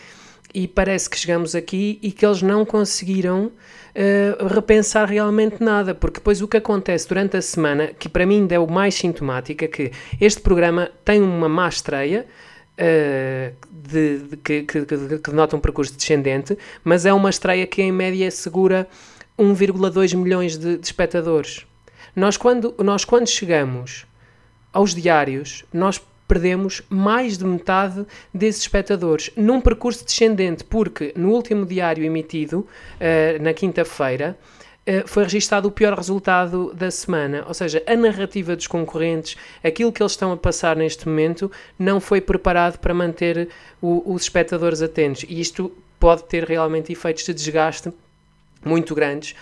e 0.54 0.68
parece 0.68 1.10
que 1.10 1.18
chegamos 1.18 1.54
aqui 1.54 2.00
e 2.02 2.12
que 2.12 2.26
eles 2.26 2.42
não 2.42 2.66
conseguiram 2.66 3.48
uh, 3.48 4.48
repensar 4.48 5.08
realmente 5.08 5.62
nada, 5.62 5.94
porque 5.94 6.20
depois 6.20 6.42
o 6.42 6.48
que 6.48 6.58
acontece 6.58 7.08
durante 7.08 7.38
a 7.38 7.42
semana, 7.42 7.88
que 7.88 8.08
para 8.10 8.26
mim 8.26 8.48
é 8.50 8.58
o 8.58 8.66
mais 8.66 8.96
sintomático, 8.96 9.66
é 9.66 9.68
que 9.68 9.92
este 10.20 10.42
programa 10.42 10.90
tem 11.04 11.22
uma 11.22 11.50
má 11.50 11.68
estreia, 11.68 12.26
Uh, 12.78 13.56
de, 13.72 14.18
de, 14.20 14.38
que, 14.38 14.64
que, 14.64 14.86
que, 14.86 15.32
denota 15.32 15.56
um 15.56 15.62
percurso 15.62 15.96
descendente, 15.96 16.58
mas 16.84 17.06
é 17.06 17.14
uma 17.14 17.30
estreia 17.30 17.66
que 17.66 17.82
em 17.82 17.92
média 17.92 18.30
segura 18.30 18.86
1,2 19.40 20.16
milhões 20.16 20.58
de, 20.58 20.78
de, 20.78 20.86
espectadores. 20.86 21.66
Nós 22.14 22.36
quando, 22.36 22.76
nós 22.80 23.06
quando 23.06 23.28
chegamos 23.28 24.06
aos 24.74 24.94
diários, 24.94 25.64
nós 25.74 26.02
perdemos 26.28 26.82
mais 26.90 27.38
de 27.38 27.46
metade 27.46 28.06
desses 28.34 28.64
espectadores 28.64 29.32
num 29.38 29.62
percurso 29.62 30.04
descendente, 30.04 30.64
porque 30.64 31.14
no 31.16 31.30
último 31.32 31.66
diário 31.66 32.04
emitido, 32.04 32.60
uh, 32.60 33.42
na 33.42 33.54
quinta-feira, 33.54 34.38
foi 35.06 35.24
registado 35.24 35.68
o 35.68 35.72
pior 35.72 35.96
resultado 35.96 36.74
da 36.74 36.92
semana. 36.92 37.44
Ou 37.48 37.54
seja, 37.54 37.82
a 37.88 37.96
narrativa 37.96 38.56
dos 38.56 38.68
concorrentes, 38.68 39.36
aquilo 39.64 39.92
que 39.92 40.02
eles 40.02 40.12
estão 40.14 40.32
a 40.32 40.38
passar 40.38 40.76
neste 40.76 41.08
momento, 41.08 41.52
não 41.78 42.00
foi 42.00 42.22
preparado 42.22 42.78
para 42.78 42.94
manter 42.94 43.50
o, 43.82 44.14
os 44.14 44.24
espectadores 44.24 44.82
atentos. 44.82 45.26
E 45.28 45.40
isto 45.40 45.72
pode 46.00 46.24
ter 46.26 46.44
realmente 46.44 46.92
efeitos 46.92 47.24
de 47.24 47.34
desgaste 47.34 47.92
muito 48.66 48.96
grandes 48.96 49.36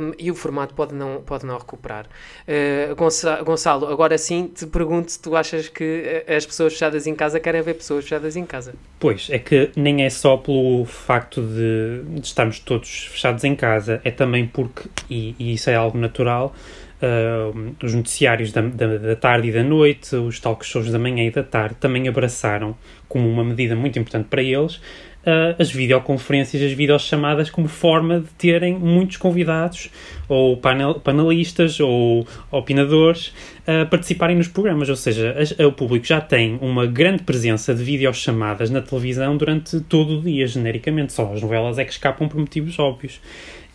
um, 0.00 0.12
e 0.18 0.30
o 0.30 0.34
formato 0.34 0.74
pode 0.74 0.94
não, 0.94 1.20
pode 1.20 1.44
não 1.44 1.58
recuperar. 1.58 2.06
Uh, 2.46 3.44
Gonçalo, 3.44 3.86
agora 3.86 4.16
sim 4.16 4.46
te 4.46 4.66
pergunto 4.66 5.10
se 5.10 5.20
tu 5.20 5.36
achas 5.36 5.68
que 5.68 6.24
eh, 6.26 6.36
as 6.36 6.46
pessoas 6.46 6.72
fechadas 6.72 7.06
em 7.06 7.14
casa 7.14 7.40
querem 7.40 7.60
ver 7.62 7.74
pessoas 7.74 8.04
fechadas 8.04 8.36
em 8.36 8.46
casa. 8.46 8.74
Pois, 8.98 9.28
é 9.30 9.38
que 9.38 9.70
nem 9.76 10.04
é 10.04 10.10
só 10.10 10.36
pelo 10.36 10.84
facto 10.84 11.42
de, 11.42 12.02
de 12.20 12.26
estarmos 12.26 12.60
todos 12.60 13.08
fechados 13.10 13.44
em 13.44 13.56
casa, 13.56 14.00
é 14.04 14.10
também 14.10 14.46
porque, 14.46 14.88
e, 15.08 15.34
e 15.38 15.54
isso 15.54 15.68
é 15.68 15.74
algo 15.74 15.98
natural, 15.98 16.54
Uh, 17.02 17.74
os 17.82 17.94
noticiários 17.94 18.52
da, 18.52 18.60
da, 18.60 18.98
da, 18.98 19.16
tarde 19.16 19.48
e 19.48 19.52
da 19.52 19.62
noite, 19.62 20.14
os 20.14 20.38
talk 20.38 20.66
shows 20.66 20.92
da 20.92 20.98
manhã 20.98 21.24
e 21.24 21.30
da 21.30 21.42
tarde 21.42 21.76
também 21.76 22.06
abraçaram, 22.06 22.76
como 23.08 23.26
uma 23.26 23.42
medida 23.42 23.74
muito 23.74 23.98
importante 23.98 24.26
para 24.28 24.42
eles, 24.42 24.78
uh, 25.26 25.60
as 25.60 25.70
videoconferências, 25.70 26.62
as 26.62 26.72
videochamadas 26.72 27.50
como 27.50 27.68
forma 27.68 28.20
de 28.20 28.28
terem 28.38 28.78
muitos 28.78 29.16
convidados 29.16 29.90
ou 30.28 30.56
panel, 30.56 30.94
panelistas 30.94 31.80
ou 31.80 32.26
opinadores 32.50 33.32
a 33.66 33.82
uh, 33.82 33.86
participarem 33.86 34.36
nos 34.36 34.48
programas. 34.48 34.88
Ou 34.88 34.96
seja, 34.96 35.36
as, 35.38 35.52
o 35.52 35.72
público 35.72 36.06
já 36.06 36.20
tem 36.20 36.58
uma 36.60 36.86
grande 36.86 37.22
presença 37.22 37.74
de 37.74 37.82
videochamadas 37.82 38.70
na 38.70 38.80
televisão 38.80 39.36
durante 39.36 39.80
todo 39.80 40.18
o 40.18 40.22
dia, 40.22 40.46
genericamente. 40.46 41.12
Só 41.12 41.32
as 41.32 41.42
novelas 41.42 41.78
é 41.78 41.84
que 41.84 41.92
escapam 41.92 42.28
por 42.28 42.38
motivos 42.38 42.78
óbvios. 42.78 43.20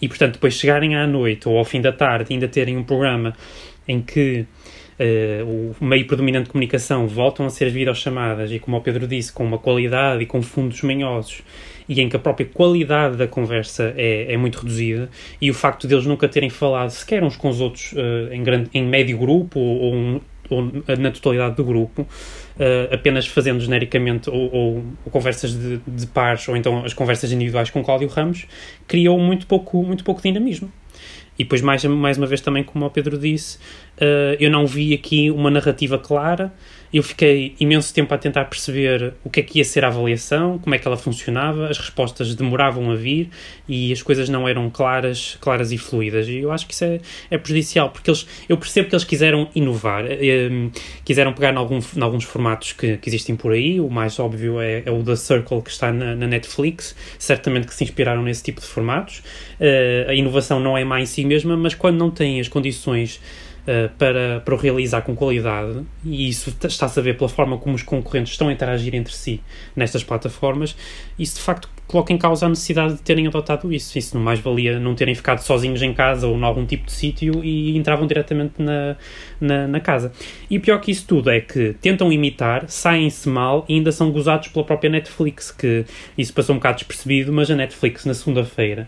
E, 0.02 0.08
portanto, 0.08 0.34
depois 0.34 0.54
chegarem 0.54 0.96
à 0.96 1.08
noite 1.08 1.48
ou 1.48 1.58
ao 1.58 1.64
fim 1.64 1.82
da 1.82 1.92
tarde 1.92 2.34
ainda 2.34 2.48
terem 2.48 2.78
um 2.78 2.84
programa 2.84 3.34
em 3.88 4.02
que 4.02 4.46
uh, 5.00 5.76
o 5.80 5.86
meio 5.86 6.06
predominante 6.08 6.46
de 6.46 6.52
comunicação 6.52 7.08
voltam 7.08 7.46
a 7.46 7.50
ser 7.50 7.66
as 7.66 7.74
videochamadas 7.74 8.52
e, 8.52 8.60
como 8.60 8.78
o 8.78 8.82
Pedro 8.82 9.08
disse, 9.08 9.32
com 9.32 9.44
uma 9.44 9.58
qualidade 9.58 10.24
e 10.24 10.26
com 10.26 10.42
fundos 10.42 10.82
manhosos 10.82 11.44
e 11.88 12.02
em 12.02 12.10
que 12.10 12.16
a 12.16 12.20
própria 12.20 12.46
qualidade 12.48 13.16
da 13.16 13.28
conversa 13.28 13.94
é, 13.96 14.34
é 14.34 14.38
muito 14.38 14.60
reduzida 14.60 15.10
e 15.40 15.50
o 15.52 15.54
facto 15.54 15.88
deles 15.88 16.06
nunca 16.06 16.28
terem 16.28 16.50
falado 16.50 16.90
sequer 16.90 17.24
uns 17.24 17.38
com 17.38 17.50
os 17.50 17.62
outros 17.62 17.94
uh, 17.94 18.34
em, 18.34 18.44
grande, 18.44 18.70
em 18.74 18.84
médio 18.84 19.18
grupo 19.18 19.60
ou, 19.60 19.94
ou, 19.94 20.22
ou 20.50 20.72
na 20.98 21.12
totalidade 21.12 21.56
do 21.56 21.64
grupo, 21.64 22.02
uh, 22.02 22.94
apenas 22.94 23.28
fazendo 23.28 23.60
genericamente 23.60 24.30
ou, 24.30 24.54
ou, 24.54 24.76
ou 25.06 25.12
conversas 25.12 25.54
de, 25.54 25.80
de, 25.86 26.08
pares 26.08 26.48
ou 26.48 26.58
então 26.58 26.84
as 26.84 26.94
conversas 26.94 27.32
individuais 27.32 27.70
com 27.70 27.84
Cláudio 27.84 28.08
Ramos, 28.08 28.48
criou 28.88 29.20
muito 29.20 29.46
pouco, 29.46 29.84
muito 29.84 30.04
pouco 30.04 30.22
dinamismo. 30.22 30.72
E 31.38 31.44
depois, 31.44 31.62
mais, 31.62 31.84
mais 31.84 32.18
uma 32.18 32.28
vez, 32.28 32.42
também, 32.42 32.64
como 32.64 32.86
o 32.86 32.90
Pedro 32.90 33.18
disse, 33.18 33.58
uh, 33.98 34.36
eu 34.40 34.50
não 34.50 34.66
vi 34.66 34.94
aqui 34.94 35.30
uma 35.30 35.52
narrativa 35.52 35.98
clara 35.98 36.54
eu 36.94 37.04
fiquei 37.04 37.56
imenso 37.60 37.94
tempo 37.94 38.14
a 38.14 38.18
tentar 38.18 38.46
perceber 38.46 39.14
o 39.24 39.30
que 39.30 39.40
é 39.40 39.44
que 39.44 39.60
ia 39.60 39.66
ser 39.66 39.84
a 39.84 39.88
avaliação, 39.88 40.58
como 40.60 40.76
é 40.76 40.80
que 40.80 40.88
ela 40.88 40.98
funcionava, 40.98 41.68
as 41.68 41.78
respostas 41.78 42.36
demoravam 42.36 42.92
a 42.92 42.96
vir 42.96 43.30
e 43.68 43.92
as 43.92 44.02
coisas 44.02 44.30
não 44.30 44.48
eram 44.48 44.70
claras, 44.70 45.38
claras 45.42 45.72
e 45.72 45.78
fluídas. 45.78 46.28
E 46.28 46.38
eu 46.38 46.52
acho 46.52 46.66
que 46.66 46.74
isso 46.74 46.86
é, 46.86 47.00
é 47.30 47.38
prejudicial, 47.38 47.90
porque 47.90 48.10
eles, 48.10 48.26
eu 48.48 48.58
percebo 48.58 48.90
que 48.90 48.96
eles 48.96 49.04
quiseram 49.04 49.50
inovar, 49.56 50.06
eh, 50.08 50.70
quiseram 51.04 51.34
pegar 51.34 51.54
em, 51.54 51.58
algum, 51.58 51.80
em 51.80 52.02
alguns 52.02 52.24
formatos 52.24 52.74
que, 52.74 52.98
que, 52.98 53.10
existem 53.10 53.36
por 53.36 53.52
aí. 53.52 53.80
O 53.80 53.90
mais 53.90 54.20
óbvio 54.20 54.60
é, 54.60 54.84
é 54.86 54.92
o 54.92 55.04
The 55.04 55.16
Circle 55.16 55.62
que 55.62 55.70
está 55.70 55.92
na, 55.92 56.16
na, 56.16 56.28
Netflix, 56.28 56.96
certamente 57.18 57.68
que 57.68 57.74
se 57.74 57.84
inspiraram 57.84 58.24
nesse 58.24 58.44
tipo 58.44 58.62
de 58.62 58.68
formatos. 58.68 59.20
Uh, 59.60 60.10
a 60.10 60.14
inovação 60.14 60.60
não 60.60 60.78
é 60.78 60.84
má 60.84 61.02
em 61.02 61.06
si 61.06 61.26
mesma, 61.26 61.58
mas 61.58 61.74
quando 61.74 61.98
não 61.98 62.12
tem 62.12 62.40
as 62.40 62.48
condições 62.48 63.20
uh, 63.68 63.90
para, 63.98 64.42
para 64.44 64.54
o 64.54 64.58
realizar 64.58 65.02
com 65.02 65.16
qualidade, 65.16 65.82
e 66.04 66.30
isso 66.30 66.56
está-se 66.64 67.00
a 67.00 67.02
ver 67.02 67.18
pela 67.18 67.30
forma 67.30 67.58
como 67.58 67.76
os 67.76 67.84
concorrentes 67.84 68.34
estão 68.34 68.48
a 68.48 68.54
interagir 68.54 68.96
entre 68.96 69.14
si 69.14 69.42
nestas 69.76 70.04
plataformas, 70.04 70.76
isso 71.18 71.36
de 71.36 71.42
facto 71.42 71.70
coloca 71.88 72.12
em 72.12 72.18
causa 72.18 72.46
a 72.46 72.50
necessidade 72.50 72.96
de 72.96 73.02
terem 73.02 73.28
adotado 73.28 73.72
isso. 73.72 73.98
Isso 73.98 74.16
não 74.18 74.24
mais 74.24 74.40
valia 74.40 74.80
não 74.80 74.96
terem 74.96 75.14
ficado 75.16 75.40
sozinhos 75.40 75.82
em 75.82 75.94
casa 75.94 76.28
ou 76.28 76.38
em 76.38 76.44
algum 76.44 76.66
tipo 76.66 76.86
de 76.86 76.92
sítio 76.92 77.44
e 77.44 77.78
entravam 77.78 78.08
diretamente 78.08 78.54
na, 78.58 78.96
na, 79.40 79.68
na, 79.68 79.80
casa. 79.80 80.12
E 80.50 80.60
pior 80.60 80.80
que 80.80 80.92
isso 80.92 81.06
tudo 81.08 81.30
é 81.30 81.40
que 81.40 81.76
tentam 81.82 82.12
imitar, 82.12 82.66
saem-se 82.68 83.30
mal 83.30 83.66
e 83.70 83.76
ainda 83.76 83.92
são 83.92 84.12
gozados 84.12 84.48
pela 84.48 84.66
própria 84.66 84.90
Netflix, 84.90 85.52
que 85.52 85.86
isso 86.18 86.34
passou 86.34 86.56
um 86.56 86.58
bocado 86.58 86.78
despercebido, 86.78 87.32
mas 87.32 87.50
a 87.50 87.56
Netflix 87.56 88.06
na 88.06 88.14
segunda-feira 88.14 88.88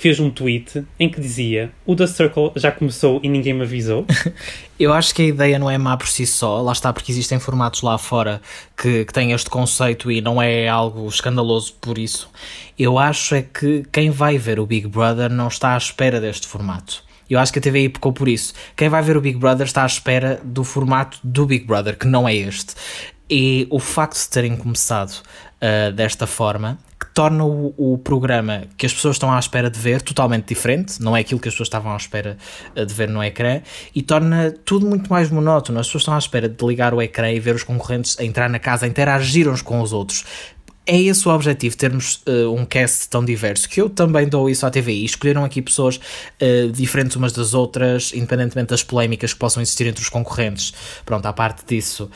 fez 0.00 0.18
um 0.18 0.30
tweet 0.30 0.84
em 0.98 1.08
que 1.08 1.20
dizia 1.20 1.70
o 1.84 1.94
The 1.94 2.06
Circle 2.06 2.52
já 2.56 2.72
começou 2.72 3.20
e 3.22 3.28
ninguém 3.28 3.52
me 3.52 3.62
avisou. 3.62 4.06
Eu 4.78 4.94
acho 4.94 5.14
que 5.14 5.22
a 5.22 5.24
ideia 5.26 5.58
não 5.58 5.70
é 5.70 5.76
má 5.76 5.96
por 5.96 6.08
si 6.08 6.26
só, 6.26 6.62
lá 6.62 6.72
está, 6.72 6.90
porque 6.92 7.12
existem 7.12 7.38
formatos 7.38 7.82
lá 7.82 7.98
fora 7.98 8.40
que, 8.74 9.04
que 9.04 9.12
têm 9.12 9.32
este 9.32 9.50
conceito 9.50 10.10
e 10.10 10.22
não 10.22 10.40
é 10.40 10.68
algo 10.68 11.06
escandaloso 11.06 11.74
por 11.80 11.98
isso. 11.98 12.30
Eu 12.78 12.98
acho 12.98 13.34
é 13.34 13.42
que 13.42 13.84
quem 13.92 14.10
vai 14.10 14.38
ver 14.38 14.58
o 14.58 14.66
Big 14.66 14.88
Brother 14.88 15.30
não 15.30 15.48
está 15.48 15.74
à 15.74 15.76
espera 15.76 16.18
deste 16.18 16.46
formato. 16.46 17.04
Eu 17.28 17.38
acho 17.38 17.52
que 17.52 17.58
a 17.58 17.62
TVI 17.62 17.90
pecou 17.90 18.12
por 18.12 18.26
isso. 18.26 18.54
Quem 18.74 18.88
vai 18.88 19.02
ver 19.02 19.16
o 19.16 19.20
Big 19.20 19.38
Brother 19.38 19.66
está 19.66 19.82
à 19.82 19.86
espera 19.86 20.40
do 20.42 20.64
formato 20.64 21.18
do 21.22 21.46
Big 21.46 21.64
Brother, 21.64 21.96
que 21.96 22.06
não 22.06 22.26
é 22.26 22.34
este. 22.34 22.74
E 23.28 23.68
o 23.70 23.78
facto 23.78 24.18
de 24.18 24.28
terem 24.28 24.56
começado 24.56 25.12
uh, 25.12 25.92
desta 25.92 26.26
forma 26.26 26.78
torna 27.20 27.44
o, 27.44 27.74
o, 27.76 27.98
programa 27.98 28.62
que 28.78 28.86
as 28.86 28.94
pessoas 28.94 29.16
estão 29.16 29.30
à 29.30 29.38
espera 29.38 29.68
de 29.68 29.78
ver 29.78 30.00
totalmente 30.00 30.46
diferente, 30.46 31.02
não 31.02 31.14
é 31.14 31.20
aquilo 31.20 31.38
que 31.38 31.48
as 31.48 31.52
pessoas 31.52 31.66
estavam 31.66 31.92
à 31.92 31.96
espera 31.98 32.38
eh, 32.74 32.82
de 32.82 32.94
ver 32.94 33.10
no 33.10 33.22
ecrã, 33.22 33.60
e 33.94 34.00
torna 34.00 34.50
tudo 34.64 34.86
muito 34.86 35.10
mais 35.10 35.30
monótono. 35.30 35.78
As 35.78 35.86
pessoas 35.86 36.00
estão 36.00 36.14
à 36.14 36.18
espera 36.18 36.48
de 36.48 36.66
ligar 36.66 36.94
o 36.94 37.02
ecrã 37.02 37.30
e 37.30 37.38
ver 37.38 37.54
os 37.54 37.62
concorrentes 37.62 38.18
a 38.18 38.24
entrar 38.24 38.48
na 38.48 38.58
casa, 38.58 38.86
interagir 38.86 39.50
uns 39.50 39.60
com 39.60 39.82
os 39.82 39.92
outros 39.92 40.24
é 40.90 41.00
esse 41.02 41.28
o 41.28 41.30
objetivo, 41.32 41.76
termos 41.76 42.20
uh, 42.26 42.52
um 42.52 42.64
cast 42.64 43.08
tão 43.08 43.24
diverso, 43.24 43.68
que 43.68 43.80
eu 43.80 43.88
também 43.88 44.28
dou 44.28 44.50
isso 44.50 44.66
à 44.66 44.70
TVI. 44.70 45.04
Escolheram 45.04 45.44
aqui 45.44 45.62
pessoas 45.62 45.98
uh, 45.98 46.68
diferentes 46.72 47.14
umas 47.14 47.32
das 47.32 47.54
outras, 47.54 48.12
independentemente 48.12 48.70
das 48.70 48.82
polémicas 48.82 49.32
que 49.32 49.38
possam 49.38 49.62
existir 49.62 49.86
entre 49.86 50.02
os 50.02 50.08
concorrentes. 50.08 50.74
Pronto, 51.06 51.24
à 51.26 51.32
parte 51.32 51.64
disso. 51.64 52.10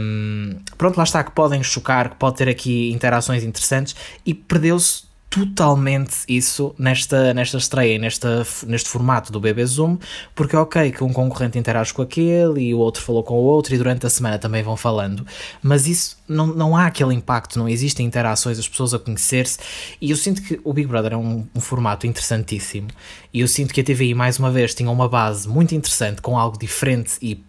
Um, 0.00 0.56
pronto, 0.76 0.96
lá 0.96 1.04
está, 1.04 1.22
que 1.22 1.30
podem 1.30 1.62
chocar, 1.62 2.10
que 2.10 2.16
pode 2.16 2.38
ter 2.38 2.48
aqui 2.48 2.90
interações 2.90 3.44
interessantes 3.44 3.94
e 4.26 4.34
perdeu-se 4.34 5.11
totalmente 5.32 6.16
isso 6.28 6.74
nesta, 6.78 7.32
nesta 7.32 7.56
estreia, 7.56 7.98
nesta, 7.98 8.46
neste 8.66 8.90
formato 8.90 9.32
do 9.32 9.40
BB 9.40 9.64
Zoom, 9.64 9.96
porque 10.34 10.54
é 10.54 10.58
ok 10.58 10.92
que 10.92 11.02
um 11.02 11.10
concorrente 11.10 11.58
interage 11.58 11.94
com 11.94 12.02
aquele 12.02 12.60
e 12.60 12.74
o 12.74 12.78
outro 12.78 13.02
falou 13.02 13.22
com 13.24 13.32
o 13.32 13.42
outro 13.42 13.74
e 13.74 13.78
durante 13.78 14.06
a 14.06 14.10
semana 14.10 14.38
também 14.38 14.62
vão 14.62 14.76
falando, 14.76 15.26
mas 15.62 15.86
isso 15.86 16.18
não, 16.28 16.48
não 16.48 16.76
há 16.76 16.84
aquele 16.84 17.14
impacto, 17.14 17.58
não 17.58 17.66
existem 17.66 18.04
interações, 18.04 18.58
as 18.58 18.68
pessoas 18.68 18.92
a 18.92 18.98
conhecer-se. 18.98 19.58
E 19.98 20.10
eu 20.10 20.16
sinto 20.18 20.42
que 20.42 20.60
o 20.62 20.72
Big 20.72 20.86
Brother 20.86 21.14
é 21.14 21.16
um, 21.16 21.46
um 21.54 21.60
formato 21.60 22.06
interessantíssimo. 22.06 22.88
E 23.32 23.40
eu 23.40 23.48
sinto 23.48 23.72
que 23.72 23.80
a 23.80 23.84
TVI 23.84 24.14
mais 24.14 24.38
uma 24.38 24.50
vez 24.50 24.74
tinha 24.74 24.90
uma 24.90 25.08
base 25.08 25.48
muito 25.48 25.74
interessante 25.74 26.20
com 26.20 26.38
algo 26.38 26.58
diferente 26.58 27.12
e 27.22 27.42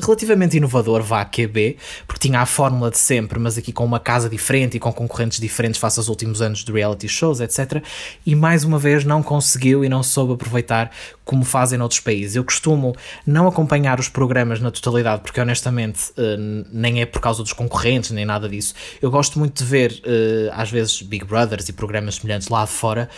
relativamente 0.00 0.56
inovador, 0.56 1.02
vá 1.02 1.24
QB, 1.24 1.76
porque 2.06 2.28
tinha 2.28 2.40
a 2.40 2.46
fórmula 2.46 2.90
de 2.90 2.98
sempre, 2.98 3.38
mas 3.38 3.56
aqui 3.56 3.72
com 3.72 3.84
uma 3.84 3.98
casa 3.98 4.28
diferente 4.28 4.76
e 4.76 4.80
com 4.80 4.92
concorrentes 4.92 5.40
diferentes 5.40 5.80
face 5.80 5.98
aos 5.98 6.08
últimos 6.08 6.42
anos 6.42 6.64
de 6.64 6.72
reality 6.72 7.08
shows, 7.08 7.40
etc. 7.40 7.82
E 8.24 8.34
mais 8.34 8.64
uma 8.64 8.78
vez 8.78 9.04
não 9.04 9.22
conseguiu 9.22 9.84
e 9.84 9.88
não 9.88 10.02
soube 10.02 10.34
aproveitar 10.34 10.90
como 11.24 11.44
fazem 11.44 11.78
noutros 11.78 12.00
países. 12.00 12.36
Eu 12.36 12.44
costumo 12.44 12.94
não 13.26 13.46
acompanhar 13.46 13.98
os 13.98 14.08
programas 14.08 14.60
na 14.60 14.70
totalidade, 14.70 15.22
porque 15.22 15.40
honestamente 15.40 16.12
eh, 16.16 16.36
nem 16.72 17.00
é 17.00 17.06
por 17.06 17.20
causa 17.20 17.42
dos 17.42 17.52
concorrentes, 17.52 18.10
nem 18.10 18.24
nada 18.24 18.48
disso. 18.48 18.74
Eu 19.00 19.10
gosto 19.10 19.38
muito 19.38 19.62
de 19.62 19.64
ver, 19.68 20.00
eh, 20.04 20.50
às 20.52 20.70
vezes, 20.70 21.02
Big 21.02 21.24
Brothers 21.24 21.68
e 21.68 21.72
programas 21.72 22.16
semelhantes 22.16 22.48
lá 22.48 22.64
de 22.64 22.70
fora, 22.70 23.08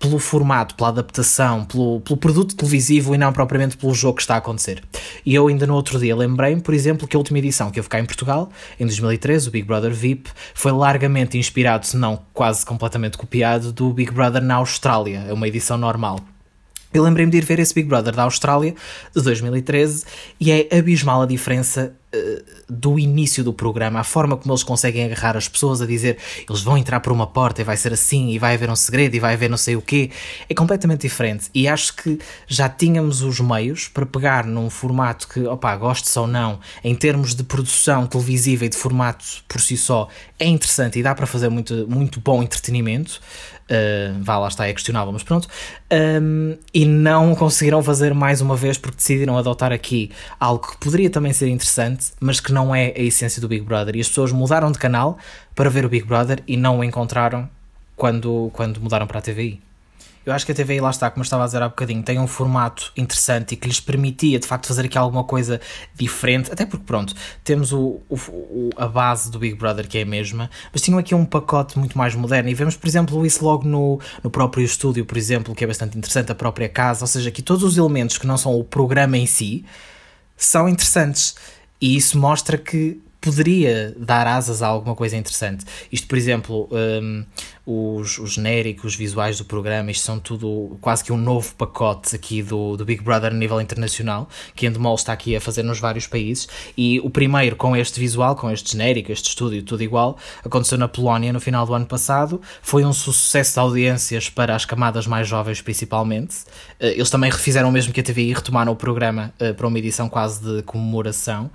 pelo 0.00 0.18
formato, 0.18 0.74
pela 0.74 0.88
adaptação, 0.88 1.64
pelo, 1.66 2.00
pelo 2.00 2.16
produto 2.16 2.56
televisivo 2.56 3.14
e 3.14 3.18
não 3.18 3.34
propriamente 3.34 3.76
pelo 3.76 3.94
jogo 3.94 4.16
que 4.16 4.22
está 4.22 4.34
a 4.34 4.38
acontecer. 4.38 4.82
E 5.24 5.34
eu 5.34 5.46
ainda 5.46 5.66
no 5.66 5.74
outro 5.74 5.98
dia 5.98 6.16
lembrei-me, 6.16 6.62
por 6.62 6.72
exemplo, 6.72 7.06
que 7.06 7.14
a 7.14 7.18
última 7.18 7.38
edição 7.38 7.70
que 7.70 7.78
eu 7.78 7.84
fiquei 7.84 8.00
em 8.00 8.06
Portugal, 8.06 8.50
em 8.80 8.86
2013, 8.86 9.48
o 9.48 9.50
Big 9.50 9.66
Brother 9.66 9.92
VIP, 9.92 10.30
foi 10.54 10.72
largamente 10.72 11.36
inspirado, 11.36 11.86
se 11.86 11.98
não 11.98 12.18
quase 12.32 12.64
completamente 12.64 13.18
copiado, 13.18 13.72
do 13.72 13.92
Big 13.92 14.10
Brother 14.10 14.42
na 14.42 14.54
Austrália. 14.54 15.26
É 15.28 15.32
uma 15.34 15.46
edição 15.46 15.76
normal. 15.76 16.18
Eu 16.92 17.04
lembrei-me 17.04 17.30
de 17.30 17.38
ir 17.38 17.44
ver 17.44 17.60
esse 17.60 17.72
Big 17.72 17.88
Brother 17.88 18.14
da 18.14 18.24
Austrália 18.24 18.74
de 19.14 19.22
2013 19.22 20.04
e 20.40 20.50
é 20.50 20.68
abismal 20.76 21.22
a 21.22 21.26
diferença 21.26 21.94
uh, 22.12 22.44
do 22.68 22.98
início 22.98 23.44
do 23.44 23.52
programa, 23.52 24.00
a 24.00 24.04
forma 24.04 24.36
como 24.36 24.52
eles 24.52 24.64
conseguem 24.64 25.04
agarrar 25.04 25.36
as 25.36 25.46
pessoas 25.46 25.80
a 25.80 25.86
dizer 25.86 26.18
eles 26.48 26.62
vão 26.62 26.76
entrar 26.76 26.98
por 26.98 27.12
uma 27.12 27.28
porta 27.28 27.60
e 27.60 27.64
vai 27.64 27.76
ser 27.76 27.92
assim 27.92 28.30
e 28.30 28.40
vai 28.40 28.54
haver 28.54 28.68
um 28.68 28.74
segredo 28.74 29.14
e 29.14 29.20
vai 29.20 29.34
haver 29.34 29.48
não 29.48 29.56
sei 29.56 29.76
o 29.76 29.82
quê. 29.82 30.10
É 30.48 30.54
completamente 30.54 31.02
diferente 31.02 31.48
e 31.54 31.68
acho 31.68 31.94
que 31.94 32.18
já 32.48 32.68
tínhamos 32.68 33.22
os 33.22 33.38
meios 33.38 33.86
para 33.86 34.04
pegar 34.04 34.44
num 34.44 34.68
formato 34.68 35.28
que, 35.28 35.46
opá, 35.46 35.76
gostes 35.76 36.16
ou 36.16 36.26
não, 36.26 36.58
em 36.82 36.96
termos 36.96 37.36
de 37.36 37.44
produção 37.44 38.04
televisiva 38.04 38.64
e 38.64 38.68
de 38.68 38.76
formato 38.76 39.24
por 39.46 39.60
si 39.60 39.76
só, 39.76 40.08
é 40.40 40.46
interessante 40.46 40.98
e 40.98 41.04
dá 41.04 41.14
para 41.14 41.26
fazer 41.26 41.48
muito, 41.48 41.86
muito 41.88 42.20
bom 42.20 42.42
entretenimento. 42.42 43.20
Uh, 43.70 44.20
vá, 44.20 44.36
lá 44.36 44.48
está, 44.48 44.66
é 44.66 44.72
questionável, 44.72 45.12
mas 45.12 45.22
pronto. 45.22 45.48
Um, 45.92 46.56
e 46.74 46.84
não 46.84 47.36
conseguiram 47.36 47.80
fazer 47.84 48.12
mais 48.12 48.40
uma 48.40 48.56
vez 48.56 48.76
porque 48.76 48.96
decidiram 48.96 49.38
adotar 49.38 49.72
aqui 49.72 50.10
algo 50.40 50.72
que 50.72 50.76
poderia 50.78 51.08
também 51.08 51.32
ser 51.32 51.48
interessante, 51.48 52.06
mas 52.18 52.40
que 52.40 52.52
não 52.52 52.74
é 52.74 52.92
a 52.96 53.00
essência 53.00 53.40
do 53.40 53.46
Big 53.46 53.64
Brother. 53.64 53.94
E 53.94 54.00
as 54.00 54.08
pessoas 54.08 54.32
mudaram 54.32 54.72
de 54.72 54.78
canal 54.78 55.16
para 55.54 55.70
ver 55.70 55.84
o 55.84 55.88
Big 55.88 56.04
Brother 56.04 56.42
e 56.48 56.56
não 56.56 56.80
o 56.80 56.84
encontraram 56.84 57.48
quando, 57.94 58.50
quando 58.52 58.80
mudaram 58.80 59.06
para 59.06 59.20
a 59.20 59.22
TVI. 59.22 59.69
Eu 60.24 60.34
acho 60.34 60.44
que 60.44 60.52
a 60.52 60.54
TVI, 60.54 60.80
lá 60.80 60.90
está, 60.90 61.10
como 61.10 61.22
eu 61.22 61.24
estava 61.24 61.44
a 61.44 61.46
dizer 61.46 61.62
há 61.62 61.68
bocadinho, 61.68 62.02
tem 62.02 62.18
um 62.18 62.26
formato 62.26 62.92
interessante 62.94 63.52
e 63.52 63.56
que 63.56 63.66
lhes 63.66 63.80
permitia 63.80 64.38
de 64.38 64.46
facto 64.46 64.66
fazer 64.66 64.84
aqui 64.84 64.98
alguma 64.98 65.24
coisa 65.24 65.60
diferente, 65.94 66.52
até 66.52 66.66
porque, 66.66 66.84
pronto, 66.84 67.14
temos 67.42 67.72
o, 67.72 68.00
o, 68.10 68.70
a 68.76 68.86
base 68.86 69.30
do 69.30 69.38
Big 69.38 69.56
Brother 69.56 69.88
que 69.88 69.96
é 69.96 70.02
a 70.02 70.06
mesma, 70.06 70.50
mas 70.70 70.82
tinham 70.82 70.98
aqui 70.98 71.14
um 71.14 71.24
pacote 71.24 71.78
muito 71.78 71.96
mais 71.96 72.14
moderno. 72.14 72.50
E 72.50 72.54
vemos, 72.54 72.76
por 72.76 72.86
exemplo, 72.86 73.24
isso 73.24 73.42
logo 73.42 73.66
no, 73.66 73.98
no 74.22 74.30
próprio 74.30 74.62
estúdio, 74.62 75.06
por 75.06 75.16
exemplo, 75.16 75.54
que 75.54 75.64
é 75.64 75.66
bastante 75.66 75.96
interessante, 75.96 76.30
a 76.30 76.34
própria 76.34 76.68
casa, 76.68 77.02
ou 77.02 77.08
seja, 77.08 77.30
aqui 77.30 77.40
todos 77.40 77.64
os 77.64 77.78
elementos 77.78 78.18
que 78.18 78.26
não 78.26 78.36
são 78.36 78.58
o 78.58 78.62
programa 78.62 79.16
em 79.16 79.26
si 79.26 79.64
são 80.36 80.68
interessantes. 80.68 81.34
E 81.80 81.96
isso 81.96 82.18
mostra 82.18 82.58
que 82.58 83.00
poderia 83.20 83.94
dar 83.98 84.26
asas 84.26 84.62
a 84.62 84.66
alguma 84.66 84.94
coisa 84.94 85.16
interessante. 85.16 85.64
Isto, 85.92 86.06
por 86.08 86.16
exemplo, 86.16 86.68
um, 86.72 87.24
os, 87.66 88.18
os 88.18 88.32
genéricos, 88.32 88.92
os 88.92 88.96
visuais 88.96 89.38
do 89.38 89.44
programa, 89.44 89.90
isto 89.90 90.04
são 90.04 90.18
tudo 90.18 90.78
quase 90.80 91.04
que 91.04 91.12
um 91.12 91.16
novo 91.16 91.54
pacote 91.54 92.16
aqui 92.16 92.42
do, 92.42 92.76
do 92.76 92.84
Big 92.84 93.02
Brother 93.02 93.30
a 93.30 93.34
nível 93.34 93.60
internacional, 93.60 94.28
que 94.54 94.66
Endemol 94.66 94.94
está 94.94 95.12
aqui 95.12 95.36
a 95.36 95.40
fazer 95.40 95.62
nos 95.62 95.78
vários 95.78 96.06
países. 96.06 96.48
E 96.76 96.98
o 97.00 97.10
primeiro 97.10 97.56
com 97.56 97.76
este 97.76 98.00
visual, 98.00 98.34
com 98.34 98.50
este 98.50 98.72
genérico, 98.72 99.12
este 99.12 99.28
estúdio, 99.28 99.62
tudo 99.62 99.82
igual, 99.82 100.16
aconteceu 100.44 100.78
na 100.78 100.88
Polónia 100.88 101.32
no 101.32 101.40
final 101.40 101.66
do 101.66 101.74
ano 101.74 101.86
passado. 101.86 102.40
Foi 102.62 102.84
um 102.84 102.92
sucesso 102.92 103.54
de 103.54 103.60
audiências 103.60 104.30
para 104.30 104.56
as 104.56 104.64
camadas 104.64 105.06
mais 105.06 105.28
jovens, 105.28 105.60
principalmente. 105.60 106.36
Eh, 106.78 106.94
eles 106.94 107.10
também 107.10 107.30
refizeram 107.30 107.68
o 107.68 107.72
mesmo 107.72 107.92
que 107.92 108.00
a 108.00 108.04
e 108.16 108.32
retomaram 108.32 108.72
o 108.72 108.76
programa 108.76 109.32
eh, 109.38 109.52
para 109.52 109.66
uma 109.66 109.78
edição 109.78 110.08
quase 110.08 110.42
de 110.42 110.62
comemoração. 110.62 111.50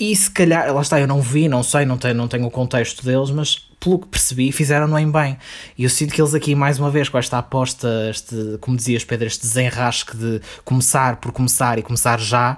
E 0.00 0.16
se 0.16 0.30
calhar, 0.30 0.72
lá 0.72 0.80
está, 0.80 0.98
eu 0.98 1.06
não 1.06 1.20
vi, 1.20 1.46
não 1.46 1.62
sei, 1.62 1.84
não 1.84 1.98
tenho, 1.98 2.14
não 2.14 2.26
tenho 2.26 2.46
o 2.46 2.50
contexto 2.50 3.04
deles, 3.04 3.30
mas 3.30 3.56
pelo 3.78 3.98
que 3.98 4.08
percebi, 4.08 4.50
fizeram-no 4.50 4.98
em 4.98 5.10
bem. 5.10 5.36
E 5.76 5.84
eu 5.84 5.90
sinto 5.90 6.14
que 6.14 6.22
eles 6.22 6.34
aqui, 6.34 6.54
mais 6.54 6.78
uma 6.78 6.90
vez, 6.90 7.10
com 7.10 7.18
esta 7.18 7.36
aposta, 7.36 8.08
este, 8.08 8.56
como 8.62 8.78
dizias, 8.78 9.04
Pedro, 9.04 9.26
este 9.26 9.42
desenrasque 9.42 10.16
de 10.16 10.40
começar 10.64 11.16
por 11.16 11.32
começar 11.32 11.78
e 11.78 11.82
começar 11.82 12.18
já, 12.18 12.56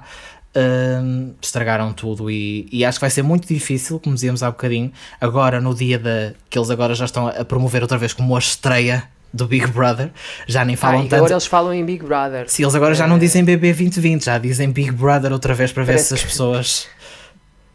uh, 0.55 1.35
estragaram 1.43 1.93
tudo. 1.93 2.31
E, 2.31 2.69
e, 2.71 2.85
acho 2.85 2.99
que 2.99 3.01
vai 3.01 3.11
ser 3.11 3.23
muito 3.23 3.49
difícil, 3.49 3.99
como 3.99 4.15
dizíamos 4.15 4.45
há 4.45 4.51
bocadinho, 4.51 4.93
agora 5.21 5.61
no 5.61 5.75
dia 5.75 5.99
da. 5.99 6.35
que 6.49 6.57
eles 6.57 6.71
agora 6.71 6.95
já 6.95 7.07
estão 7.07 7.27
a 7.27 7.45
promover 7.45 7.83
outra 7.83 7.99
vez 7.99 8.13
como 8.13 8.37
a 8.37 8.39
estreia 8.39 9.03
do 9.33 9.47
Big 9.47 9.67
Brother, 9.69 10.11
já 10.47 10.65
nem 10.65 10.77
falam 10.77 11.01
ah, 11.01 11.03
tanto. 11.03 11.15
Agora 11.17 11.33
eles 11.33 11.47
falam 11.47 11.75
em 11.75 11.85
Big 11.85 12.05
Brother. 12.05 12.49
Sim, 12.49 12.63
eles 12.63 12.75
agora 12.75 12.93
é... 12.93 12.95
já 12.95 13.07
não 13.07 13.19
dizem 13.19 13.43
BB 13.43 13.73
2020, 13.73 14.25
já 14.27 14.39
dizem 14.39 14.71
Big 14.71 14.93
Brother 14.93 15.33
outra 15.33 15.55
vez 15.55 15.73
para 15.73 15.85
Parece 15.85 16.11
ver 16.11 16.19
se 16.19 16.25
as 16.25 16.31
pessoas. 16.31 16.89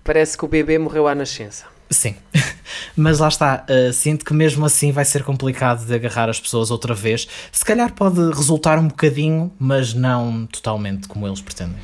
Parece 0.08 0.38
que 0.38 0.46
o 0.46 0.48
bebê 0.48 0.78
morreu 0.78 1.06
à 1.06 1.14
nascença. 1.14 1.66
Sim, 1.90 2.16
mas 2.96 3.20
lá 3.20 3.28
está, 3.28 3.66
uh, 3.70 3.92
sinto 3.92 4.24
que 4.24 4.34
mesmo 4.34 4.66
assim 4.66 4.90
vai 4.90 5.04
ser 5.04 5.22
complicado 5.22 5.86
de 5.86 5.94
agarrar 5.94 6.30
as 6.30 6.40
pessoas 6.40 6.72
outra 6.72 6.94
vez. 6.94 7.28
Se 7.52 7.66
calhar 7.66 7.92
pode 7.94 8.22
resultar 8.30 8.80
um 8.80 8.88
bocadinho, 8.88 9.52
mas 9.60 9.94
não 9.94 10.46
totalmente 10.46 11.10
como 11.10 11.28
eles 11.28 11.42
pretendem. 11.42 11.76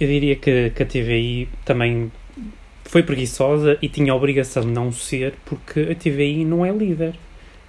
Eu 0.00 0.08
diria 0.08 0.36
que, 0.36 0.70
que 0.70 0.82
a 0.82 0.86
TVI 0.86 1.50
também 1.66 2.10
foi 2.86 3.02
preguiçosa 3.02 3.76
e 3.82 3.90
tinha 3.90 4.10
a 4.10 4.16
obrigação 4.16 4.62
de 4.62 4.70
não 4.70 4.90
ser, 4.90 5.34
porque 5.44 5.80
a 5.80 5.94
TVI 5.94 6.46
não 6.46 6.64
é 6.64 6.72
líder. 6.72 7.14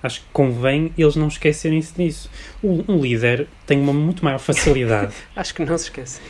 Acho 0.01 0.21
que 0.21 0.27
convém 0.31 0.93
eles 0.97 1.17
não 1.17 1.27
esquecerem-se 1.27 1.93
disso. 1.93 2.29
Um, 2.63 2.81
um 2.87 3.01
líder 3.01 3.45
tem 3.65 3.77
uma 3.77 3.91
muito 3.91 4.23
maior 4.23 4.39
facilidade. 4.39 5.13
Acho 5.35 5.53
que 5.53 5.65
não 5.65 5.77
se 5.77 5.85
esquecem. 5.85 6.23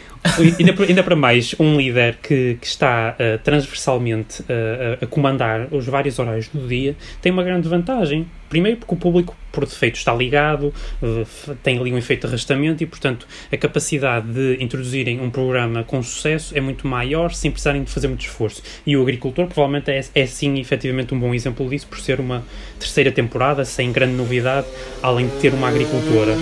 Ainda, 0.59 0.83
ainda 0.83 1.03
para 1.03 1.15
mais, 1.15 1.55
um 1.59 1.77
líder 1.77 2.17
que, 2.21 2.57
que 2.59 2.67
está 2.67 3.15
uh, 3.15 3.37
transversalmente 3.43 4.41
uh, 4.43 5.03
a 5.03 5.07
comandar 5.07 5.67
os 5.71 5.85
vários 5.85 6.19
horários 6.19 6.47
do 6.47 6.67
dia 6.67 6.95
tem 7.21 7.31
uma 7.31 7.43
grande 7.43 7.67
vantagem. 7.67 8.27
Primeiro, 8.49 8.77
porque 8.77 8.93
o 8.93 8.97
público, 8.97 9.35
por 9.51 9.65
defeito, 9.65 9.95
está 9.95 10.13
ligado, 10.13 10.73
uh, 11.01 11.55
tem 11.61 11.77
ali 11.77 11.91
um 11.91 11.97
efeito 11.97 12.21
de 12.21 12.27
arrastamento 12.27 12.81
e, 12.81 12.85
portanto, 12.85 13.27
a 13.51 13.57
capacidade 13.57 14.27
de 14.31 14.63
introduzirem 14.63 15.19
um 15.19 15.29
programa 15.29 15.83
com 15.83 16.01
sucesso 16.01 16.57
é 16.57 16.61
muito 16.61 16.87
maior 16.87 17.33
sem 17.33 17.51
precisarem 17.51 17.83
de 17.83 17.91
fazer 17.91 18.07
muito 18.07 18.21
esforço. 18.21 18.63
E 18.85 18.95
o 18.95 19.01
agricultor, 19.01 19.47
provavelmente, 19.47 19.91
é, 19.91 20.01
é 20.15 20.25
sim, 20.25 20.59
efetivamente, 20.59 21.13
um 21.13 21.19
bom 21.19 21.33
exemplo 21.33 21.69
disso, 21.69 21.87
por 21.87 21.99
ser 21.99 22.19
uma 22.19 22.43
terceira 22.79 23.11
temporada 23.11 23.65
sem 23.65 23.91
grande 23.91 24.13
novidade, 24.13 24.67
além 25.01 25.27
de 25.27 25.35
ter 25.37 25.53
uma 25.53 25.67
agricultora. 25.67 26.35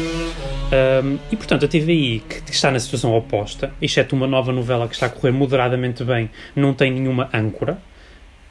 Um, 0.76 1.17
e 1.32 1.36
portanto, 1.36 1.65
a 1.65 1.67
TVI, 1.67 2.21
que 2.28 2.51
está 2.51 2.69
na 2.69 2.80
situação 2.80 3.15
oposta, 3.15 3.71
exceto 3.82 4.15
uma 4.15 4.28
nova 4.28 4.51
novela 4.51 4.88
que 4.88 4.93
está 4.93 5.05
a 5.05 5.09
correr 5.09 5.32
moderadamente 5.32 6.03
bem, 6.03 6.30
não 6.55 6.73
tem 6.73 6.91
nenhuma 6.91 7.30
âncora, 7.34 7.78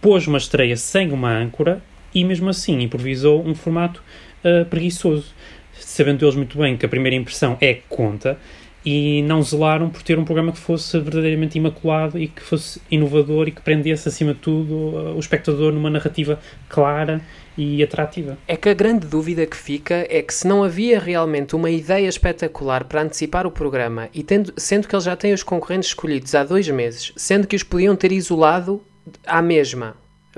pôs 0.01 0.27
uma 0.27 0.39
estreia 0.39 0.77
sem 0.77 1.13
uma 1.13 1.31
âncora 1.31 1.83
e 2.15 2.25
mesmo 2.25 2.49
assim 2.49 2.81
improvisou 2.81 3.45
um 3.45 3.55
formato 3.55 4.03
uh, 4.45 4.65
preguiçoso, 4.67 5.35
sabendo 5.73 6.25
eles 6.25 6.35
muito 6.37 6.57
bem 6.57 6.77
que 6.77 6.87
a 6.87 6.89
primeira 6.89 7.17
impressão 7.17 7.59
é 7.61 7.75
que 7.75 7.83
conta 7.89 8.39
e 8.85 9.23
não 9.23 9.43
zelaram 9.43 9.89
por 9.89 10.03
ter 10.03 10.19
um 10.19 10.25
programa 10.25 10.53
que 10.53 10.59
fosse 10.59 10.99
verdadeiramente 10.99 11.57
imaculado 11.57 12.19
e 12.19 12.29
que 12.29 12.43
fosse 12.43 12.81
inovador 12.91 13.49
e 13.49 13.51
que 13.51 13.63
prendesse 13.63 14.09
acima 14.09 14.35
de 14.35 14.41
tudo 14.41 14.75
o 15.17 15.19
espectador 15.19 15.73
numa 15.73 15.89
narrativa 15.89 16.39
clara 16.69 17.23
e 17.57 17.83
atrativa. 17.83 18.37
É 18.47 18.57
que 18.57 18.69
a 18.69 18.75
grande 18.75 19.07
dúvida 19.07 19.47
que 19.47 19.57
fica 19.57 20.07
é 20.11 20.21
que 20.21 20.35
se 20.35 20.47
não 20.47 20.63
havia 20.63 20.99
realmente 20.99 21.57
uma 21.57 21.71
ideia 21.71 22.09
espetacular 22.09 22.85
para 22.85 23.03
antecipar 23.03 23.47
o 23.47 23.51
programa 23.51 24.09
e 24.13 24.23
tendo, 24.23 24.53
sendo 24.57 24.87
que 24.87 24.95
eles 24.95 25.05
já 25.05 25.17
têm 25.17 25.33
os 25.33 25.43
concorrentes 25.43 25.89
escolhidos 25.91 26.35
há 26.35 26.45
dois 26.45 26.69
meses, 26.69 27.13
sendo 27.17 27.47
que 27.47 27.57
os 27.57 27.63
podiam 27.63 27.97
ter 27.97 28.13
isolado 28.13 28.83
à 29.27 29.41
mesma, 29.41 29.97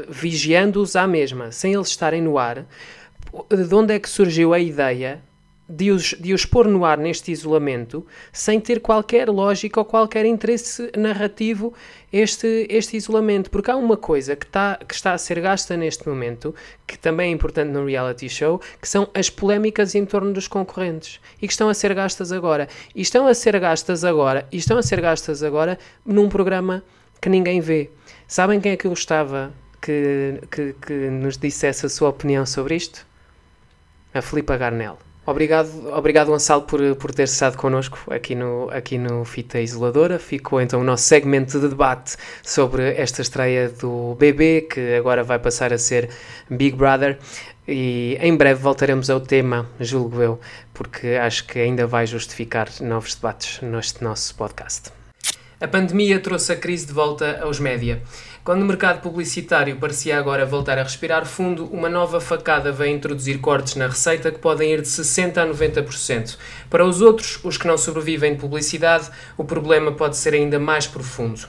vigiando-os 0.08 0.94
à 0.94 1.06
mesma, 1.06 1.50
sem 1.50 1.74
eles 1.74 1.88
estarem 1.88 2.22
no 2.22 2.38
ar, 2.38 2.66
de 3.50 3.74
onde 3.74 3.94
é 3.94 3.98
que 3.98 4.08
surgiu 4.08 4.52
a 4.52 4.58
ideia 4.58 5.20
de 5.68 5.90
os, 5.90 6.14
de 6.18 6.32
os 6.32 6.44
pôr 6.44 6.68
no 6.68 6.84
ar 6.84 6.96
neste 6.96 7.32
isolamento 7.32 8.06
sem 8.32 8.60
ter 8.60 8.80
qualquer 8.80 9.28
lógica 9.28 9.80
ou 9.80 9.84
qualquer 9.84 10.24
interesse 10.24 10.90
narrativo 10.96 11.74
este, 12.12 12.66
este 12.70 12.96
isolamento. 12.96 13.50
Porque 13.50 13.70
há 13.70 13.76
uma 13.76 13.96
coisa 13.96 14.36
que, 14.36 14.46
tá, 14.46 14.78
que 14.86 14.94
está 14.94 15.12
a 15.12 15.18
ser 15.18 15.40
gasta 15.40 15.76
neste 15.76 16.08
momento, 16.08 16.54
que 16.86 16.96
também 16.96 17.30
é 17.30 17.32
importante 17.32 17.70
no 17.70 17.84
reality 17.84 18.28
show, 18.28 18.60
que 18.80 18.88
são 18.88 19.08
as 19.12 19.28
polémicas 19.28 19.94
em 19.94 20.04
torno 20.04 20.32
dos 20.32 20.46
concorrentes 20.46 21.20
e 21.42 21.46
que 21.46 21.52
estão 21.52 21.68
a 21.68 21.74
ser 21.74 21.92
gastas 21.94 22.30
agora. 22.30 22.68
E 22.94 23.02
estão 23.02 23.26
a 23.26 23.34
ser 23.34 23.58
gastas 23.58 24.04
agora, 24.04 24.46
e 24.52 24.58
estão 24.58 24.78
a 24.78 24.82
ser 24.82 25.00
gastas 25.00 25.42
agora 25.42 25.78
num 26.04 26.28
programa 26.28 26.82
que 27.20 27.28
ninguém 27.28 27.60
vê. 27.60 27.90
Sabem 28.28 28.60
quem 28.60 28.72
é 28.72 28.76
que 28.76 28.86
eu 28.86 28.90
gostava 28.90 29.52
que, 29.80 30.40
que, 30.50 30.74
que 30.74 30.92
nos 31.10 31.36
dissesse 31.36 31.86
a 31.86 31.88
sua 31.88 32.08
opinião 32.08 32.46
sobre 32.46 32.76
isto? 32.76 33.06
A 34.14 34.22
Filipa 34.22 34.56
Garnel. 34.56 35.05
Obrigado, 35.26 35.92
obrigado 35.92 36.28
Gonçalo 36.28 36.62
por, 36.62 36.80
por 36.94 37.12
ter 37.12 37.24
estado 37.24 37.56
connosco 37.56 37.98
aqui 38.12 38.36
no, 38.36 38.70
aqui 38.70 38.96
no 38.96 39.24
Fita 39.24 39.60
Isoladora. 39.60 40.20
Ficou 40.20 40.60
então 40.60 40.80
o 40.80 40.84
nosso 40.84 41.02
segmento 41.02 41.58
de 41.58 41.68
debate 41.68 42.16
sobre 42.44 42.94
esta 42.94 43.22
estreia 43.22 43.68
do 43.68 44.14
BB, 44.14 44.68
que 44.70 44.94
agora 44.94 45.24
vai 45.24 45.40
passar 45.40 45.72
a 45.72 45.78
ser 45.78 46.10
Big 46.48 46.76
Brother. 46.76 47.18
E 47.66 48.16
em 48.20 48.36
breve 48.36 48.62
voltaremos 48.62 49.10
ao 49.10 49.20
tema, 49.20 49.68
julgo 49.80 50.22
eu, 50.22 50.40
porque 50.72 51.08
acho 51.20 51.44
que 51.44 51.58
ainda 51.58 51.88
vai 51.88 52.06
justificar 52.06 52.68
novos 52.80 53.16
debates 53.16 53.60
neste 53.60 54.04
nosso 54.04 54.32
podcast. 54.36 54.92
A 55.60 55.66
pandemia 55.66 56.20
trouxe 56.20 56.52
a 56.52 56.56
crise 56.56 56.86
de 56.86 56.92
volta 56.92 57.40
aos 57.42 57.58
média. 57.58 58.00
Quando 58.46 58.62
o 58.62 58.64
mercado 58.64 59.00
publicitário 59.00 59.74
parecia 59.74 60.16
agora 60.16 60.46
voltar 60.46 60.78
a 60.78 60.84
respirar 60.84 61.26
fundo, 61.26 61.64
uma 61.64 61.88
nova 61.88 62.20
facada 62.20 62.70
veio 62.70 62.94
introduzir 62.94 63.40
cortes 63.40 63.74
na 63.74 63.88
receita 63.88 64.30
que 64.30 64.38
podem 64.38 64.70
ir 64.70 64.82
de 64.82 64.86
60% 64.86 65.38
a 65.38 65.46
90%. 65.48 66.38
Para 66.70 66.86
os 66.86 67.00
outros, 67.00 67.40
os 67.42 67.58
que 67.58 67.66
não 67.66 67.76
sobrevivem 67.76 68.34
de 68.34 68.38
publicidade, 68.38 69.10
o 69.36 69.42
problema 69.42 69.90
pode 69.90 70.16
ser 70.16 70.32
ainda 70.32 70.60
mais 70.60 70.86
profundo. 70.86 71.48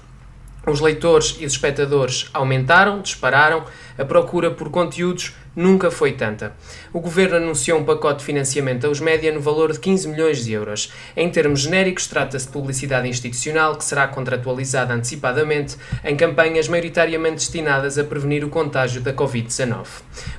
Os 0.65 0.81
leitores 0.81 1.37
e 1.39 1.45
os 1.45 1.53
espectadores 1.53 2.31
aumentaram, 2.33 2.99
dispararam, 2.99 3.63
a 3.95 4.03
procura 4.03 4.49
por 4.49 4.71
conteúdos 4.71 5.35
nunca 5.58 5.89
foi 5.89 6.12
tanta. 6.12 6.53
O 6.93 6.99
governo 6.99 7.38
anunciou 7.38 7.80
um 7.80 7.84
pacote 7.84 8.20
de 8.20 8.26
financiamento 8.26 8.86
aos 8.86 8.99
média 8.99 9.32
no 9.32 9.41
valor 9.41 9.74
de 9.74 9.80
15 9.80 10.08
milhões 10.08 10.45
de 10.45 10.53
euros. 10.53 10.93
Em 11.16 11.28
termos 11.32 11.62
genéricos, 11.62 12.05
trata-se 12.05 12.45
de 12.45 12.51
publicidade 12.51 13.10
institucional 13.10 13.76
que 13.76 13.84
será 13.84 14.08
contratualizada 14.08 14.93
antecipadamente 14.93 15.76
em 16.05 16.16
campanhas 16.16 16.68
maioritariamente 16.68 17.38
destinadas 17.38 17.97
a 17.97 18.03
prevenir 18.03 18.45
o 18.45 18.49
contágio 18.49 19.01
da 19.01 19.12
Covid-19. 19.12 19.88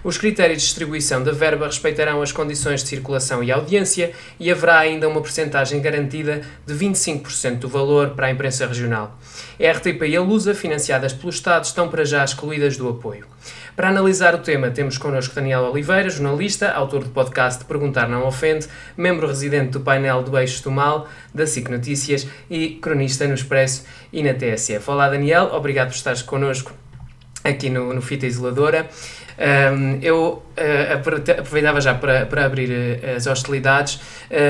Os 0.04 0.16
critérios 0.16 0.60
de 0.60 0.68
distribuição 0.68 1.20
da 1.24 1.32
verba 1.32 1.66
respeitarão 1.66 2.22
as 2.22 2.30
condições 2.30 2.84
de 2.84 2.88
circulação 2.88 3.42
e 3.42 3.50
audiência 3.50 4.12
e 4.38 4.52
haverá 4.52 4.78
ainda 4.78 5.08
uma 5.08 5.20
percentagem 5.20 5.82
garantida 5.82 6.42
de 6.64 6.74
25% 6.74 7.56
do 7.56 7.68
valor 7.68 8.10
para 8.10 8.28
a 8.28 8.30
imprensa 8.30 8.66
regional. 8.66 9.18
A 9.58 9.72
RTP 9.72 10.02
e 10.02 10.16
a 10.16 10.20
Lusa, 10.20 10.54
financiadas 10.54 11.12
pelo 11.12 11.30
Estado, 11.30 11.64
estão 11.64 11.88
para 11.88 12.04
já 12.04 12.24
excluídas 12.24 12.76
do 12.76 12.88
apoio. 12.88 13.26
Para 13.78 13.90
analisar 13.90 14.34
o 14.34 14.38
tema, 14.38 14.72
temos 14.72 14.98
connosco 14.98 15.36
Daniel 15.36 15.60
Oliveira, 15.60 16.10
jornalista, 16.10 16.72
autor 16.72 17.04
do 17.04 17.10
podcast 17.10 17.64
Perguntar 17.64 18.08
Não 18.08 18.26
Ofende, 18.26 18.66
membro 18.96 19.28
residente 19.28 19.70
do 19.70 19.78
painel 19.78 20.20
do 20.24 20.36
Eixo 20.36 20.64
do 20.64 20.70
Mal, 20.72 21.06
da 21.32 21.46
SIC 21.46 21.70
Notícias 21.70 22.26
e 22.50 22.70
cronista 22.70 23.24
no 23.28 23.34
Expresso 23.34 23.84
e 24.12 24.20
na 24.20 24.34
TSF. 24.34 24.90
Olá 24.90 25.08
Daniel, 25.08 25.50
obrigado 25.52 25.90
por 25.90 25.94
estares 25.94 26.22
connosco 26.22 26.72
aqui 27.44 27.70
no, 27.70 27.94
no 27.94 28.02
Fita 28.02 28.26
Isoladora. 28.26 28.88
Um, 29.38 30.00
eu 30.02 30.42
uh, 30.56 31.38
aproveitava 31.38 31.80
já 31.80 31.94
para, 31.94 32.26
para 32.26 32.44
abrir 32.44 32.70
uh, 32.70 33.16
as 33.16 33.26
hostilidades. 33.26 34.00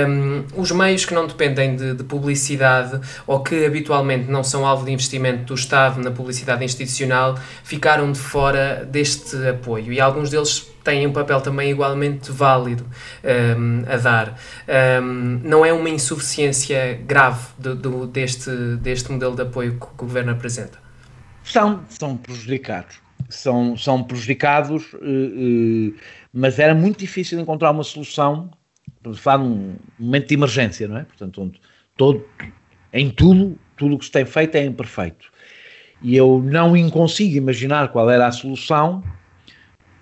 Um, 0.08 0.44
os 0.56 0.72
meios 0.72 1.04
que 1.04 1.12
não 1.12 1.26
dependem 1.26 1.76
de, 1.76 1.94
de, 1.94 2.04
publicidade 2.04 2.98
ou 3.26 3.42
que 3.42 3.66
habitualmente 3.66 4.30
não 4.30 4.42
são 4.42 4.66
alvo 4.66 4.86
de 4.86 4.92
investimento 4.92 5.44
do 5.44 5.54
Estado 5.54 6.00
na 6.02 6.10
publicidade 6.10 6.64
institucional 6.64 7.38
ficaram 7.62 8.10
de 8.10 8.18
fora 8.18 8.88
deste 8.90 9.36
apoio 9.46 9.92
e 9.92 10.00
alguns 10.00 10.30
deles 10.30 10.66
têm 10.82 11.06
um 11.06 11.12
papel 11.12 11.42
também 11.42 11.70
igualmente 11.70 12.32
válido 12.32 12.86
um, 13.58 13.84
a 13.86 13.96
dar. 13.98 14.38
Um, 15.02 15.40
não 15.44 15.66
é 15.66 15.72
uma 15.72 15.90
insuficiência 15.90 16.98
grave 17.06 17.46
do, 17.58 17.74
do, 17.74 18.06
deste, 18.06 18.50
deste 18.76 19.12
modelo 19.12 19.36
de 19.36 19.42
apoio 19.42 19.78
que 19.78 19.86
o 19.86 19.96
Governo 19.98 20.32
apresenta? 20.32 20.78
São, 21.44 21.82
são 21.90 22.16
prejudicados 22.16 23.07
são, 23.28 23.76
são 23.76 24.02
prejudicados, 24.02 24.94
eh, 24.94 25.94
eh, 25.94 26.00
mas 26.32 26.58
era 26.58 26.74
muito 26.74 26.98
difícil 26.98 27.38
encontrar 27.38 27.70
uma 27.70 27.84
solução 27.84 28.50
falar 29.16 29.38
num 29.38 29.76
momento 29.98 30.28
de 30.28 30.34
emergência, 30.34 30.88
não 30.88 30.98
é? 30.98 31.04
Portanto, 31.04 31.42
onde 31.42 31.60
todo, 31.96 32.24
em 32.92 33.10
tudo, 33.10 33.58
tudo 33.76 33.94
o 33.94 33.98
que 33.98 34.04
se 34.04 34.10
tem 34.10 34.24
feito 34.24 34.56
é 34.56 34.64
imperfeito. 34.64 35.30
E 36.02 36.16
eu 36.16 36.42
não 36.44 36.90
consigo 36.90 37.36
imaginar 37.36 37.88
qual 37.88 38.10
era 38.10 38.26
a 38.26 38.32
solução 38.32 39.02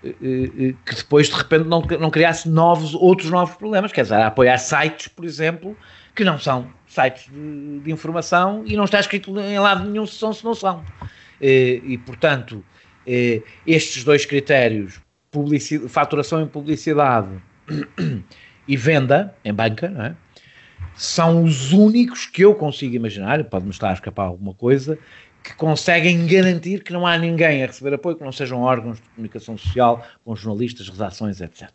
eh, 0.05 0.74
que 0.85 0.95
depois 0.95 1.29
de 1.29 1.35
repente 1.35 1.66
não, 1.68 1.81
não 2.01 2.11
criasse 2.11 2.49
novos, 2.49 2.95
outros 2.95 3.31
novos 3.31 3.57
problemas, 3.57 3.93
quer 3.93 4.03
dizer, 4.03 4.20
apoiar 4.20 4.59
sites, 4.59 5.09
por 5.09 5.24
exemplo, 5.24 5.77
que 6.14 6.24
não 6.24 6.39
são 6.39 6.70
sites 6.87 7.31
de, 7.31 7.81
de 7.81 7.91
informação 7.91 8.62
e 8.66 8.77
não 8.77 8.85
está 8.85 9.01
escrito 9.01 9.39
em 9.39 9.59
lado 9.59 9.89
nenhum 9.89 10.07
se 10.07 10.14
são 10.14 10.33
se 10.33 10.45
não 10.45 10.55
são. 10.55 10.85
E, 11.41 11.83
e 11.85 11.99
portanto, 11.99 12.64
eh, 13.07 13.42
estes 13.66 14.04
dois 14.04 14.24
critérios, 14.24 15.00
faturação 15.88 16.42
em 16.42 16.46
publicidade 16.46 17.28
e 18.66 18.76
venda 18.76 19.34
em 19.44 19.52
banca, 19.52 19.92
é? 19.98 20.26
são 20.94 21.44
os 21.44 21.72
únicos 21.72 22.26
que 22.26 22.42
eu 22.42 22.54
consigo 22.54 22.94
imaginar, 22.94 23.42
pode-me 23.44 23.70
estar 23.70 23.90
a 23.90 23.92
escapar 23.92 24.24
alguma 24.24 24.54
coisa, 24.54 24.98
que 25.42 25.54
conseguem 25.54 26.26
garantir 26.26 26.82
que 26.82 26.92
não 26.92 27.07
há 27.07 27.16
ninguém 27.16 27.62
a 27.62 27.66
receber 27.66 27.94
apoio 27.94 28.16
que 28.16 28.24
não 28.24 28.32
sejam 28.32 28.62
órgãos 28.62 29.00
de 29.00 29.09
comunicação 29.11 29.57
social, 29.57 30.04
com 30.24 30.34
jornalistas, 30.34 30.88
redações, 30.88 31.40
etc. 31.40 31.70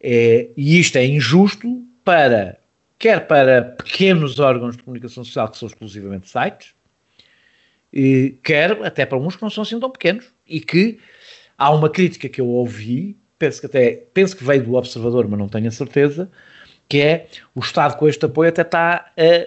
É, 0.00 0.48
e 0.56 0.80
isto 0.80 0.96
é 0.96 1.06
injusto 1.06 1.84
para, 2.04 2.58
quer 2.98 3.26
para 3.26 3.62
pequenos 3.62 4.40
órgãos 4.40 4.76
de 4.76 4.82
comunicação 4.82 5.22
social 5.22 5.48
que 5.48 5.58
são 5.58 5.68
exclusivamente 5.68 6.28
sites, 6.28 6.74
quer 8.42 8.84
até 8.84 9.04
para 9.04 9.18
uns 9.18 9.36
que 9.36 9.42
não 9.42 9.50
são 9.50 9.62
assim 9.62 9.78
tão 9.80 9.90
pequenos 9.90 10.26
e 10.46 10.60
que 10.60 10.98
há 11.58 11.70
uma 11.70 11.90
crítica 11.90 12.28
que 12.28 12.40
eu 12.40 12.46
ouvi, 12.46 13.16
penso 13.38 13.60
que 13.60 13.66
até 13.66 14.04
penso 14.14 14.36
que 14.36 14.44
veio 14.44 14.62
do 14.64 14.74
observador, 14.74 15.26
mas 15.28 15.38
não 15.38 15.48
tenho 15.48 15.68
a 15.68 15.72
certeza, 15.72 16.30
que 16.88 17.00
é 17.00 17.26
o 17.54 17.60
Estado 17.60 17.96
com 17.96 18.08
este 18.08 18.24
apoio 18.24 18.48
até 18.48 18.62
está 18.62 19.12
a, 19.16 19.46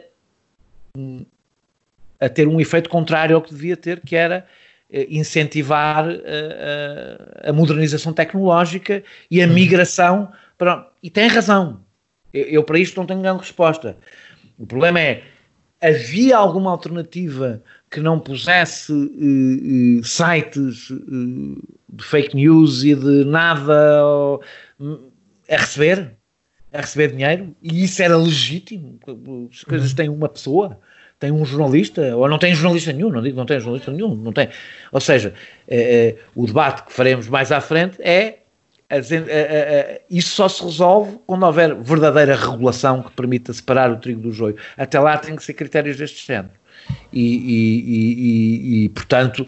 a 2.25 2.29
ter 2.29 2.47
um 2.47 2.59
efeito 2.59 2.89
contrário 2.89 3.35
ao 3.35 3.41
que 3.41 3.53
devia 3.53 3.77
ter, 3.77 4.01
que 4.01 4.15
era 4.15 4.45
eh, 4.89 5.07
incentivar 5.09 6.05
a, 6.07 7.47
a, 7.47 7.49
a 7.49 7.53
modernização 7.53 8.13
tecnológica 8.13 9.03
e 9.29 9.41
a 9.41 9.47
migração 9.47 10.31
para, 10.57 10.89
e 11.01 11.09
tem 11.09 11.27
razão. 11.27 11.81
Eu, 12.33 12.45
eu, 12.45 12.63
para 12.63 12.79
isto 12.79 12.97
não 12.97 13.05
tenho 13.05 13.21
grande 13.21 13.39
resposta. 13.39 13.97
O 14.57 14.65
problema 14.65 14.99
é 14.99 15.23
havia 15.81 16.37
alguma 16.37 16.71
alternativa 16.71 17.61
que 17.93 17.99
não 17.99 18.19
pusesse 18.19 18.91
uh, 18.91 20.03
sites 20.03 20.89
uh, 20.89 21.63
de 21.89 22.03
fake 22.03 22.35
news 22.35 22.83
e 22.83 22.95
de 22.95 23.23
nada 23.23 24.39
a 25.47 25.55
receber? 25.55 26.11
A 26.73 26.81
receber 26.81 27.11
dinheiro? 27.11 27.55
E 27.61 27.83
isso 27.83 28.01
era 28.01 28.17
legítimo? 28.17 28.99
As 29.51 29.63
coisas 29.63 29.91
uhum. 29.91 29.95
têm 29.95 30.09
uma 30.09 30.27
pessoa? 30.27 30.79
Tem 31.19 31.31
um 31.31 31.45
jornalista? 31.45 32.17
Ou 32.17 32.27
não 32.27 32.39
tem 32.39 32.55
jornalista 32.55 32.91
nenhum? 32.91 33.09
Não 33.09 33.21
digo 33.21 33.37
não 33.37 33.45
tem 33.45 33.59
jornalista 33.59 33.91
nenhum. 33.91 34.15
Não 34.15 34.33
tem. 34.33 34.49
Ou 34.91 34.99
seja, 34.99 35.35
o 36.35 36.47
debate 36.47 36.83
que 36.85 36.91
faremos 36.91 37.27
mais 37.29 37.51
à 37.51 37.61
frente 37.61 38.01
é 38.01 38.39
isso 40.09 40.35
só 40.35 40.49
se 40.49 40.63
resolve 40.63 41.19
quando 41.27 41.45
houver 41.45 41.75
verdadeira 41.75 42.35
regulação 42.35 43.03
que 43.03 43.11
permita 43.11 43.53
separar 43.53 43.91
o 43.91 43.97
trigo 43.97 44.21
do 44.21 44.31
joio. 44.31 44.57
Até 44.75 44.99
lá 44.99 45.17
tem 45.17 45.35
que 45.35 45.43
ser 45.43 45.53
critérios 45.53 45.97
deste 45.97 46.25
género. 46.25 46.53
E, 47.11 47.21
e, 47.21 48.83
e, 48.85 48.89
portanto, 48.89 49.47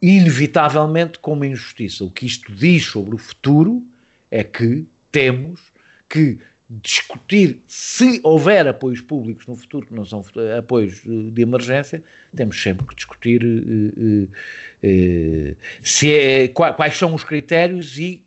inevitavelmente, 0.00 1.18
com 1.18 1.32
uma 1.32 1.46
injustiça. 1.46 2.04
O 2.04 2.10
que 2.10 2.26
isto 2.26 2.52
diz 2.52 2.84
sobre 2.84 3.14
o 3.14 3.18
futuro 3.18 3.86
é 4.30 4.42
que 4.42 4.84
temos 5.10 5.72
que 6.08 6.38
discutir 6.80 7.60
se 7.66 8.20
houver 8.22 8.66
apoios 8.66 9.00
públicos 9.00 9.46
no 9.46 9.54
futuro, 9.54 9.86
que 9.86 9.94
não 9.94 10.04
são 10.04 10.24
apoios 10.58 11.02
de 11.04 11.42
emergência, 11.42 12.02
temos 12.34 12.60
sempre 12.60 12.86
que 12.86 12.94
discutir 12.94 13.44
uh, 13.44 14.24
uh, 14.24 15.56
se 15.82 16.14
é, 16.14 16.48
quais 16.48 16.96
são 16.96 17.14
os 17.14 17.24
critérios 17.24 17.98
e 17.98 18.24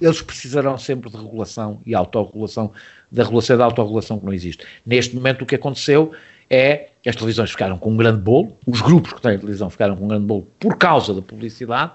eles 0.00 0.22
precisarão 0.22 0.78
sempre 0.78 1.10
de 1.10 1.16
regulação 1.16 1.80
e 1.86 1.94
autorregulação, 1.94 2.72
da 3.10 3.24
regulação 3.24 3.56
da 3.56 3.64
autorregulação 3.64 4.18
que 4.18 4.26
não 4.26 4.32
existe. 4.32 4.64
Neste 4.84 5.14
momento 5.14 5.42
o 5.42 5.46
que 5.46 5.54
aconteceu 5.54 6.12
é 6.52 6.90
que 7.02 7.08
as 7.08 7.16
televisões 7.16 7.50
ficaram 7.50 7.78
com 7.78 7.90
um 7.90 7.96
grande 7.96 8.20
bolo, 8.20 8.56
os 8.66 8.82
grupos 8.82 9.14
que 9.14 9.22
têm 9.22 9.38
televisão 9.38 9.70
ficaram 9.70 9.96
com 9.96 10.04
um 10.04 10.08
grande 10.08 10.26
bolo 10.26 10.46
por 10.60 10.76
causa 10.76 11.14
da 11.14 11.22
publicidade, 11.22 11.92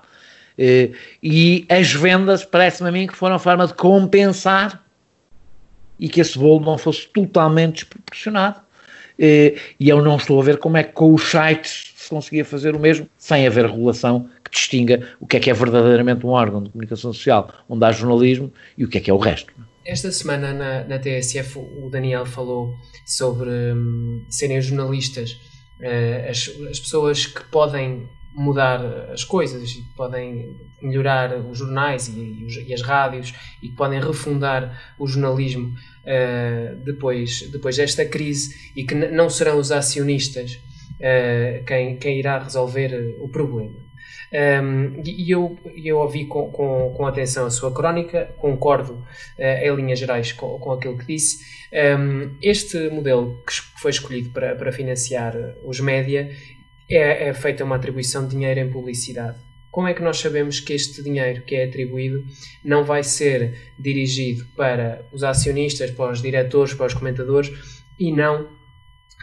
eh, 0.57 0.91
e 1.21 1.65
as 1.69 1.93
vendas, 1.93 2.43
parece-me 2.43 2.89
a 2.89 2.91
mim, 2.91 3.05
que 3.05 3.15
foram 3.15 3.37
forma 3.37 3.67
de 3.67 3.75
compensar 3.75 4.83
e 5.99 6.09
que 6.09 6.19
esse 6.19 6.37
bolo 6.37 6.65
não 6.65 6.77
fosse 6.77 7.07
totalmente 7.07 7.75
desproporcionado. 7.75 8.59
Eh, 9.19 9.55
e 9.79 9.89
eu 9.89 10.01
não 10.01 10.17
estou 10.17 10.41
a 10.41 10.43
ver 10.43 10.57
como 10.57 10.77
é 10.77 10.83
que 10.83 10.93
com 10.93 11.13
os 11.13 11.23
sites 11.29 11.93
se 11.95 12.09
conseguia 12.09 12.43
fazer 12.43 12.75
o 12.75 12.79
mesmo 12.79 13.07
sem 13.17 13.45
haver 13.45 13.65
regulação 13.65 14.29
que 14.43 14.51
distinga 14.51 15.07
o 15.19 15.27
que 15.27 15.37
é 15.37 15.39
que 15.39 15.49
é 15.49 15.53
verdadeiramente 15.53 16.25
um 16.25 16.29
órgão 16.29 16.63
de 16.63 16.69
comunicação 16.69 17.13
social 17.13 17.51
onde 17.69 17.85
há 17.85 17.91
jornalismo 17.91 18.51
e 18.77 18.85
o 18.85 18.87
que 18.87 18.97
é 18.97 19.01
que 19.01 19.11
é 19.11 19.13
o 19.13 19.17
resto. 19.17 19.53
Esta 19.87 20.11
semana 20.11 20.53
na, 20.53 20.83
na 20.83 20.99
TSF 20.99 21.57
o 21.57 21.89
Daniel 21.89 22.25
falou 22.25 22.75
sobre 23.05 23.49
hum, 23.49 24.25
serem 24.29 24.59
jornalistas 24.59 25.39
uh, 25.79 26.29
as, 26.29 26.49
as 26.69 26.77
pessoas 26.77 27.25
que 27.25 27.41
podem 27.45 28.05
mudar 28.35 28.83
as 29.13 29.23
coisas 29.23 29.71
e 29.71 29.81
podem 29.95 30.57
melhorar 30.81 31.37
os 31.39 31.57
jornais 31.57 32.09
e, 32.09 32.19
e, 32.19 32.45
os, 32.45 32.57
as 32.69 32.81
rádios 32.81 33.33
e 33.63 33.69
podem 33.69 34.01
refundar 34.01 34.93
o 34.99 35.07
jornalismo 35.07 35.69
uh, 35.69 36.75
depois, 36.83 37.49
depois 37.49 37.77
desta 37.77 38.05
crise 38.05 38.73
e 38.75 38.83
que 38.83 38.93
não 38.93 39.29
serão 39.29 39.57
os 39.57 39.71
acionistas 39.71 40.59
uh, 40.99 41.63
quem, 41.65 41.95
quem 41.95 42.19
irá 42.19 42.43
resolver 42.43 43.15
o 43.21 43.29
problema. 43.29 43.86
Um, 44.33 45.01
e 45.05 45.31
eu, 45.31 45.57
eu 45.83 45.99
ouvi 45.99 46.25
com, 46.25 46.51
com, 46.51 46.93
com, 46.95 47.05
atenção 47.05 47.45
a 47.45 47.49
sua 47.49 47.73
crónica, 47.73 48.33
concordo 48.37 48.93
uh, 48.93 49.63
em 49.63 49.75
linhas 49.75 49.99
gerais 49.99 50.33
com, 50.33 50.59
com 50.59 50.71
aquilo 50.71 50.97
que 50.97 51.05
disse. 51.05 51.45
Um, 51.71 52.35
este 52.41 52.89
modelo 52.89 53.41
que 53.45 53.53
foi 53.81 53.91
escolhido 53.91 54.29
para, 54.31 54.55
para 54.55 54.71
financiar 54.71 55.33
os 55.63 55.79
média 55.79 56.29
é, 56.89 57.29
é 57.29 57.33
feita 57.33 57.63
uma 57.63 57.75
atribuição 57.75 58.23
de 58.25 58.31
dinheiro 58.31 58.59
em 58.59 58.69
publicidade. 58.69 59.37
Como 59.71 59.87
é 59.87 59.93
que 59.93 60.01
nós 60.01 60.17
sabemos 60.17 60.59
que 60.59 60.73
este 60.73 61.03
dinheiro 61.03 61.43
que 61.43 61.55
é 61.55 61.65
atribuído 61.65 62.25
não 62.63 62.83
vai 62.83 63.03
ser 63.03 63.73
dirigido 63.77 64.45
para 64.55 65.05
os 65.11 65.23
acionistas, 65.23 65.91
para 65.91 66.11
os 66.11 66.21
diretores, 66.21 66.73
para 66.73 66.87
os 66.87 66.93
comentadores 66.93 67.51
e 67.99 68.11
não 68.11 68.56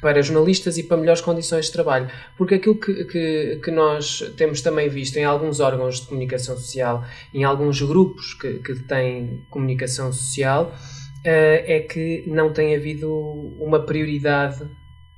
para 0.04 0.20
jornalistas 0.20 0.76
e 0.76 0.82
para 0.82 0.98
melhores 0.98 1.22
condições 1.22 1.64
de 1.64 1.72
trabalho. 1.72 2.10
Porque 2.36 2.56
aquilo 2.56 2.78
que, 2.78 3.06
que, 3.06 3.58
que, 3.64 3.70
nós 3.70 4.20
temos 4.36 4.60
também 4.60 4.86
visto 4.86 5.16
em 5.16 5.24
alguns 5.24 5.60
órgãos 5.60 6.02
de 6.02 6.08
comunicação 6.08 6.58
social, 6.58 7.02
em 7.32 7.42
alguns 7.42 7.80
grupos 7.80 8.34
que, 8.34 8.58
que 8.58 8.74
têm 8.80 9.42
comunicação 9.48 10.12
social, 10.12 10.74
uh, 10.74 11.24
é 11.24 11.80
que 11.88 12.22
não 12.26 12.52
tem 12.52 12.76
havido 12.76 13.10
uma 13.58 13.80
prioridade 13.86 14.68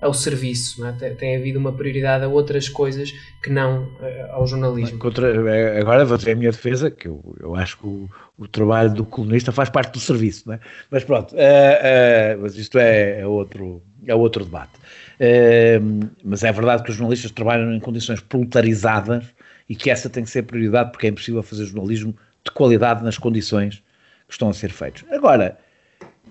ao 0.01 0.15
serviço, 0.15 0.87
é? 0.87 0.93
tem, 0.93 1.15
tem, 1.17 1.37
havido 1.37 1.59
uma 1.59 1.73
prioridade 1.73 2.25
a 2.25 2.29
outras 2.29 2.69
coisas 2.69 3.11
que 3.43 3.51
não 3.51 3.87
uh, 3.87 4.33
ao 4.35 4.47
jornalismo. 4.47 5.01
Contra, 5.01 5.51
é, 5.53 5.81
agora 5.81 6.05
vou 6.05 6.17
ter 6.17 6.31
a 6.31 6.37
minha 6.37 6.53
defesa, 6.53 6.93
que 6.93 7.09
eu, 7.09 7.35
eu 7.41 7.57
acho 7.57 7.77
que 7.79 7.87
o, 7.89 8.09
o 8.39 8.47
trabalho 8.47 8.95
do 8.95 9.05
colunista 9.05 9.51
faz 9.51 9.69
parte 9.69 9.95
do 9.95 9.99
serviço, 9.99 10.53
é? 10.53 10.61
mas 10.93 11.03
pronto, 11.03 11.35
uh, 11.35 11.39
uh, 11.39 12.41
mas 12.41 12.57
isto 12.57 12.79
é, 12.79 13.23
é 13.23 13.27
outro 13.27 13.83
é 14.07 14.15
outro 14.15 14.45
debate. 14.45 14.73
Uh, 15.21 16.11
mas 16.25 16.45
é 16.45 16.53
verdade 16.53 16.83
que 16.83 16.91
os 16.91 16.97
jornalistas 16.97 17.31
trabalham 17.31 17.73
em 17.73 17.81
condições 17.81 18.21
proletarizadas 18.21 19.25
e 19.69 19.75
que 19.75 19.91
essa 19.91 20.09
tem 20.09 20.25
que 20.25 20.31
ser 20.31 20.43
prioridade 20.43 20.91
porque 20.93 21.07
é 21.07 21.11
impossível 21.11 21.43
fazer 21.43 21.65
jornalismo 21.65 22.15
de 22.45 22.51
qualidade 22.53 23.03
nas 23.03 23.19
condições 23.19 23.83
que 24.27 24.33
estão 24.33 24.49
a 24.49 24.55
ser 24.55 24.71
feitos. 24.71 25.05
Agora, 25.11 25.59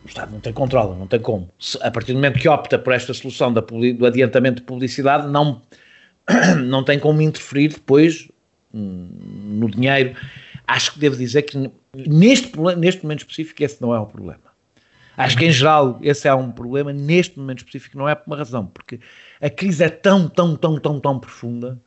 o 0.03 0.07
Estado 0.07 0.31
não 0.31 0.39
tem 0.39 0.53
controle, 0.53 0.97
não 0.97 1.07
tem 1.07 1.19
como. 1.19 1.49
Se, 1.59 1.77
a 1.81 1.89
partir 1.91 2.13
do 2.13 2.17
momento 2.17 2.39
que 2.39 2.47
opta 2.47 2.77
por 2.77 2.93
esta 2.93 3.13
solução 3.13 3.51
da, 3.51 3.61
do 3.61 4.05
adiantamento 4.05 4.57
de 4.57 4.63
publicidade, 4.63 5.27
não, 5.27 5.61
não 6.65 6.83
tem 6.83 6.99
como 6.99 7.21
interferir 7.21 7.69
depois 7.69 8.27
hum, 8.73 9.09
no 9.59 9.69
dinheiro. 9.69 10.15
Acho 10.67 10.93
que 10.93 10.99
devo 10.99 11.15
dizer 11.15 11.43
que 11.43 11.71
neste, 11.95 12.51
neste 12.77 13.03
momento 13.03 13.19
específico 13.19 13.63
esse 13.63 13.81
não 13.81 13.93
é 13.93 13.99
o 13.99 14.05
problema. 14.05 14.54
Acho 15.17 15.37
que 15.37 15.45
em 15.45 15.51
geral 15.51 15.97
esse 16.01 16.27
é 16.27 16.33
um 16.33 16.51
problema, 16.51 16.91
neste 16.91 17.39
momento 17.39 17.59
específico 17.59 17.97
não 17.97 18.07
é 18.07 18.15
por 18.15 18.27
uma 18.27 18.37
razão, 18.37 18.65
porque 18.65 18.99
a 19.41 19.49
crise 19.49 19.83
é 19.83 19.89
tão, 19.89 20.27
tão, 20.27 20.55
tão, 20.55 20.79
tão, 20.79 20.99
tão 20.99 21.19
profunda 21.19 21.79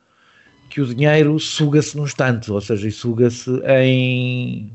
que 0.69 0.81
o 0.81 0.85
dinheiro 0.85 1.39
suga-se 1.39 1.97
num 1.97 2.05
instante, 2.05 2.51
ou 2.51 2.61
seja, 2.61 2.89
suga-se 2.91 3.51
em 3.67 4.71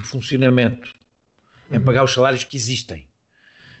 funcionamento, 0.00 0.92
em 1.70 1.80
pagar 1.80 2.04
os 2.04 2.12
salários 2.12 2.44
que 2.44 2.56
existem. 2.56 3.08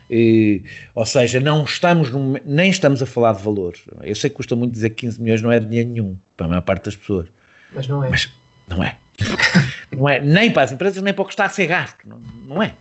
E, 0.08 0.62
ou 0.94 1.04
seja, 1.04 1.40
não 1.40 1.64
estamos 1.64 2.10
num, 2.10 2.36
nem 2.44 2.70
estamos 2.70 3.02
a 3.02 3.06
falar 3.06 3.32
de 3.32 3.42
valores. 3.42 3.82
Eu 4.02 4.14
sei 4.14 4.30
que 4.30 4.36
custa 4.36 4.54
muito 4.54 4.72
dizer 4.72 4.90
que 4.90 5.06
15 5.06 5.20
milhões 5.20 5.42
não 5.42 5.50
é 5.50 5.58
dinheiro 5.58 5.88
nenhum 5.88 6.16
para 6.36 6.46
a 6.46 6.48
maior 6.48 6.62
parte 6.62 6.84
das 6.84 6.96
pessoas. 6.96 7.26
Mas 7.72 7.88
não 7.88 8.04
é. 8.04 8.10
Mas 8.10 8.32
não 8.68 8.84
é. 8.84 8.96
não 9.90 10.08
é 10.08 10.20
nem 10.20 10.50
para 10.52 10.62
as 10.62 10.72
empresas, 10.72 11.02
nem 11.02 11.12
para 11.12 11.22
o 11.22 11.24
que 11.24 11.32
está 11.32 11.46
a 11.46 11.48
ser 11.48 11.66
gasto. 11.66 11.98
Não, 12.06 12.20
não 12.46 12.62
é. 12.62 12.74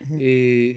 Uhum. 0.00 0.18
E, 0.18 0.24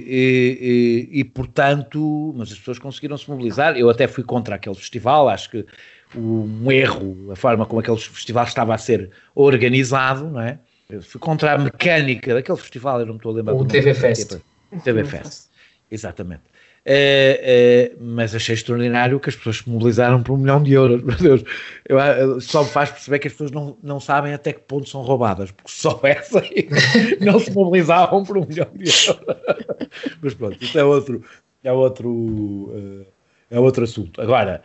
e, 0.06 1.10
e, 1.12 1.20
e, 1.20 1.24
portanto, 1.24 2.34
mas 2.36 2.52
as 2.52 2.58
pessoas 2.58 2.78
conseguiram 2.78 3.16
se 3.16 3.28
mobilizar. 3.28 3.76
Eu 3.76 3.90
até 3.90 4.06
fui 4.06 4.22
contra 4.22 4.56
aquele 4.56 4.74
festival, 4.74 5.28
acho 5.28 5.50
que 5.50 5.66
um 6.14 6.70
erro, 6.70 7.32
a 7.32 7.36
forma 7.36 7.66
como 7.66 7.80
aquele 7.80 7.96
festival 7.96 8.44
estava 8.44 8.74
a 8.74 8.78
ser 8.78 9.10
organizado, 9.34 10.30
não 10.30 10.40
é? 10.40 10.58
Eu 10.88 11.02
fui 11.02 11.20
contra 11.20 11.54
a 11.54 11.58
mecânica 11.58 12.34
daquele 12.34 12.58
festival, 12.58 13.00
eu 13.00 13.06
não 13.06 13.14
me 13.14 13.18
estou 13.18 13.32
a 13.32 13.34
lembrar. 13.34 13.54
O 13.54 13.64
TV 13.64 13.92
Fest. 13.92 14.38
TV 14.84 15.04
Fest, 15.04 15.48
exatamente. 15.90 16.42
Uh, 16.86 17.96
uh, 17.96 17.96
mas 18.00 18.32
achei 18.32 18.54
extraordinário 18.54 19.18
que 19.18 19.28
as 19.28 19.34
pessoas 19.34 19.56
se 19.56 19.68
mobilizaram 19.68 20.22
por 20.22 20.34
um 20.34 20.36
milhão 20.36 20.62
de 20.62 20.72
euros. 20.72 21.02
Meu 21.02 21.16
Deus, 21.16 21.42
eu, 21.88 21.98
eu, 21.98 22.40
só 22.40 22.62
me 22.62 22.70
faz 22.70 22.90
perceber 22.92 23.18
que 23.18 23.26
as 23.26 23.34
pessoas 23.34 23.50
não, 23.50 23.76
não 23.82 23.98
sabem 23.98 24.32
até 24.32 24.52
que 24.52 24.60
ponto 24.60 24.88
são 24.88 25.02
roubadas, 25.02 25.50
porque 25.50 25.68
se 25.68 25.78
soubessem, 25.78 26.68
não 27.20 27.40
se 27.40 27.50
mobilizavam 27.50 28.22
por 28.22 28.38
um 28.38 28.46
milhão 28.46 28.68
de 28.72 28.84
euros. 28.84 29.20
mas 30.22 30.34
pronto, 30.34 30.62
isso 30.62 30.78
é 30.78 30.84
outro, 30.84 31.24
é 31.64 31.72
outro, 31.72 32.08
uh, 32.08 33.06
é 33.50 33.58
outro 33.58 33.82
assunto. 33.82 34.20
Agora, 34.20 34.62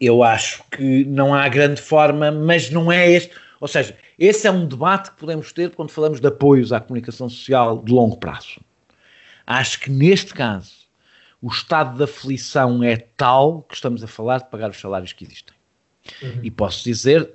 eu 0.00 0.24
acho 0.24 0.64
que 0.68 1.04
não 1.04 1.32
há 1.32 1.48
grande 1.48 1.80
forma, 1.80 2.32
mas 2.32 2.70
não 2.70 2.90
é 2.90 3.08
este. 3.08 3.30
Ou 3.60 3.68
seja, 3.68 3.94
esse 4.18 4.48
é 4.48 4.50
um 4.50 4.66
debate 4.66 5.12
que 5.12 5.18
podemos 5.18 5.52
ter 5.52 5.70
quando 5.70 5.90
falamos 5.90 6.18
de 6.18 6.26
apoios 6.26 6.72
à 6.72 6.80
comunicação 6.80 7.28
social 7.28 7.80
de 7.84 7.92
longo 7.92 8.16
prazo 8.16 8.60
Acho 9.46 9.80
que 9.80 9.90
neste 9.90 10.32
caso 10.34 10.82
o 11.40 11.48
estado 11.48 11.96
de 11.96 12.04
aflição 12.04 12.82
é 12.84 12.96
tal 12.96 13.62
que 13.62 13.74
estamos 13.74 14.02
a 14.02 14.06
falar 14.06 14.38
de 14.38 14.50
pagar 14.50 14.70
os 14.70 14.80
salários 14.80 15.12
que 15.12 15.24
existem. 15.24 15.54
Uhum. 16.22 16.40
E 16.42 16.50
posso 16.50 16.84
dizer 16.84 17.30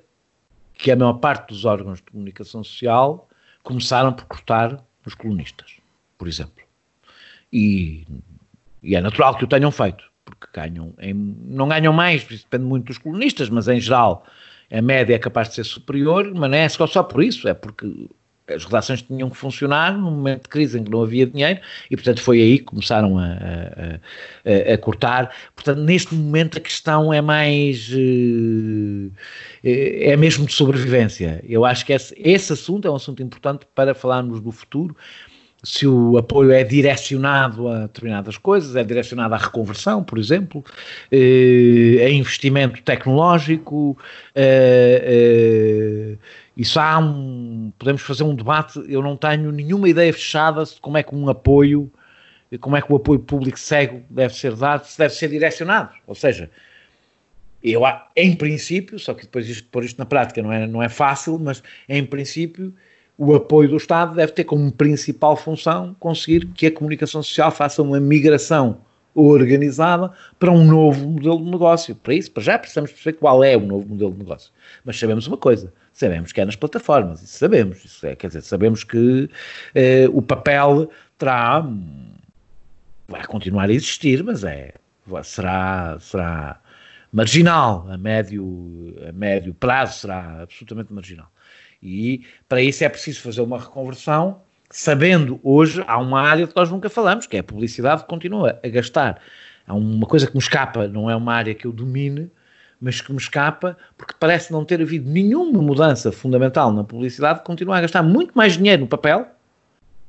que 0.74 0.92
a 0.92 0.96
maior 0.96 1.14
parte 1.14 1.50
dos 1.50 1.66
órgãos 1.66 1.98
de 1.98 2.04
comunicação 2.04 2.64
social 2.64 3.28
começaram 3.64 4.14
por 4.14 4.26
cortar 4.26 4.82
os 5.06 5.14
colunistas, 5.14 5.78
por 6.18 6.28
exemplo. 6.28 6.64
E, 7.52 8.06
e 8.82 8.96
é 8.96 9.02
natural 9.02 9.36
que 9.36 9.44
o 9.44 9.48
tenham 9.48 9.72
feito, 9.72 10.04
porque 10.24 10.48
ganham, 10.54 10.94
em, 11.00 11.14
não 11.14 11.68
ganham 11.68 11.92
mais, 11.92 12.24
depende 12.24 12.64
muito 12.64 12.86
dos 12.86 12.98
colunistas, 12.98 13.50
mas 13.50 13.68
em 13.68 13.80
geral 13.80 14.26
a 14.72 14.82
média 14.82 15.16
é 15.16 15.20
capaz 15.20 15.50
de 15.50 15.56
ser 15.56 15.64
superior, 15.64 16.32
mas 16.34 16.50
não 16.50 16.58
é 16.58 16.70
só, 16.70 16.86
só 16.86 17.04
por 17.04 17.24
isso, 17.24 17.48
é 17.48 17.54
porque 17.54 18.10
as 18.48 18.64
redações 18.64 19.02
tinham 19.02 19.30
que 19.30 19.36
funcionar 19.36 19.98
num 19.98 20.12
momento 20.12 20.44
de 20.44 20.50
crise 20.50 20.80
em 20.80 20.84
que 20.84 20.90
não 20.90 21.02
havia 21.02 21.26
dinheiro 21.26 21.60
e, 21.92 21.96
portanto, 21.96 22.22
foi 22.22 22.42
aí 22.42 22.60
que 22.60 22.66
começaram 22.66 23.18
a, 23.18 23.26
a, 23.26 24.74
a, 24.74 24.78
cortar. 24.78 25.36
Portanto, 25.56 25.80
neste 25.80 26.16
momento 26.16 26.58
a 26.58 26.62
questão 26.62 27.14
é 27.14 27.22
mais. 27.22 27.90
Eh, 29.64 30.12
é 30.12 30.16
mesmo 30.16 30.46
de 30.46 30.54
sobrevivência. 30.54 31.44
Eu 31.48 31.66
acho 31.66 31.86
que 31.86 31.94
esse, 31.94 32.16
esse 32.18 32.54
assunto 32.54 32.88
é 32.88 32.92
um 32.92 32.96
assunto 32.96 33.22
importante 33.22 33.66
para 33.76 33.94
falarmos 33.94 34.40
do 34.40 34.52
futuro. 34.52 34.96
Se 35.64 35.88
o 35.88 36.18
apoio 36.18 36.52
é 36.52 36.64
direcionado 36.64 37.68
a 37.68 37.82
determinadas 37.82 38.38
coisas, 38.38 38.76
é 38.76 38.84
direcionado 38.84 39.34
à 39.34 39.38
reconversão, 39.38 40.04
por 40.04 40.20
exemplo, 40.20 40.64
eh, 41.12 42.06
a 42.06 42.10
investimento 42.10 42.82
tecnológico, 42.84 43.98
eh, 44.36 46.16
isso 46.58 46.80
há 46.80 46.98
um. 46.98 47.72
Podemos 47.78 48.02
fazer 48.02 48.24
um 48.24 48.36
debate. 48.36 48.84
Eu 48.90 49.04
não 49.04 49.16
tenho 49.16 49.52
nenhuma 49.52 49.88
ideia 49.88 50.12
fechada 50.12 50.64
de 50.66 50.82
como 50.82 50.98
é 50.98 51.04
que 51.04 51.16
um 51.16 51.30
apoio, 51.30 51.92
como 52.60 52.76
é 52.76 52.82
que 52.82 52.92
o 52.92 52.96
apoio 52.96 53.20
público 53.20 53.60
cego 53.60 54.02
deve 54.10 54.34
ser 54.34 54.56
dado, 54.56 54.84
se 54.86 54.98
deve 54.98 55.14
ser 55.14 55.30
direcionado. 55.30 55.92
Ou 56.08 56.16
seja, 56.16 56.50
eu, 57.64 57.82
em 58.16 58.36
princípio, 58.36 58.98
só 58.98 59.14
que 59.14 59.24
depois 59.24 59.48
isto, 59.48 59.68
pôr 59.70 59.84
isto 59.84 60.00
na 60.00 60.06
prática 60.06 60.42
não 60.42 60.52
é, 60.52 60.66
não 60.66 60.82
é 60.82 60.90
fácil, 60.90 61.38
mas 61.38 61.62
em 61.88 62.04
princípio 62.04 62.74
o 63.18 63.36
apoio 63.36 63.70
do 63.70 63.78
Estado 63.78 64.16
deve 64.16 64.32
ter 64.32 64.44
como 64.44 64.72
principal 64.72 65.36
função 65.36 65.96
conseguir 66.00 66.48
que 66.48 66.68
a 66.68 66.72
comunicação 66.72 67.22
social 67.22 67.52
faça 67.52 67.82
uma 67.82 68.00
migração 68.00 68.80
organizada 69.14 70.12
para 70.38 70.52
um 70.52 70.64
novo 70.64 71.08
modelo 71.08 71.44
de 71.44 71.50
negócio. 71.50 71.96
Para 71.96 72.14
isso, 72.14 72.32
para 72.32 72.44
já 72.44 72.60
precisamos 72.60 72.92
perceber 72.92 73.18
qual 73.18 73.44
é 73.44 73.58
o 73.58 73.62
novo 73.62 73.88
modelo 73.88 74.12
de 74.12 74.20
negócio. 74.20 74.52
Mas 74.86 75.00
sabemos 75.00 75.26
uma 75.26 75.38
coisa, 75.38 75.74
sabemos 75.98 76.32
que 76.32 76.40
é 76.40 76.46
nas 76.46 76.56
plataformas, 76.56 77.22
isso 77.22 77.38
sabemos, 77.40 77.84
isso 77.84 78.06
é, 78.06 78.16
quer 78.16 78.28
dizer, 78.28 78.42
sabemos 78.42 78.84
que 78.84 79.30
eh, 79.74 80.08
o 80.14 80.22
papel 80.22 80.90
terá, 81.18 81.66
vai 83.08 83.26
continuar 83.26 83.70
a 83.70 83.74
existir, 83.74 84.24
mas 84.24 84.44
é, 84.44 84.76
será, 85.24 85.98
será 86.00 86.62
marginal, 87.12 87.88
a 87.90 87.98
médio, 87.98 88.96
a 89.10 89.12
médio 89.12 89.54
prazo 89.54 90.00
será 90.00 90.42
absolutamente 90.44 90.94
marginal. 90.94 91.32
E 91.82 92.24
para 92.48 92.62
isso 92.62 92.84
é 92.84 92.90
preciso 92.90 93.22
fazer 93.22 93.42
uma 93.42 93.60
reconversão, 93.60 94.42
sabendo 94.70 95.40
hoje, 95.44 95.84
há 95.88 95.98
uma 95.98 96.22
área 96.22 96.46
que 96.46 96.56
nós 96.56 96.70
nunca 96.70 96.90
falamos, 96.90 97.26
que 97.26 97.38
é 97.38 97.40
a 97.40 97.44
publicidade 97.44 98.04
que 98.04 98.08
continua 98.08 98.60
a 98.64 98.68
gastar. 98.68 99.20
Há 99.66 99.74
uma 99.74 100.06
coisa 100.06 100.28
que 100.28 100.34
me 100.34 100.40
escapa, 100.40 100.88
não 100.88 101.10
é 101.10 101.16
uma 101.16 101.34
área 101.34 101.56
que 101.56 101.66
eu 101.66 101.72
domine, 101.72 102.30
mas 102.80 103.02
que 103.02 103.12
me 103.12 103.18
escapa, 103.18 103.78
porque 103.98 104.14
parece 104.20 104.52
não 104.52 104.64
ter 104.64 104.82
havido 104.82 105.10
nenhuma 105.10 105.62
mudança 105.62 106.12
fundamental 106.12 106.72
na 106.72 106.84
publicidade, 106.84 107.44
continua 107.44 107.78
a 107.78 107.82
gastar 107.82 108.04
muito 108.04 108.32
mais 108.36 108.54
dinheiro 108.54 108.82
no 108.82 108.88
papel, 108.88 109.28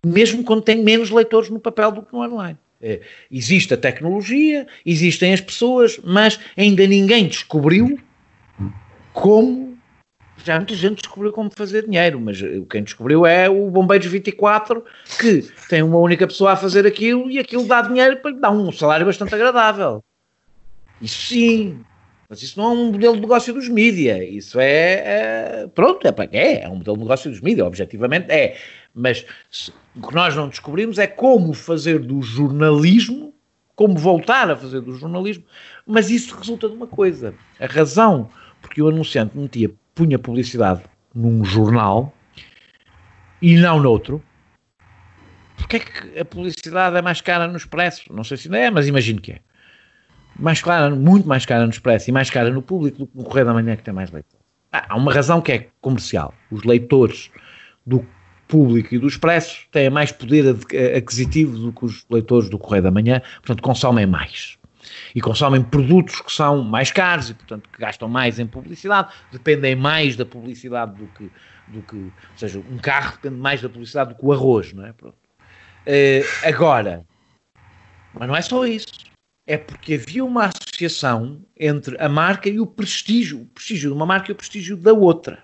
mesmo 0.04 0.44
quando 0.44 0.62
tem 0.62 0.82
menos 0.82 1.10
leitores 1.10 1.50
no 1.50 1.58
papel 1.58 1.90
do 1.92 2.02
que 2.02 2.12
no 2.12 2.20
online. 2.20 2.58
É, 2.80 3.00
existe 3.30 3.74
a 3.74 3.76
tecnologia, 3.76 4.66
existem 4.86 5.32
as 5.32 5.40
pessoas, 5.40 5.98
mas 6.04 6.38
ainda 6.56 6.86
ninguém 6.86 7.26
descobriu 7.26 7.98
como. 9.12 9.76
Já 10.44 10.56
muita 10.56 10.74
gente 10.74 10.98
descobriu 10.98 11.32
como 11.32 11.50
fazer 11.50 11.84
dinheiro, 11.84 12.20
mas 12.20 12.38
quem 12.70 12.84
descobriu 12.84 13.26
é 13.26 13.50
o 13.50 13.68
Bombeiros 13.68 14.06
24, 14.06 14.84
que 15.18 15.42
tem 15.68 15.82
uma 15.82 15.98
única 15.98 16.28
pessoa 16.28 16.52
a 16.52 16.56
fazer 16.56 16.86
aquilo 16.86 17.28
e 17.28 17.40
aquilo 17.40 17.66
dá 17.66 17.82
dinheiro 17.82 18.18
para 18.18 18.30
lhe 18.30 18.38
dar 18.38 18.52
um 18.52 18.70
salário 18.70 19.04
bastante 19.04 19.34
agradável. 19.34 20.02
Isso 21.02 21.26
sim, 21.26 21.80
mas 22.28 22.42
isso 22.42 22.60
não 22.60 22.66
é 22.66 22.72
um 22.72 22.92
modelo 22.92 23.14
de 23.14 23.20
negócio 23.22 23.54
dos 23.54 23.68
mídia. 23.68 24.22
Isso 24.22 24.60
é, 24.60 25.62
é 25.62 25.66
pronto, 25.74 26.06
é, 26.06 26.14
é, 26.32 26.62
é 26.64 26.68
um 26.68 26.76
modelo 26.76 26.96
de 26.96 27.02
negócio 27.04 27.30
dos 27.30 27.40
mídia, 27.40 27.64
objetivamente 27.64 28.30
é. 28.30 28.56
Mas 28.94 29.24
se, 29.50 29.72
o 29.96 30.06
que 30.06 30.14
nós 30.14 30.36
não 30.36 30.48
descobrimos 30.48 30.98
é 30.98 31.06
como 31.06 31.54
fazer 31.54 32.00
do 32.00 32.20
jornalismo, 32.20 33.32
como 33.74 33.96
voltar 33.96 34.50
a 34.50 34.56
fazer 34.56 34.80
do 34.80 34.92
jornalismo, 34.92 35.44
mas 35.86 36.10
isso 36.10 36.36
resulta 36.36 36.68
de 36.68 36.74
uma 36.74 36.86
coisa. 36.86 37.34
A 37.58 37.66
razão 37.66 38.28
porque 38.60 38.82
o 38.82 38.88
anunciante 38.88 39.36
metia, 39.36 39.70
punha 39.94 40.18
publicidade 40.18 40.82
num 41.14 41.44
jornal 41.44 42.14
e 43.40 43.56
não 43.56 43.80
noutro, 43.80 44.22
porque 45.56 45.76
é 45.76 45.80
que 45.80 46.18
a 46.18 46.24
publicidade 46.24 46.96
é 46.96 47.02
mais 47.02 47.20
cara 47.20 47.46
no 47.46 47.56
Expresso? 47.56 48.12
Não 48.12 48.24
sei 48.24 48.36
se 48.36 48.48
ainda 48.48 48.58
é, 48.58 48.70
mas 48.70 48.86
imagino 48.86 49.20
que 49.20 49.32
é. 49.32 49.40
Mais 50.38 50.62
cara, 50.62 50.94
muito 50.94 51.26
mais 51.26 51.44
cara 51.44 51.64
no 51.64 51.70
Expresso 51.70 52.10
e 52.10 52.12
mais 52.12 52.30
cara 52.30 52.50
no 52.50 52.62
público 52.62 52.98
do 52.98 53.06
que 53.06 53.16
no 53.16 53.24
Correio 53.24 53.46
da 53.46 53.52
Manhã, 53.52 53.76
que 53.76 53.82
tem 53.82 53.92
mais 53.92 54.10
leitores. 54.10 54.44
há 54.72 54.96
uma 54.96 55.12
razão 55.12 55.40
que 55.40 55.52
é 55.52 55.68
comercial. 55.80 56.32
Os 56.50 56.62
leitores 56.62 57.30
do 57.84 58.06
público 58.46 58.94
e 58.94 58.98
do 58.98 59.08
Expresso 59.08 59.66
têm 59.72 59.90
mais 59.90 60.12
poder 60.12 60.56
aquisitivo 60.96 61.58
do 61.58 61.72
que 61.72 61.84
os 61.84 62.06
leitores 62.08 62.48
do 62.48 62.58
Correio 62.58 62.84
da 62.84 62.90
Manhã, 62.90 63.20
portanto 63.36 63.62
consomem 63.62 64.06
mais. 64.06 64.56
E 65.14 65.20
consomem 65.20 65.62
produtos 65.62 66.20
que 66.20 66.32
são 66.32 66.62
mais 66.62 66.92
caros 66.92 67.30
e, 67.30 67.34
portanto, 67.34 67.68
que 67.68 67.78
gastam 67.78 68.08
mais 68.08 68.38
em 68.38 68.46
publicidade, 68.46 69.12
dependem 69.32 69.74
mais 69.74 70.16
da 70.16 70.24
publicidade 70.24 70.94
do 70.94 71.06
que, 71.08 71.30
do 71.66 71.82
que 71.82 71.96
ou 71.96 72.12
seja, 72.36 72.58
um 72.58 72.78
carro 72.78 73.12
depende 73.16 73.40
mais 73.40 73.60
da 73.60 73.68
publicidade 73.68 74.14
do 74.14 74.18
que 74.18 74.24
o 74.24 74.32
arroz, 74.32 74.72
não 74.72 74.86
é? 74.86 74.92
Pronto. 74.92 75.16
Uh, 75.86 76.46
agora, 76.46 77.04
mas 78.14 78.28
não 78.28 78.36
é 78.36 78.42
só 78.42 78.64
isso. 78.66 79.07
É 79.48 79.56
porque 79.56 79.94
havia 79.94 80.22
uma 80.22 80.44
associação 80.44 81.40
entre 81.58 81.96
a 81.98 82.06
marca 82.06 82.50
e 82.50 82.60
o 82.60 82.66
prestígio, 82.66 83.40
o 83.40 83.46
prestígio 83.46 83.88
de 83.88 83.96
uma 83.96 84.04
marca 84.04 84.30
e 84.30 84.32
o 84.32 84.36
prestígio 84.36 84.76
da 84.76 84.92
outra. 84.92 85.42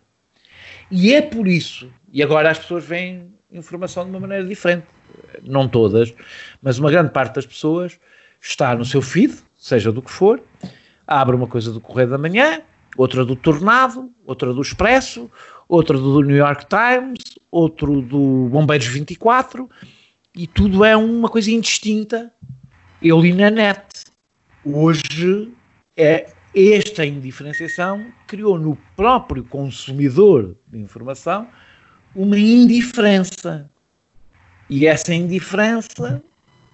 E 0.91 1.15
é 1.15 1.23
por 1.23 1.49
isso, 1.49 1.91
e 2.13 2.23
agora 2.23 2.51
as 2.51 2.59
pessoas 2.59 2.85
veem 2.85 3.33
informação 3.51 4.05
de 4.05 4.11
uma 4.11 4.21
maneira 4.21 4.45
diferente, 4.45 4.85
não 5.43 5.67
todas, 5.67 6.13
mas 6.61 6.79
uma 6.79 6.91
grande 6.91 7.13
parte 7.13 7.37
das 7.37 7.47
pessoas 7.47 7.99
está 8.39 8.77
no 8.77 8.85
seu 8.85 9.01
feed, 9.01 9.39
seja 9.57 9.91
do 9.91 10.03
que 10.03 10.11
for, 10.11 10.39
abre 11.07 11.35
uma 11.35 11.47
coisa 11.47 11.73
do 11.73 11.81
Correio 11.81 12.11
da 12.11 12.19
Manhã, 12.19 12.61
outra 12.99 13.25
do 13.25 13.35
Tornado, 13.35 14.13
outra 14.27 14.53
do 14.53 14.61
Expresso, 14.61 15.31
outra 15.67 15.97
do 15.97 16.21
New 16.21 16.37
York 16.37 16.67
Times, 16.67 17.39
outro 17.51 18.03
do 18.03 18.51
Bombeiros 18.51 18.87
24, 18.87 19.67
e 20.37 20.47
tudo 20.47 20.85
é 20.85 20.95
uma 20.95 21.31
coisa 21.31 21.51
indistinta. 21.51 22.31
Eu 23.03 23.21
li 23.21 23.33
na 23.33 23.51
net. 23.51 23.83
Hoje 24.65 25.53
é 25.97 26.27
esta 26.55 27.05
indiferenciação 27.05 28.07
criou 28.27 28.59
no 28.59 28.77
próprio 28.97 29.45
consumidor 29.45 30.57
de 30.69 30.79
informação 30.79 31.49
uma 32.15 32.39
indiferença. 32.39 33.69
E 34.71 34.87
essa 34.87 35.13
indiferença 35.13 36.23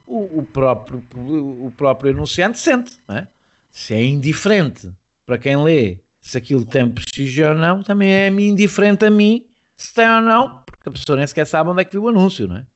o, 0.06 0.40
o 0.40 0.42
próprio, 0.44 1.04
o 1.16 1.72
próprio 1.76 2.12
anunciante 2.12 2.58
sente. 2.58 2.98
É? 3.08 3.26
Se 3.70 3.94
é 3.94 4.04
indiferente 4.04 4.90
para 5.24 5.38
quem 5.38 5.56
lê 5.62 6.00
se 6.20 6.36
aquilo 6.36 6.66
tem 6.66 6.90
prestígio 6.90 7.48
ou 7.48 7.54
não, 7.54 7.82
também 7.82 8.12
é 8.12 8.28
indiferente 8.28 9.04
a 9.04 9.10
mim 9.10 9.46
se 9.76 9.94
tem 9.94 10.08
ou 10.08 10.20
não, 10.20 10.62
porque 10.66 10.88
a 10.88 10.92
pessoa 10.92 11.16
nem 11.16 11.26
sequer 11.26 11.46
sabe 11.46 11.70
onde 11.70 11.80
é 11.80 11.84
que 11.84 11.92
viu 11.92 12.02
o 12.02 12.08
anúncio. 12.08 12.46
Não 12.46 12.56
é? 12.56 12.66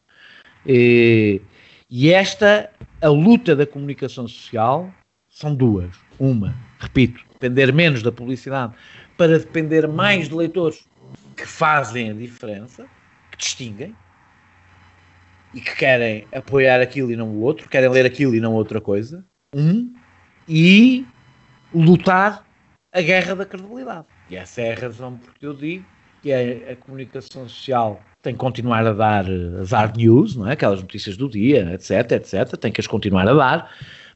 E, 0.66 1.42
e 1.90 2.10
esta, 2.10 2.70
a 3.04 3.08
luta 3.08 3.54
da 3.54 3.66
comunicação 3.66 4.26
social, 4.26 4.90
são 5.28 5.54
duas. 5.54 5.94
Uma, 6.18 6.54
repito, 6.78 7.22
depender 7.34 7.70
menos 7.70 8.02
da 8.02 8.10
publicidade 8.10 8.74
para 9.18 9.38
depender 9.38 9.86
mais 9.86 10.30
de 10.30 10.34
leitores 10.34 10.88
que 11.36 11.44
fazem 11.44 12.10
a 12.10 12.14
diferença, 12.14 12.86
que 13.30 13.36
distinguem 13.36 13.94
e 15.52 15.60
que 15.60 15.76
querem 15.76 16.26
apoiar 16.32 16.80
aquilo 16.80 17.12
e 17.12 17.16
não 17.16 17.28
o 17.28 17.42
outro, 17.42 17.68
querem 17.68 17.90
ler 17.90 18.06
aquilo 18.06 18.34
e 18.34 18.40
não 18.40 18.54
outra 18.54 18.80
coisa. 18.80 19.22
Um, 19.54 19.92
e 20.48 21.06
lutar 21.74 22.42
a 22.90 23.02
guerra 23.02 23.36
da 23.36 23.44
credibilidade. 23.44 24.06
E 24.30 24.36
essa 24.36 24.62
é 24.62 24.72
a 24.72 24.80
razão 24.80 25.18
porque 25.18 25.44
eu 25.44 25.52
digo 25.52 25.84
que 26.24 26.32
a, 26.32 26.72
a 26.72 26.76
comunicação 26.76 27.46
social 27.46 28.00
tem 28.22 28.32
que 28.32 28.38
continuar 28.38 28.86
a 28.86 28.94
dar 28.94 29.26
as 29.60 29.72
hard 29.72 29.98
news, 29.98 30.34
não 30.34 30.48
é? 30.48 30.54
aquelas 30.54 30.80
notícias 30.80 31.18
do 31.18 31.28
dia, 31.28 31.70
etc, 31.74 32.12
etc, 32.12 32.56
tem 32.58 32.72
que 32.72 32.80
as 32.80 32.86
continuar 32.86 33.28
a 33.28 33.34
dar, 33.34 33.70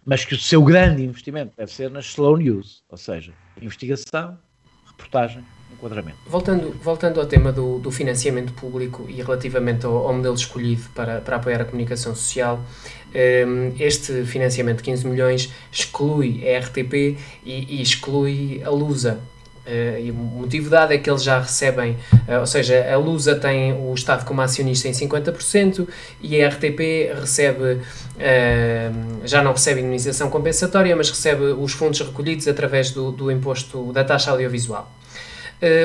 mas 0.06 0.24
que 0.24 0.32
o 0.32 0.38
seu 0.38 0.64
grande 0.64 1.04
investimento 1.04 1.52
deve 1.54 1.70
ser 1.70 1.90
nas 1.90 2.06
slow 2.06 2.38
news, 2.38 2.82
ou 2.88 2.96
seja, 2.96 3.30
investigação, 3.60 4.38
reportagem, 4.86 5.44
enquadramento. 5.70 6.16
Voltando, 6.26 6.70
voltando 6.82 7.20
ao 7.20 7.26
tema 7.26 7.52
do, 7.52 7.78
do 7.78 7.90
financiamento 7.90 8.54
público 8.54 9.04
e 9.06 9.20
relativamente 9.20 9.84
ao, 9.84 10.08
ao, 10.08 10.14
modelo 10.14 10.34
escolhido 10.34 10.88
para, 10.94 11.20
para 11.20 11.36
apoiar 11.36 11.60
a 11.60 11.66
comunicação 11.66 12.14
social, 12.14 12.64
um, 13.46 13.74
este 13.78 14.24
financiamento 14.24 14.78
de 14.78 14.84
15 14.84 15.06
milhões 15.06 15.52
exclui 15.70 16.42
a 16.48 16.58
RTP 16.58 17.18
e, 17.44 17.76
e 17.76 17.82
exclui 17.82 18.62
a 18.64 18.70
Lusa, 18.70 19.20
Uh, 19.68 20.00
e 20.00 20.10
o 20.10 20.14
motivo 20.14 20.70
dado 20.70 20.94
é 20.94 20.98
que 20.98 21.10
eles 21.10 21.22
já 21.22 21.38
recebem, 21.38 21.98
uh, 22.26 22.40
ou 22.40 22.46
seja, 22.46 22.90
a 22.90 22.96
Lusa 22.96 23.34
tem 23.34 23.74
o 23.74 23.92
Estado 23.92 24.24
como 24.24 24.40
acionista 24.40 24.88
em 24.88 24.92
50% 24.92 25.86
e 26.22 26.40
a 26.40 26.48
RTP 26.48 27.12
recebe, 27.20 27.72
uh, 27.74 27.80
já 29.24 29.42
não 29.42 29.52
recebe 29.52 29.80
indemnização 29.80 30.30
compensatória, 30.30 30.96
mas 30.96 31.10
recebe 31.10 31.42
os 31.42 31.72
fundos 31.72 32.00
recolhidos 32.00 32.48
através 32.48 32.92
do, 32.92 33.12
do 33.12 33.30
imposto 33.30 33.92
da 33.92 34.02
taxa 34.02 34.30
audiovisual. 34.30 34.90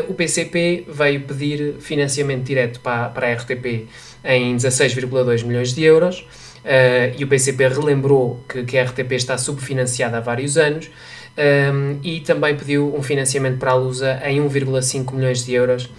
o 0.08 0.14
PCP 0.14 0.86
veio 0.88 1.22
pedir 1.22 1.76
financiamento 1.82 2.46
direto 2.46 2.80
para, 2.80 3.10
para 3.10 3.28
a 3.28 3.34
RTP 3.34 3.90
em 4.24 4.56
16,2 4.56 5.44
milhões 5.44 5.74
de 5.74 5.84
euros 5.84 6.26
e 7.18 7.24
o 7.24 7.28
PCP 7.28 7.68
relembrou 7.68 8.40
que, 8.48 8.64
que 8.64 8.78
a 8.78 8.86
RTP 8.86 9.12
está 9.14 9.38
subfinanciada 9.38 10.18
há 10.18 10.22
vários 10.22 10.58
anos 10.58 10.90
um, 11.38 12.00
e 12.04 12.20
também 12.20 12.56
pediu 12.56 12.96
um 12.96 13.02
financiamento 13.02 13.58
para 13.58 13.72
a 13.72 13.76
Lusa 13.76 14.22
em 14.26 14.40
1,5 14.40 15.14
milhões 15.14 15.44
de 15.44 15.54
euros, 15.54 15.86
uh, 15.86 15.92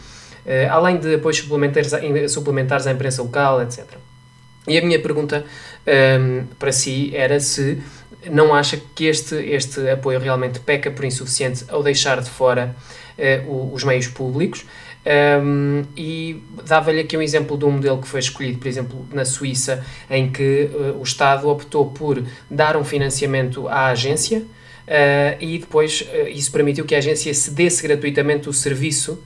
além 0.70 0.98
de 0.98 1.14
apoios 1.14 1.38
suplementares, 1.38 1.92
suplementares 2.30 2.86
à 2.86 2.92
imprensa 2.92 3.22
local, 3.22 3.62
etc. 3.62 3.84
E 4.66 4.78
a 4.78 4.82
minha 4.82 4.98
pergunta 4.98 5.44
um, 6.18 6.46
para 6.58 6.72
si 6.72 7.14
era 7.14 7.38
se 7.38 7.82
não 8.30 8.54
acha 8.54 8.80
que 8.94 9.04
este, 9.04 9.34
este 9.34 9.90
apoio 9.90 10.18
realmente 10.18 10.58
peca 10.60 10.90
por 10.90 11.04
insuficiente 11.04 11.64
ao 11.68 11.82
deixar 11.82 12.22
de 12.22 12.30
fora 12.30 12.74
uh, 13.18 13.74
os 13.74 13.84
meios 13.84 14.08
públicos. 14.08 14.64
Um, 15.06 15.84
e 15.94 16.42
dava-lhe 16.66 17.00
aqui 17.00 17.14
um 17.14 17.20
exemplo 17.20 17.58
de 17.58 17.66
um 17.66 17.72
modelo 17.72 18.00
que 18.00 18.08
foi 18.08 18.20
escolhido, 18.20 18.58
por 18.58 18.66
exemplo, 18.66 19.06
na 19.12 19.26
Suíça, 19.26 19.84
em 20.08 20.32
que 20.32 20.70
uh, 20.72 20.98
o 20.98 21.02
Estado 21.02 21.46
optou 21.46 21.90
por 21.90 22.22
dar 22.50 22.74
um 22.74 22.84
financiamento 22.84 23.68
à 23.68 23.88
agência 23.88 24.46
uh, 24.86 25.42
e 25.42 25.58
depois 25.58 26.02
uh, 26.02 26.28
isso 26.28 26.50
permitiu 26.52 26.84
que 26.84 26.94
a 26.94 26.98
agência 26.98 27.32
cedesse 27.34 27.82
gratuitamente 27.82 28.48
o 28.48 28.52
serviço 28.52 29.22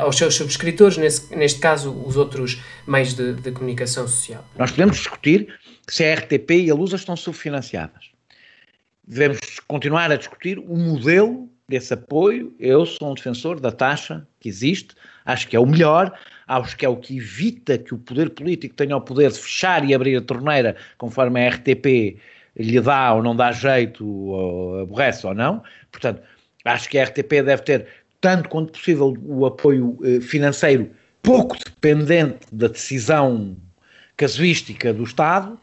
aos 0.00 0.16
seus 0.16 0.34
subscritores, 0.34 0.96
nesse, 0.96 1.36
neste 1.36 1.60
caso, 1.60 1.92
os 1.92 2.16
outros 2.16 2.62
meios 2.86 3.12
de, 3.12 3.34
de 3.34 3.52
comunicação 3.52 4.08
social. 4.08 4.42
Nós 4.56 4.70
podemos 4.70 4.96
discutir 4.96 5.54
se 5.86 6.02
a 6.06 6.14
RTP 6.14 6.50
e 6.52 6.70
a 6.70 6.74
Lusa 6.74 6.96
estão 6.96 7.14
subfinanciadas. 7.14 8.10
Devemos 9.06 9.40
continuar 9.66 10.10
a 10.10 10.16
discutir 10.16 10.58
o 10.58 10.74
modelo 10.74 11.50
desse 11.68 11.92
apoio. 11.92 12.54
Eu 12.58 12.86
sou 12.86 13.10
um 13.10 13.14
defensor 13.14 13.60
da 13.60 13.70
taxa 13.70 14.26
que 14.40 14.48
existe, 14.48 14.94
acho 15.24 15.46
que 15.48 15.56
é 15.56 15.60
o 15.60 15.66
melhor, 15.66 16.18
acho 16.46 16.76
que 16.76 16.84
é 16.84 16.88
o 16.88 16.96
que 16.96 17.18
evita 17.18 17.76
que 17.76 17.94
o 17.94 17.98
poder 17.98 18.30
político 18.30 18.74
tenha 18.74 18.96
o 18.96 19.00
poder 19.00 19.30
de 19.30 19.38
fechar 19.38 19.84
e 19.88 19.94
abrir 19.94 20.16
a 20.16 20.22
torneira 20.22 20.76
conforme 20.96 21.44
a 21.44 21.50
RTP 21.50 22.18
lhe 22.58 22.80
dá 22.80 23.14
ou 23.14 23.22
não 23.22 23.34
dá 23.34 23.52
jeito, 23.52 24.06
ou 24.06 24.80
aborrece 24.80 25.26
ou 25.26 25.34
não. 25.34 25.62
Portanto, 25.90 26.22
acho 26.64 26.88
que 26.88 26.98
a 26.98 27.04
RTP 27.04 27.42
deve 27.44 27.62
ter, 27.62 27.86
tanto 28.20 28.48
quanto 28.48 28.72
possível, 28.72 29.16
o 29.22 29.46
apoio 29.46 29.98
eh, 30.02 30.20
financeiro 30.20 30.90
pouco 31.22 31.56
dependente 31.56 32.46
da 32.52 32.68
decisão 32.68 33.56
casuística 34.16 34.92
do 34.92 35.04
Estado 35.04 35.58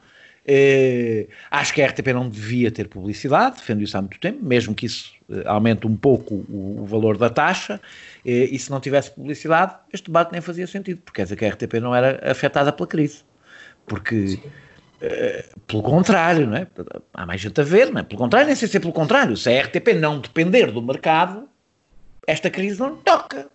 Uh, 0.48 1.28
acho 1.50 1.74
que 1.74 1.82
a 1.82 1.88
RTP 1.88 2.10
não 2.14 2.30
devia 2.30 2.70
ter 2.70 2.88
publicidade, 2.88 3.56
defendo 3.56 3.82
isso 3.82 3.98
há 3.98 4.02
muito 4.02 4.20
tempo, 4.20 4.46
mesmo 4.46 4.76
que 4.76 4.86
isso 4.86 5.12
uh, 5.28 5.42
aumente 5.48 5.88
um 5.88 5.98
pouco 5.98 6.46
o, 6.48 6.82
o 6.82 6.86
valor 6.86 7.18
da 7.18 7.32
taxa, 7.32 7.78
uh, 7.78 8.30
e 8.30 8.60
se 8.60 8.70
não 8.70 8.80
tivesse 8.80 9.10
publicidade, 9.10 9.74
este 9.92 10.06
debate 10.06 10.32
nem 10.32 10.42
fazia 10.42 10.68
sentido, 10.68 11.02
porque 11.04 11.16
quer 11.16 11.24
dizer 11.24 11.36
que 11.36 11.46
a 11.46 11.50
RTP 11.50 11.74
não 11.82 11.96
era 11.96 12.22
afetada 12.30 12.72
pela 12.72 12.86
crise. 12.86 13.24
Porque, 13.88 14.40
pelo 15.68 15.84
contrário, 15.84 16.48
não 16.48 16.58
é? 16.58 16.68
há 17.14 17.26
mais 17.26 17.42
gente 17.42 17.60
a 17.60 17.64
ver, 17.64 17.92
não 17.92 18.00
é? 18.00 18.04
pelo 18.04 18.20
contrário, 18.20 18.48
nem 18.48 18.56
sei 18.56 18.68
se 18.68 18.78
é 18.78 18.80
pelo 18.80 18.94
contrário, 18.94 19.36
se 19.36 19.50
a 19.50 19.62
RTP 19.62 19.94
não 19.96 20.20
depender 20.20 20.72
do 20.72 20.82
mercado, 20.82 21.48
esta 22.28 22.50
crise 22.50 22.80
não 22.80 22.96
toca 22.98 23.48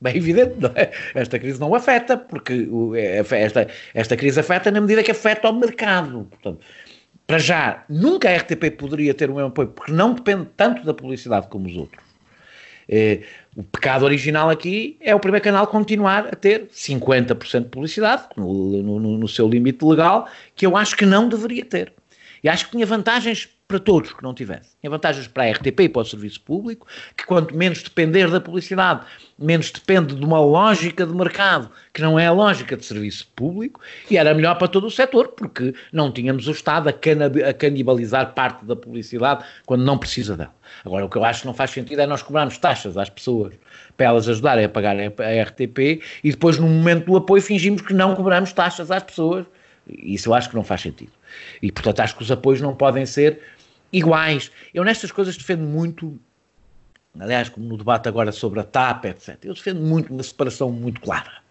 bem 0.00 0.16
evidente, 0.16 0.56
não 0.58 0.70
é? 0.74 0.90
Esta 1.14 1.38
crise 1.38 1.58
não 1.58 1.74
afeta, 1.74 2.16
porque 2.16 2.68
é, 2.94 3.24
esta, 3.42 3.66
esta 3.94 4.16
crise 4.16 4.38
afeta 4.38 4.70
na 4.70 4.80
medida 4.80 5.02
que 5.02 5.10
afeta 5.10 5.48
o 5.48 5.52
mercado. 5.52 6.26
Portanto, 6.30 6.60
para 7.26 7.38
já, 7.38 7.84
nunca 7.88 8.28
a 8.28 8.36
RTP 8.36 8.70
poderia 8.76 9.14
ter 9.14 9.30
o 9.30 9.34
mesmo 9.34 9.48
apoio, 9.48 9.68
porque 9.68 9.92
não 9.92 10.12
depende 10.12 10.46
tanto 10.56 10.84
da 10.84 10.92
publicidade 10.92 11.48
como 11.48 11.66
os 11.66 11.76
outros. 11.76 12.04
O 13.56 13.62
pecado 13.62 14.04
original 14.04 14.50
aqui 14.50 14.96
é 15.00 15.14
o 15.14 15.20
primeiro 15.20 15.44
canal 15.44 15.66
continuar 15.68 16.26
a 16.26 16.36
ter 16.36 16.68
50% 16.72 17.62
de 17.62 17.68
publicidade, 17.68 18.24
no, 18.36 18.82
no, 18.82 19.18
no 19.18 19.28
seu 19.28 19.48
limite 19.48 19.84
legal, 19.84 20.28
que 20.56 20.66
eu 20.66 20.76
acho 20.76 20.96
que 20.96 21.06
não 21.06 21.28
deveria 21.28 21.64
ter. 21.64 21.92
E 22.42 22.48
acho 22.48 22.66
que 22.66 22.72
tinha 22.72 22.84
vantagens 22.84 23.48
para 23.66 23.78
todos 23.78 24.12
que 24.12 24.22
não 24.22 24.34
tivessem. 24.34 24.72
Tinha 24.80 24.90
vantagens 24.90 25.26
para 25.26 25.44
a 25.44 25.50
RTP 25.52 25.80
e 25.80 25.88
para 25.88 26.02
o 26.02 26.04
serviço 26.04 26.40
público, 26.42 26.86
que 27.16 27.24
quanto 27.24 27.56
menos 27.56 27.82
depender 27.82 28.30
da 28.30 28.40
publicidade, 28.40 29.06
menos 29.38 29.70
depende 29.70 30.14
de 30.14 30.24
uma 30.24 30.38
lógica 30.38 31.06
de 31.06 31.14
mercado, 31.14 31.70
que 31.92 32.02
não 32.02 32.18
é 32.18 32.26
a 32.26 32.32
lógica 32.32 32.76
de 32.76 32.84
serviço 32.84 33.26
público, 33.34 33.80
e 34.10 34.18
era 34.18 34.34
melhor 34.34 34.56
para 34.56 34.68
todo 34.68 34.86
o 34.86 34.90
setor, 34.90 35.28
porque 35.28 35.74
não 35.92 36.12
tínhamos 36.12 36.46
o 36.46 36.50
Estado 36.50 36.88
a, 36.88 36.92
a 37.48 37.54
canibalizar 37.54 38.34
parte 38.34 38.64
da 38.66 38.76
publicidade 38.76 39.44
quando 39.64 39.82
não 39.82 39.96
precisa 39.96 40.36
dela. 40.36 40.54
Agora, 40.84 41.06
o 41.06 41.08
que 41.08 41.16
eu 41.16 41.24
acho 41.24 41.42
que 41.42 41.46
não 41.46 41.54
faz 41.54 41.70
sentido 41.70 42.00
é 42.00 42.06
nós 42.06 42.22
cobrarmos 42.22 42.58
taxas 42.58 42.96
às 42.96 43.08
pessoas 43.08 43.54
para 43.96 44.06
elas 44.06 44.28
ajudarem 44.28 44.64
a 44.64 44.68
pagar 44.68 44.96
a 44.96 45.42
RTP 45.42 46.02
e 46.22 46.30
depois, 46.30 46.58
no 46.58 46.66
momento 46.66 47.06
do 47.06 47.16
apoio, 47.16 47.42
fingimos 47.42 47.80
que 47.80 47.94
não 47.94 48.14
cobramos 48.14 48.52
taxas 48.52 48.90
às 48.90 49.02
pessoas. 49.02 49.46
Isso 49.86 50.30
eu 50.30 50.34
acho 50.34 50.48
que 50.48 50.56
não 50.56 50.64
faz 50.64 50.80
sentido. 50.80 51.12
E, 51.62 51.70
portanto, 51.70 52.00
acho 52.00 52.16
que 52.16 52.22
os 52.22 52.30
apoios 52.30 52.60
não 52.60 52.74
podem 52.74 53.04
ser 53.04 53.40
iguais. 53.96 54.50
Eu 54.72 54.84
nestas 54.84 55.12
coisas 55.12 55.36
defendo 55.36 55.62
muito, 55.62 56.18
aliás, 57.18 57.48
como 57.48 57.66
no 57.66 57.76
debate 57.76 58.08
agora 58.08 58.32
sobre 58.32 58.60
a 58.60 58.64
TAP, 58.64 59.06
etc., 59.06 59.38
eu 59.44 59.54
defendo 59.54 59.80
muito 59.80 60.12
uma 60.12 60.22
separação 60.22 60.70
muito 60.70 61.00
clara. 61.00 61.43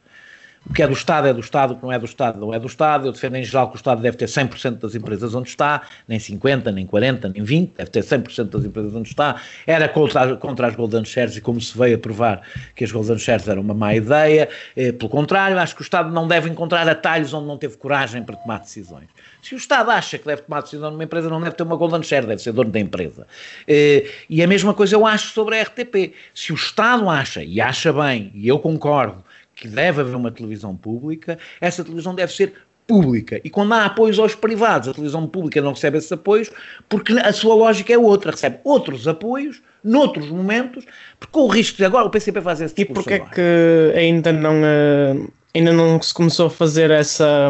O 0.70 0.74
que 0.74 0.82
é 0.82 0.88
do 0.88 0.94
Estado 0.94 1.28
é 1.28 1.34
do 1.34 1.42
Estado, 1.42 1.74
o 1.74 1.76
que 1.76 1.84
não 1.84 1.92
é 1.92 2.00
do 2.00 2.06
Estado 2.06 2.40
não 2.40 2.54
é 2.54 2.60
do 2.60 2.68
Estado. 2.68 3.08
Eu 3.08 3.12
defendo 3.12 3.36
em 3.36 3.44
geral 3.44 3.68
que 3.68 3.76
o 3.76 3.78
Estado 3.78 4.02
deve 4.02 4.16
ter 4.16 4.28
100% 4.28 4.80
das 4.80 4.96
empresas 4.96 5.36
onde 5.36 5.50
está, 5.50 5.82
nem 6.08 6.18
50%, 6.18 6.72
nem 6.72 6.88
40%, 6.88 7.34
nem 7.34 7.44
20%, 7.44 7.72
deve 7.78 7.92
ter 7.92 8.02
100% 8.02 8.44
das 8.46 8.64
empresas 8.64 8.96
onde 8.96 9.10
está. 9.10 9.42
Era 9.68 9.90
contra, 9.90 10.38
contra 10.38 10.68
as 10.68 10.76
Golden 10.76 11.04
Shares 11.04 11.36
e 11.36 11.42
como 11.42 11.60
se 11.60 11.78
veio 11.78 11.96
a 11.96 12.00
provar 12.00 12.42
que 12.76 12.86
as 12.86 12.92
Golden 12.92 13.18
Shares 13.20 13.48
eram 13.48 13.62
uma 13.62 13.74
má 13.74 13.94
ideia. 13.94 14.48
Eh, 14.76 14.94
pelo 14.94 15.10
contrário, 15.10 15.60
acho 15.60 15.76
que 15.76 15.82
o 15.82 15.84
Estado 15.84 16.10
não 16.10 16.30
deve 16.30 16.50
encontrar 16.50 16.88
atalhos 16.88 17.34
onde 17.34 17.46
não 17.46 17.58
teve 17.58 17.76
coragem 17.76 18.24
para 18.24 18.38
tomar 18.38 18.60
decisões. 18.60 19.10
Se 19.42 19.54
o 19.54 19.58
Estado 19.58 19.92
acha 19.92 20.18
que 20.18 20.26
deve 20.26 20.44
tomar 20.44 20.62
decisão 20.62 20.92
numa 20.92 21.04
empresa, 21.04 21.30
não 21.30 21.42
deve 21.42 21.58
ter 21.58 21.64
uma 21.64 21.76
Golden 21.76 22.02
Share, 22.02 22.26
deve 22.26 22.42
ser 22.42 22.54
dono 22.54 22.72
da 22.72 22.80
empresa. 22.80 23.28
Eh, 23.68 24.10
e 24.30 24.42
a 24.42 24.48
mesma 24.48 24.74
coisa 24.74 24.96
eu 24.96 25.06
acho 25.06 25.34
sobre 25.34 25.60
a 25.60 25.64
RTP. 25.64 26.14
Se 26.34 26.54
o 26.54 26.56
Estado 26.56 27.10
acha, 27.10 27.44
e 27.44 27.60
acha 27.60 27.92
bem, 27.92 28.32
e 28.34 28.48
eu 28.48 28.58
concordo, 28.60 29.22
que 29.56 29.68
deve 29.68 30.02
haver 30.02 30.16
uma 30.16 30.32
televisão 30.32 30.76
pública, 30.76 31.38
essa 31.62 31.84
televisão 31.84 32.16
deve 32.16 32.34
ser 32.34 32.54
pública. 32.88 33.40
E 33.44 33.50
quando 33.50 33.74
há 33.74 33.86
apoios 33.86 34.20
aos 34.20 34.36
privados, 34.36 34.90
a 34.90 34.94
televisão 34.94 35.28
pública 35.28 35.62
não 35.62 35.74
recebe 35.74 35.98
esses 35.98 36.12
apoios 36.12 36.52
porque 36.90 37.14
a 37.14 37.32
sua 37.32 37.56
lógica 37.56 37.94
é 37.94 37.98
outra, 37.98 38.32
recebe 38.32 38.60
outros 38.64 39.08
apoios 39.08 39.62
noutros 39.84 40.30
momentos, 40.30 40.86
porque 41.20 41.38
o 41.38 41.48
risco 41.48 41.78
de 41.78 41.86
agora 41.86 42.06
o 42.06 42.10
PCP 42.10 42.42
faz 42.42 42.62
esse 42.62 42.74
tipo 42.74 42.92
E 42.92 42.96
porquê 42.96 43.14
é 43.16 43.20
que 43.20 43.98
ainda 43.98 44.32
não 44.32 44.62
uh, 44.62 45.32
ainda 45.54 45.72
não 45.72 46.02
se 46.02 46.14
começou 46.14 46.48
a 46.48 46.50
fazer 46.50 46.90
essa, 46.92 47.50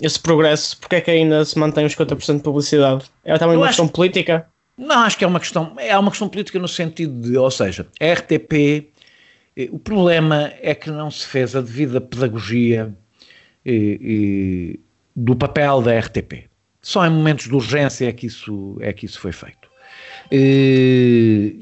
esse 0.00 0.18
progresso? 0.18 0.78
Porquê 0.78 0.96
é 0.96 1.00
que 1.00 1.10
ainda 1.10 1.44
se 1.44 1.58
mantém 1.58 1.84
os 1.86 1.94
50% 1.94 2.36
de 2.36 2.42
publicidade? 2.42 3.04
É 3.24 3.36
também 3.36 3.56
uma 3.56 3.66
questão 3.66 3.88
política? 3.88 4.46
Não, 4.76 5.00
acho 5.00 5.18
que 5.18 5.24
é 5.24 5.26
uma 5.26 5.38
questão, 5.38 5.74
é 5.76 5.96
uma 5.98 6.10
questão 6.10 6.28
política 6.28 6.58
no 6.58 6.66
sentido 6.66 7.28
de, 7.28 7.36
ou 7.36 7.50
seja, 7.50 7.86
a 8.00 8.12
RTP 8.12 8.88
o 9.70 9.78
problema 9.78 10.52
é 10.60 10.74
que 10.74 10.90
não 10.90 11.10
se 11.10 11.26
fez 11.26 11.54
a 11.54 11.60
devida 11.60 12.00
pedagogia 12.00 12.94
e, 13.64 13.98
e, 14.02 14.80
do 15.14 15.36
papel 15.36 15.82
da 15.82 15.98
RTP. 15.98 16.48
Só 16.80 17.06
em 17.06 17.10
momentos 17.10 17.46
de 17.46 17.54
urgência 17.54 18.08
é 18.08 18.12
que 18.12 18.26
isso, 18.26 18.76
é 18.80 18.92
que 18.92 19.06
isso 19.06 19.20
foi 19.20 19.32
feito. 19.32 19.70
E, 20.30 21.56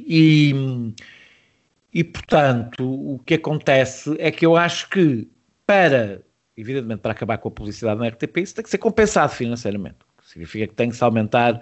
e, 1.92 2.04
portanto, 2.04 2.84
o 2.84 3.18
que 3.26 3.34
acontece 3.34 4.14
é 4.18 4.30
que 4.30 4.46
eu 4.46 4.56
acho 4.56 4.88
que, 4.88 5.28
para, 5.66 6.22
evidentemente, 6.56 7.00
para 7.00 7.12
acabar 7.12 7.38
com 7.38 7.48
a 7.48 7.50
publicidade 7.50 7.98
na 8.00 8.08
RTP, 8.08 8.38
isso 8.38 8.54
tem 8.54 8.62
que 8.62 8.70
ser 8.70 8.78
compensado 8.78 9.32
financeiramente. 9.32 9.98
Significa 10.22 10.68
que 10.68 10.74
tem 10.74 10.88
que 10.88 10.96
se 10.96 11.02
aumentar 11.02 11.60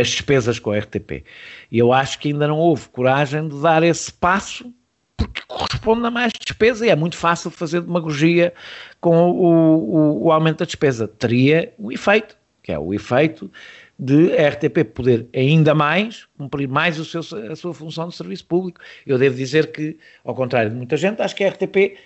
as 0.00 0.08
despesas 0.08 0.58
com 0.58 0.70
a 0.70 0.78
RTP. 0.78 1.24
E 1.70 1.78
eu 1.78 1.92
acho 1.92 2.18
que 2.18 2.28
ainda 2.28 2.48
não 2.48 2.58
houve 2.58 2.88
coragem 2.88 3.48
de 3.48 3.60
dar 3.60 3.82
esse 3.82 4.12
passo 4.12 4.72
porque 5.16 5.42
corresponde 5.48 6.06
a 6.06 6.10
mais 6.10 6.32
despesa 6.32 6.86
e 6.86 6.90
é 6.90 6.96
muito 6.96 7.16
fácil 7.16 7.50
fazer 7.50 7.80
demagogia 7.80 8.52
com 9.00 9.30
o, 9.30 9.44
o, 9.44 10.24
o 10.24 10.32
aumento 10.32 10.58
da 10.58 10.64
despesa. 10.64 11.08
Teria 11.08 11.72
o 11.78 11.90
efeito, 11.90 12.36
que 12.62 12.70
é 12.70 12.78
o 12.78 12.92
efeito 12.92 13.50
de 13.98 14.36
a 14.36 14.48
RTP 14.50 14.84
poder 14.92 15.26
ainda 15.34 15.74
mais 15.74 16.26
cumprir 16.36 16.68
mais 16.68 16.98
o 16.98 17.04
seu, 17.04 17.20
a 17.50 17.56
sua 17.56 17.72
função 17.72 18.08
de 18.08 18.14
serviço 18.14 18.44
público. 18.44 18.80
Eu 19.06 19.18
devo 19.18 19.36
dizer 19.36 19.72
que, 19.72 19.98
ao 20.22 20.34
contrário 20.34 20.70
de 20.70 20.76
muita 20.76 20.96
gente, 20.96 21.22
acho 21.22 21.34
que 21.34 21.44
a 21.44 21.48
RTP 21.48 21.96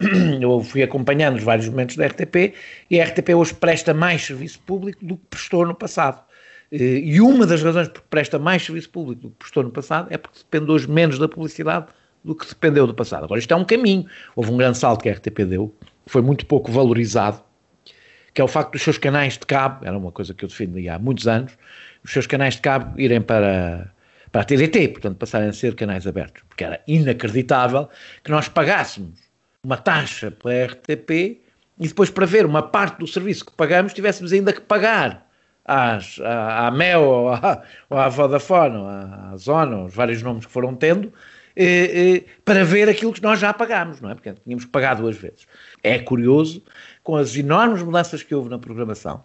eu 0.40 0.60
fui 0.62 0.82
acompanhando 0.82 1.36
os 1.36 1.42
vários 1.42 1.68
momentos 1.68 1.96
da 1.96 2.06
RTP 2.06 2.54
e 2.88 3.00
a 3.00 3.04
RTP 3.04 3.30
hoje 3.30 3.54
presta 3.54 3.92
mais 3.92 4.24
serviço 4.24 4.60
público 4.60 5.04
do 5.04 5.16
que 5.16 5.26
prestou 5.28 5.66
no 5.66 5.74
passado. 5.74 6.22
Eh, 6.72 7.00
e 7.00 7.20
uma 7.20 7.46
das 7.46 7.62
razões 7.62 7.88
por 7.88 8.02
que 8.02 8.08
presta 8.08 8.38
mais 8.38 8.64
serviço 8.64 8.90
público 8.90 9.22
do 9.22 9.30
que 9.30 9.36
prestou 9.36 9.62
no 9.62 9.70
passado 9.70 10.08
é 10.10 10.16
porque 10.16 10.38
depende 10.38 10.70
hoje 10.70 10.88
menos 10.88 11.18
da 11.18 11.28
publicidade 11.28 11.86
do 12.24 12.34
que 12.34 12.46
dependeu 12.46 12.86
do 12.86 12.94
passado. 12.94 13.24
Agora, 13.24 13.40
isto 13.40 13.52
é 13.52 13.56
um 13.56 13.64
caminho. 13.64 14.06
Houve 14.36 14.52
um 14.52 14.56
grande 14.56 14.78
salto 14.78 15.02
que 15.02 15.08
a 15.08 15.12
RTP 15.12 15.40
deu, 15.44 15.74
que 16.04 16.12
foi 16.12 16.22
muito 16.22 16.46
pouco 16.46 16.70
valorizado, 16.70 17.42
que 18.32 18.40
é 18.40 18.44
o 18.44 18.48
facto 18.48 18.72
dos 18.72 18.82
seus 18.82 18.98
canais 18.98 19.34
de 19.34 19.46
cabo, 19.46 19.84
era 19.84 19.96
uma 19.96 20.12
coisa 20.12 20.32
que 20.34 20.44
eu 20.44 20.48
defendia 20.48 20.94
há 20.94 20.98
muitos 20.98 21.26
anos, 21.26 21.56
os 22.04 22.12
seus 22.12 22.26
canais 22.26 22.54
de 22.54 22.60
cabo 22.60 22.98
irem 23.00 23.20
para, 23.20 23.92
para 24.30 24.42
a 24.42 24.44
TDT, 24.44 24.88
portanto 24.88 25.16
passarem 25.16 25.48
a 25.48 25.52
ser 25.52 25.74
canais 25.74 26.06
abertos, 26.06 26.42
porque 26.48 26.62
era 26.62 26.80
inacreditável 26.86 27.88
que 28.22 28.30
nós 28.30 28.48
pagássemos 28.48 29.18
uma 29.64 29.76
taxa 29.76 30.30
pela 30.30 30.66
RTP 30.66 31.10
e 31.78 31.88
depois 31.88 32.10
para 32.10 32.26
ver 32.26 32.46
uma 32.46 32.62
parte 32.62 32.98
do 32.98 33.06
serviço 33.06 33.46
que 33.46 33.52
pagamos 33.52 33.92
tivéssemos 33.92 34.32
ainda 34.32 34.52
que 34.52 34.60
pagar 34.60 35.29
às, 35.70 36.18
à, 36.20 36.66
à 36.66 36.70
Mel 36.72 37.00
ou 37.00 37.28
à, 37.28 37.62
ou 37.88 37.96
à 37.96 38.08
Vodafone 38.08 38.76
ou 38.76 38.86
à, 38.86 39.30
à 39.32 39.36
Zona, 39.36 39.84
os 39.84 39.94
vários 39.94 40.20
nomes 40.20 40.44
que 40.44 40.52
foram 40.52 40.74
tendo, 40.74 41.12
eh, 41.54 42.16
eh, 42.16 42.24
para 42.44 42.64
ver 42.64 42.88
aquilo 42.88 43.12
que 43.12 43.22
nós 43.22 43.38
já 43.38 43.52
pagámos, 43.52 44.00
não 44.00 44.10
é? 44.10 44.14
Porque 44.14 44.32
tínhamos 44.44 44.64
que 44.64 44.70
pagar 44.70 44.96
duas 44.96 45.16
vezes. 45.16 45.46
É 45.82 45.98
curioso, 45.98 46.62
com 47.04 47.16
as 47.16 47.36
enormes 47.36 47.82
mudanças 47.82 48.22
que 48.22 48.34
houve 48.34 48.50
na 48.50 48.58
programação, 48.58 49.22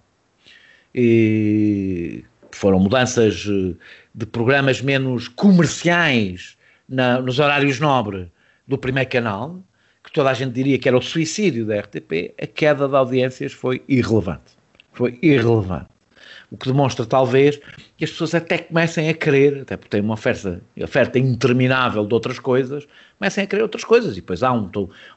e 0.94 2.24
foram 2.52 2.80
mudanças 2.80 3.46
eh, 3.50 3.76
de 4.14 4.26
programas 4.28 4.82
menos 4.82 5.28
comerciais 5.28 6.58
na, 6.88 7.20
nos 7.20 7.40
horários 7.40 7.80
nobres 7.80 8.28
do 8.68 8.78
primeiro 8.78 9.10
canal, 9.10 9.64
que 10.04 10.12
toda 10.12 10.30
a 10.30 10.34
gente 10.34 10.54
diria 10.54 10.78
que 10.78 10.88
era 10.88 10.98
o 10.98 11.02
suicídio 11.02 11.66
da 11.66 11.80
RTP, 11.80 12.36
a 12.40 12.46
queda 12.46 12.88
de 12.88 12.96
audiências 12.96 13.52
foi 13.52 13.84
irrelevante. 13.88 14.56
Foi 14.94 15.18
irrelevante. 15.22 15.95
O 16.52 16.58
que 16.58 16.68
demonstra, 16.68 17.06
talvez, 17.06 17.60
que 17.98 18.04
as 18.04 18.12
pessoas 18.12 18.36
até 18.36 18.58
comecem 18.58 19.10
a 19.10 19.14
querer, 19.14 19.62
até 19.62 19.78
porque 19.78 19.90
têm 19.90 20.02
uma 20.02 20.16
oferta, 20.16 20.62
oferta 20.82 21.18
interminável 21.18 22.06
de 22.06 22.14
outras 22.14 22.40
coisas, 22.40 22.86
comecem 23.18 23.44
a 23.44 23.48
querer 23.48 23.62
outras 23.62 23.84
coisas. 23.84 24.14
E 24.14 24.22
depois 24.22 24.44
há 24.44 24.52
um, 24.52 24.70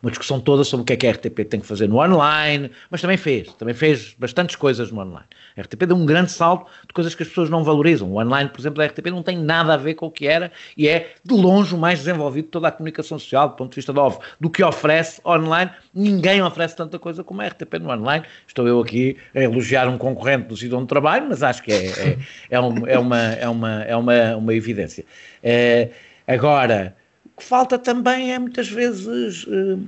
uma 0.02 0.10
discussão 0.10 0.40
toda 0.40 0.64
sobre 0.64 0.82
o 0.82 0.84
que 0.84 0.92
é 0.92 0.96
que 0.96 1.06
a 1.06 1.10
RTP 1.10 1.44
tem 1.48 1.60
que 1.60 1.66
fazer 1.66 1.88
no 1.88 1.96
online, 1.96 2.70
mas 2.90 3.00
também 3.00 3.16
fez, 3.16 3.52
também 3.54 3.74
fez 3.74 4.14
bastantes 4.18 4.56
coisas 4.56 4.90
no 4.90 5.00
online. 5.00 5.26
A 5.56 5.62
RTP 5.62 5.86
deu 5.86 5.96
um 5.96 6.06
grande 6.06 6.30
salto 6.30 6.70
de 6.86 6.92
coisas 6.94 7.14
que 7.14 7.22
as 7.22 7.28
pessoas 7.28 7.50
não 7.50 7.64
valorizam. 7.64 8.10
O 8.10 8.20
online, 8.20 8.48
por 8.48 8.60
exemplo, 8.60 8.78
da 8.78 8.86
RTP 8.86 9.06
não 9.06 9.22
tem 9.22 9.36
nada 9.36 9.74
a 9.74 9.76
ver 9.76 9.94
com 9.94 10.06
o 10.06 10.10
que 10.10 10.26
era 10.26 10.52
e 10.76 10.88
é 10.88 11.14
de 11.24 11.34
longe 11.34 11.74
o 11.74 11.78
mais 11.78 11.98
desenvolvido 11.98 12.44
de 12.44 12.50
toda 12.50 12.68
a 12.68 12.72
comunicação 12.72 13.18
social, 13.18 13.48
do 13.48 13.56
ponto 13.56 13.70
de 13.70 13.76
vista 13.76 13.92
do, 13.92 14.18
do 14.40 14.48
que 14.48 14.62
oferece 14.62 15.20
online. 15.26 15.70
Ninguém 15.92 16.42
oferece 16.42 16.76
tanta 16.76 16.98
coisa 16.98 17.24
como 17.24 17.42
a 17.42 17.46
RTP 17.46 17.74
no 17.80 17.90
online. 17.90 18.24
Estou 18.46 18.68
eu 18.68 18.80
aqui 18.80 19.16
a 19.34 19.40
elogiar 19.40 19.88
um 19.88 19.98
concorrente 19.98 20.46
do 20.46 20.56
sítio 20.56 20.78
onde 20.78 20.86
trabalho, 20.86 21.26
mas 21.28 21.42
acho 21.42 21.62
que 21.62 21.72
é, 21.72 21.86
é, 21.86 22.18
é, 22.50 22.60
um, 22.60 22.67
é, 22.86 22.98
uma, 22.98 23.18
é, 23.18 23.48
uma, 23.48 23.82
é 23.84 23.96
uma, 23.96 24.36
uma 24.36 24.54
evidência. 24.54 25.04
É, 25.42 25.90
agora, 26.26 26.96
o 27.24 27.40
que 27.40 27.44
falta 27.44 27.78
também 27.78 28.32
é 28.32 28.38
muitas 28.38 28.68
vezes. 28.68 29.46
Eh, 29.48 29.78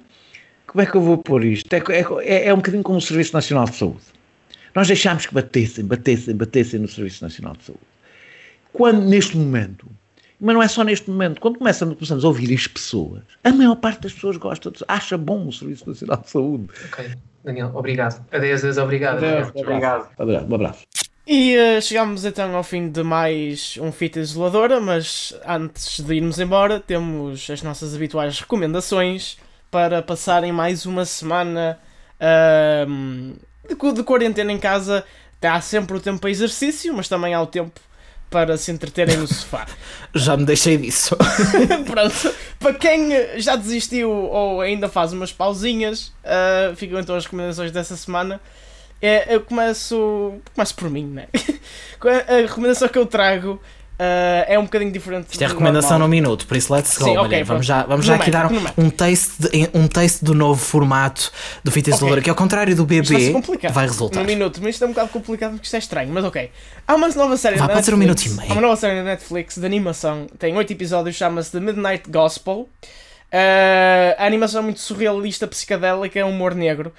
como 0.67 0.83
é 0.83 0.87
que 0.87 0.95
eu 0.95 1.01
vou 1.01 1.19
pôr 1.19 1.45
isto? 1.45 1.73
É, 1.73 1.83
é, 2.23 2.49
é 2.49 2.55
um 2.55 2.59
bocadinho 2.59 2.83
como 2.83 2.99
o 2.99 3.01
Serviço 3.01 3.33
Nacional 3.33 3.65
de 3.65 3.77
Saúde 3.77 4.11
nós 4.75 4.87
deixámos 4.87 5.27
que 5.27 5.35
batessem, 5.35 5.85
batessem, 5.85 6.35
batessem 6.35 6.81
no 6.81 6.89
Serviço 6.89 7.25
Nacional 7.25 7.55
de 7.57 7.65
Saúde. 7.65 7.83
Quando, 8.73 9.03
neste 9.03 9.37
momento, 9.37 9.87
mas 10.41 10.55
não 10.55 10.63
é 10.63 10.69
só 10.69 10.85
neste 10.85 11.11
momento, 11.11 11.41
quando 11.41 11.59
começamos, 11.59 11.95
começamos 11.95 12.25
a 12.25 12.29
ouvir 12.29 12.55
as 12.55 12.67
pessoas, 12.67 13.23
a 13.43 13.53
maior 13.53 13.77
parte 13.77 14.03
das 14.03 14.13
pessoas 14.13 14.37
gosta, 14.37 14.71
de, 14.71 14.85
acha 14.87 15.19
bom 15.19 15.49
o 15.49 15.53
Serviço 15.53 15.89
Nacional 15.89 16.19
de 16.19 16.31
Saúde. 16.31 16.69
Ok, 16.87 17.11
Daniel, 17.45 17.73
obrigado. 17.75 18.25
Adeus, 18.33 18.61
adeus, 18.61 18.79
obrigado. 18.79 19.25
Adeus, 19.25 19.49
obrigado. 19.55 20.09
Obrigado, 20.17 20.51
um 20.51 20.55
abraço. 20.55 20.87
E 21.33 21.57
uh, 21.57 21.81
chegamos 21.81 22.25
então 22.25 22.57
ao 22.57 22.65
fim 22.65 22.91
de 22.91 23.05
mais 23.05 23.79
um 23.81 23.93
Fita 23.93 24.19
Isoladora, 24.19 24.81
mas 24.81 25.33
antes 25.47 26.01
de 26.01 26.15
irmos 26.17 26.41
embora, 26.41 26.81
temos 26.81 27.49
as 27.49 27.63
nossas 27.63 27.95
habituais 27.95 28.41
recomendações 28.41 29.39
para 29.71 30.03
passarem 30.03 30.51
mais 30.51 30.87
uma 30.87 31.05
semana 31.05 31.79
uh, 32.19 33.33
de, 33.69 33.93
de 33.93 34.03
quarentena 34.03 34.51
em 34.51 34.59
casa 34.59 35.05
há 35.41 35.61
sempre 35.61 35.97
o 35.97 36.01
tempo 36.01 36.19
para 36.19 36.31
exercício, 36.31 36.93
mas 36.93 37.07
também 37.07 37.33
há 37.33 37.41
o 37.41 37.47
tempo 37.47 37.81
para 38.29 38.57
se 38.57 38.73
entreterem 38.73 39.17
no 39.17 39.29
sofá. 39.29 39.69
Já 40.13 40.37
me 40.37 40.45
deixei 40.45 40.79
disso. 40.79 41.17
Pronto. 41.87 42.35
Para 42.59 42.75
quem 42.75 43.39
já 43.39 43.55
desistiu 43.55 44.11
ou 44.11 44.61
ainda 44.61 44.89
faz 44.89 45.13
umas 45.13 45.33
pausinhas, 45.33 46.09
uh, 46.25 46.75
ficam 46.75 46.99
então 46.99 47.15
as 47.15 47.25
recomendações 47.25 47.71
dessa 47.71 47.97
semana. 47.97 48.41
É, 49.01 49.35
eu 49.35 49.41
começo. 49.41 50.35
Começo 50.55 50.75
por 50.75 50.91
mim, 50.91 51.07
né? 51.07 51.29
A 52.29 52.37
recomendação 52.37 52.89
que 52.89 52.99
eu 52.99 53.07
trago 53.07 53.61
Uh, 54.01 54.49
é 54.49 54.59
um 54.59 54.63
bocadinho 54.63 54.91
diferente. 54.91 55.27
Isto 55.31 55.45
é 55.45 55.47
recomendação 55.47 55.99
normal. 55.99 56.09
no 56.09 56.11
minuto, 56.11 56.47
por 56.47 56.57
isso 56.57 56.73
let's 56.73 56.97
go. 56.97 57.05
Sim, 57.05 57.19
okay, 57.19 57.45
vamos 57.45 57.67
já, 57.67 57.83
vamos 57.83 58.07
já 58.07 58.15
aqui 58.15 58.31
dar 58.31 58.51
um, 58.51 58.87
um, 58.87 58.89
taste 58.89 59.33
de, 59.39 59.69
um 59.75 59.87
taste 59.87 60.25
do 60.25 60.33
novo 60.33 60.59
formato 60.59 61.31
do 61.63 61.71
Fita 61.71 61.91
Isoladora, 61.91 62.13
okay. 62.13 62.23
que 62.25 62.31
ao 62.31 62.37
contrário 62.37 62.75
do 62.75 62.87
BB 62.87 63.35
vai 63.71 63.87
resultar. 63.87 64.21
No 64.21 64.27
minuto, 64.27 64.59
mas 64.63 64.77
isto 64.77 64.85
é 64.85 64.87
um 64.87 64.91
bocado 64.93 65.11
complicado 65.11 65.51
porque 65.51 65.67
isto 65.67 65.77
é 65.77 65.79
estranho, 65.79 66.11
mas 66.15 66.25
ok. 66.25 66.51
Há 66.89 66.95
uma 66.95 67.09
nova 67.09 67.37
série 67.37 67.57
Vá, 67.57 67.67
na 67.67 67.75
Netflix. 67.75 67.95
Um 67.95 67.99
minuto 67.99 68.25
e 68.25 68.29
meio. 68.31 68.51
Há 68.51 68.53
uma 68.55 68.63
nova 68.63 68.77
série 68.77 68.95
na 68.95 69.05
Netflix 69.05 69.59
de 69.59 69.67
animação, 69.67 70.27
tem 70.39 70.57
8 70.57 70.73
episódios, 70.73 71.15
chama-se 71.15 71.53
The 71.53 71.61
Midnight 71.61 72.11
Gospel. 72.11 72.61
Uh, 72.61 74.17
a 74.17 74.25
animação 74.25 74.63
é 74.63 74.65
muito 74.65 74.81
surrealista, 74.81 75.47
psicadélica, 75.47 76.19
é 76.19 76.25
humor 76.25 76.55
negro. 76.55 76.91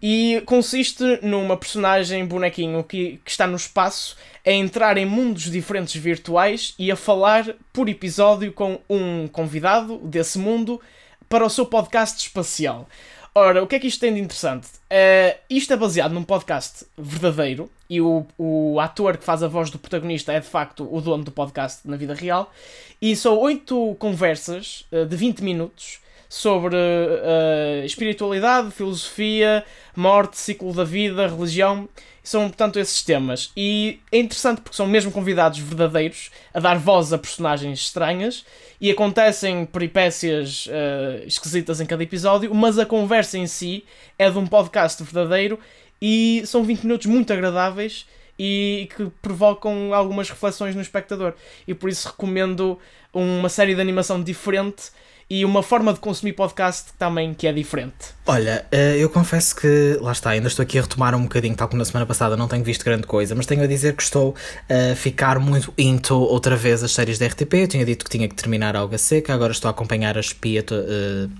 E 0.00 0.42
consiste 0.46 1.18
numa 1.22 1.56
personagem 1.56 2.24
bonequinho 2.24 2.84
que, 2.84 3.20
que 3.24 3.30
está 3.30 3.46
no 3.46 3.56
espaço 3.56 4.16
a 4.46 4.50
entrar 4.50 4.96
em 4.96 5.04
mundos 5.04 5.50
diferentes 5.50 6.00
virtuais 6.00 6.74
e 6.78 6.90
a 6.90 6.96
falar 6.96 7.54
por 7.72 7.88
episódio 7.88 8.52
com 8.52 8.78
um 8.88 9.26
convidado 9.26 9.98
desse 9.98 10.38
mundo 10.38 10.80
para 11.28 11.44
o 11.44 11.50
seu 11.50 11.66
podcast 11.66 12.26
espacial. 12.26 12.88
Ora, 13.34 13.62
o 13.62 13.66
que 13.66 13.76
é 13.76 13.78
que 13.78 13.86
isto 13.86 14.00
tem 14.00 14.14
de 14.14 14.20
interessante? 14.20 14.66
Uh, 14.66 15.38
isto 15.50 15.72
é 15.72 15.76
baseado 15.76 16.12
num 16.12 16.24
podcast 16.24 16.86
verdadeiro 16.96 17.70
e 17.88 18.00
o, 18.00 18.26
o 18.36 18.80
ator 18.80 19.16
que 19.16 19.24
faz 19.24 19.42
a 19.42 19.48
voz 19.48 19.70
do 19.70 19.78
protagonista 19.78 20.32
é 20.32 20.40
de 20.40 20.46
facto 20.46 20.88
o 20.90 21.00
dono 21.00 21.24
do 21.24 21.30
podcast 21.30 21.86
na 21.86 21.96
vida 21.96 22.14
real. 22.14 22.52
E 23.00 23.14
são 23.14 23.38
oito 23.38 23.94
conversas 23.98 24.86
uh, 24.90 25.06
de 25.06 25.16
20 25.16 25.40
minutos 25.40 26.00
sobre 26.28 26.76
uh, 26.76 27.84
espiritualidade, 27.84 28.70
filosofia, 28.70 29.64
morte, 29.96 30.36
ciclo 30.38 30.72
da 30.72 30.84
vida, 30.84 31.26
religião. 31.26 31.88
São, 32.22 32.48
portanto, 32.48 32.78
esses 32.78 33.02
temas. 33.02 33.50
E 33.56 34.00
é 34.12 34.18
interessante 34.18 34.60
porque 34.60 34.76
são 34.76 34.86
mesmo 34.86 35.10
convidados 35.10 35.58
verdadeiros 35.60 36.30
a 36.52 36.60
dar 36.60 36.78
voz 36.78 37.10
a 37.10 37.16
personagens 37.16 37.78
estranhas 37.80 38.44
e 38.78 38.90
acontecem 38.90 39.64
peripécias 39.64 40.66
uh, 40.66 41.26
esquisitas 41.26 41.80
em 41.80 41.86
cada 41.86 42.02
episódio, 42.02 42.54
mas 42.54 42.78
a 42.78 42.84
conversa 42.84 43.38
em 43.38 43.46
si 43.46 43.82
é 44.18 44.30
de 44.30 44.36
um 44.36 44.46
podcast 44.46 45.02
verdadeiro 45.02 45.58
e 46.02 46.42
são 46.44 46.62
20 46.62 46.82
minutos 46.82 47.06
muito 47.06 47.32
agradáveis 47.32 48.06
e 48.38 48.88
que 48.94 49.10
provocam 49.22 49.92
algumas 49.92 50.28
reflexões 50.28 50.74
no 50.74 50.82
espectador. 50.82 51.32
E 51.66 51.74
por 51.74 51.88
isso 51.88 52.08
recomendo 52.08 52.78
uma 53.12 53.48
série 53.48 53.74
de 53.74 53.80
animação 53.80 54.22
diferente 54.22 54.90
e 55.30 55.44
uma 55.44 55.62
forma 55.62 55.92
de 55.92 56.00
consumir 56.00 56.32
podcast 56.32 56.92
também 56.98 57.34
que 57.34 57.46
é 57.46 57.52
diferente. 57.52 58.16
Olha, 58.26 58.64
eh, 58.72 58.96
eu 58.98 59.10
confesso 59.10 59.56
que, 59.56 59.98
lá 60.00 60.12
está, 60.12 60.30
ainda 60.30 60.48
estou 60.48 60.62
aqui 60.62 60.78
a 60.78 60.82
retomar 60.82 61.14
um 61.14 61.22
bocadinho, 61.22 61.54
tal 61.54 61.68
como 61.68 61.78
na 61.78 61.84
semana 61.84 62.06
passada 62.06 62.36
não 62.36 62.48
tenho 62.48 62.64
visto 62.64 62.84
grande 62.84 63.06
coisa, 63.06 63.34
mas 63.34 63.44
tenho 63.44 63.62
a 63.62 63.66
dizer 63.66 63.94
que 63.94 64.02
estou 64.02 64.34
a 64.68 64.94
ficar 64.94 65.38
muito 65.38 65.72
into 65.76 66.14
outra 66.14 66.56
vez 66.56 66.82
as 66.82 66.92
séries 66.92 67.18
da 67.18 67.26
RTP. 67.26 67.54
Eu 67.54 67.68
tinha 67.68 67.84
dito 67.84 68.04
que 68.04 68.10
tinha 68.10 68.28
que 68.28 68.34
terminar 68.34 68.74
a 68.74 68.80
Alga 68.80 68.98
Seca, 68.98 69.34
agora 69.34 69.52
estou 69.52 69.68
a 69.68 69.72
acompanhar 69.72 70.16
a 70.16 70.20
Espia 70.20 70.64
uh, 70.70 71.30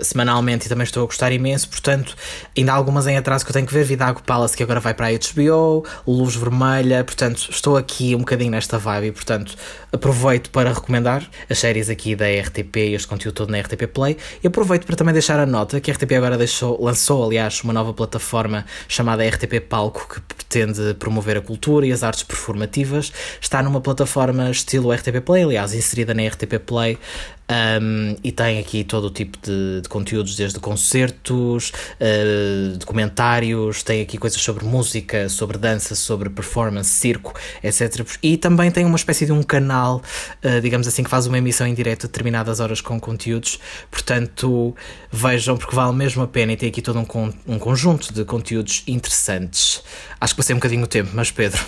semanalmente 0.00 0.66
e 0.66 0.68
também 0.68 0.84
estou 0.84 1.02
a 1.02 1.06
gostar 1.06 1.32
imenso, 1.32 1.68
portanto, 1.68 2.16
ainda 2.56 2.72
há 2.72 2.74
algumas 2.74 3.06
em 3.06 3.16
atraso 3.16 3.44
que 3.44 3.50
eu 3.50 3.54
tenho 3.54 3.66
que 3.66 3.74
ver. 3.74 3.84
Vidago 3.84 4.22
Palace, 4.22 4.56
que 4.56 4.62
agora 4.62 4.80
vai 4.80 4.94
para 4.94 5.08
a 5.08 5.10
HBO, 5.10 5.84
Luz 6.06 6.36
Vermelha, 6.36 7.04
portanto, 7.04 7.48
estou 7.50 7.76
aqui 7.76 8.14
um 8.14 8.20
bocadinho 8.20 8.50
nesta 8.50 8.78
vibe 8.78 9.08
e, 9.08 9.12
portanto, 9.12 9.54
aproveito 9.92 10.50
para 10.50 10.72
recomendar 10.72 11.28
as 11.48 11.58
séries 11.58 11.88
aqui 11.88 12.16
da 12.16 12.26
RTP 12.26 12.76
e 12.76 12.94
este 12.94 13.06
conteúdo 13.06 13.34
todo 13.34 13.50
na 13.50 13.60
RTP 13.60 13.86
Play 13.92 14.16
e 14.42 14.46
aproveito 14.46 14.86
para 14.86 14.96
também 14.96 15.12
deixar 15.12 15.38
a 15.38 15.46
nota 15.46 15.80
que 15.80 15.90
a 15.90 15.94
RTP 15.94 16.12
agora 16.12 16.36
deixou, 16.36 16.82
lançou, 16.82 17.24
aliás, 17.24 17.60
uma 17.62 17.72
nova 17.72 17.92
plataforma 17.92 18.64
chamada 18.88 19.26
RTP 19.26 19.60
Palco 19.68 20.08
que 20.08 20.20
pretende 20.20 20.94
promover 20.94 21.36
a 21.36 21.40
cultura 21.40 21.86
e 21.86 21.92
as 21.92 22.02
artes 22.02 22.22
performativas. 22.22 23.12
Está 23.40 23.62
numa 23.62 23.80
plataforma 23.80 24.50
estilo 24.50 24.92
RTP 24.92 25.20
Play, 25.24 25.44
aliás, 25.44 25.74
inserida 25.74 26.14
na 26.14 26.26
RTP 26.26 26.58
Play. 26.64 26.98
Um, 27.46 28.16
e 28.24 28.32
tem 28.32 28.58
aqui 28.58 28.84
todo 28.84 29.08
o 29.08 29.10
tipo 29.10 29.36
de, 29.42 29.82
de 29.82 29.88
conteúdos, 29.88 30.34
desde 30.34 30.58
concertos, 30.58 31.72
uh, 32.00 32.76
documentários, 32.78 33.82
tem 33.82 34.00
aqui 34.00 34.16
coisas 34.16 34.40
sobre 34.40 34.64
música, 34.64 35.28
sobre 35.28 35.58
dança, 35.58 35.94
sobre 35.94 36.30
performance, 36.30 36.88
circo, 36.88 37.34
etc. 37.62 38.06
E 38.22 38.38
também 38.38 38.70
tem 38.70 38.86
uma 38.86 38.96
espécie 38.96 39.26
de 39.26 39.32
um 39.32 39.42
canal, 39.42 40.00
uh, 40.42 40.60
digamos 40.62 40.88
assim, 40.88 41.04
que 41.04 41.10
faz 41.10 41.26
uma 41.26 41.36
emissão 41.36 41.66
em 41.66 41.74
direto 41.74 42.04
a 42.04 42.06
determinadas 42.06 42.60
horas 42.60 42.80
com 42.80 42.98
conteúdos. 42.98 43.58
Portanto, 43.90 44.74
vejam, 45.12 45.56
porque 45.58 45.76
vale 45.76 45.94
mesmo 45.94 46.22
a 46.22 46.26
pena 46.26 46.52
e 46.52 46.56
tem 46.56 46.70
aqui 46.70 46.80
todo 46.80 46.98
um, 46.98 47.32
um 47.46 47.58
conjunto 47.58 48.12
de 48.12 48.24
conteúdos 48.24 48.82
interessantes. 48.86 49.82
Acho 50.18 50.32
que 50.32 50.38
passei 50.38 50.54
um 50.54 50.58
bocadinho 50.58 50.84
o 50.84 50.86
tempo, 50.86 51.10
mas 51.12 51.30
Pedro. 51.30 51.60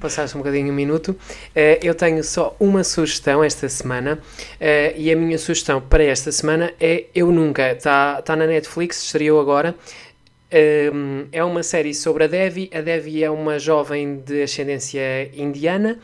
Passaste 0.00 0.36
um 0.36 0.40
bocadinho 0.40 0.70
um 0.70 0.76
minuto. 0.76 1.08
Uh, 1.08 1.80
eu 1.82 1.94
tenho 1.94 2.22
só 2.22 2.54
uma 2.60 2.84
sugestão 2.84 3.42
esta 3.42 3.66
semana 3.70 4.18
e 4.98 5.12
a 5.12 5.16
minha 5.16 5.38
sugestão 5.38 5.80
para 5.80 6.02
esta 6.02 6.32
semana 6.32 6.72
é 6.80 7.04
Eu 7.14 7.30
Nunca. 7.30 7.70
Está 7.70 8.20
tá 8.20 8.34
na 8.34 8.46
Netflix, 8.48 9.04
estreou 9.04 9.40
agora. 9.40 9.76
Um, 10.92 11.26
é 11.30 11.44
uma 11.44 11.62
série 11.62 11.94
sobre 11.94 12.24
a 12.24 12.26
Devi. 12.26 12.68
A 12.74 12.80
Devi 12.80 13.22
é 13.22 13.30
uma 13.30 13.60
jovem 13.60 14.16
de 14.16 14.42
ascendência 14.42 15.30
indiana 15.32 16.00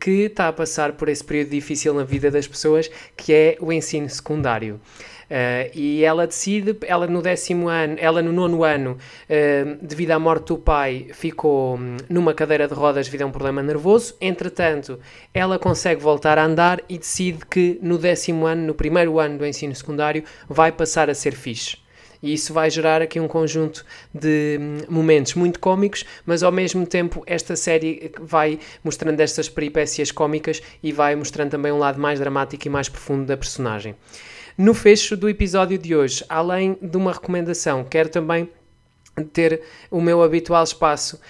que 0.00 0.22
está 0.22 0.48
a 0.48 0.52
passar 0.52 0.92
por 0.94 1.08
esse 1.08 1.22
período 1.22 1.50
difícil 1.50 1.94
na 1.94 2.02
vida 2.02 2.28
das 2.28 2.48
pessoas, 2.48 2.90
que 3.16 3.32
é 3.32 3.56
o 3.60 3.72
ensino 3.72 4.08
secundário. 4.10 4.80
Uh, 5.24 5.70
e 5.74 6.04
ela 6.04 6.26
decide, 6.26 6.76
ela 6.86 7.06
no 7.06 7.22
décimo 7.22 7.68
ano, 7.68 7.96
ela 7.98 8.22
no 8.22 8.32
nono 8.32 8.62
ano, 8.62 8.92
uh, 8.92 9.78
devido 9.84 10.10
à 10.10 10.18
morte 10.18 10.48
do 10.48 10.58
pai, 10.58 11.08
ficou 11.12 11.76
hum, 11.76 11.96
numa 12.08 12.34
cadeira 12.34 12.68
de 12.68 12.74
rodas 12.74 13.06
devido 13.06 13.22
a 13.22 13.26
um 13.26 13.30
problema 13.30 13.62
nervoso. 13.62 14.14
Entretanto, 14.20 14.98
ela 15.32 15.58
consegue 15.58 16.00
voltar 16.00 16.38
a 16.38 16.44
andar 16.44 16.80
e 16.88 16.98
decide 16.98 17.46
que 17.46 17.78
no 17.82 17.98
décimo 17.98 18.46
ano, 18.46 18.66
no 18.66 18.74
primeiro 18.74 19.18
ano 19.18 19.38
do 19.38 19.46
ensino 19.46 19.74
secundário, 19.74 20.24
vai 20.48 20.70
passar 20.70 21.08
a 21.08 21.14
ser 21.14 21.34
fixe. 21.34 21.84
E 22.24 22.32
isso 22.32 22.54
vai 22.54 22.70
gerar 22.70 23.02
aqui 23.02 23.20
um 23.20 23.28
conjunto 23.28 23.84
de 24.12 24.58
hum, 24.58 24.78
momentos 24.88 25.34
muito 25.34 25.60
cómicos, 25.60 26.06
mas 26.24 26.42
ao 26.42 26.50
mesmo 26.50 26.86
tempo 26.86 27.22
esta 27.26 27.54
série 27.54 28.12
vai 28.18 28.58
mostrando 28.82 29.20
estas 29.20 29.46
peripécias 29.46 30.10
cómicas 30.10 30.62
e 30.82 30.90
vai 30.90 31.14
mostrando 31.14 31.50
também 31.50 31.70
um 31.70 31.78
lado 31.78 32.00
mais 32.00 32.18
dramático 32.18 32.66
e 32.66 32.70
mais 32.70 32.88
profundo 32.88 33.26
da 33.26 33.36
personagem. 33.36 33.94
No 34.56 34.72
fecho 34.72 35.16
do 35.16 35.28
episódio 35.28 35.76
de 35.76 35.96
hoje, 35.96 36.24
além 36.28 36.78
de 36.80 36.96
uma 36.96 37.12
recomendação, 37.12 37.82
quero 37.82 38.08
também 38.08 38.48
ter 39.32 39.62
o 39.90 40.00
meu 40.00 40.22
habitual 40.22 40.62
espaço 40.62 41.20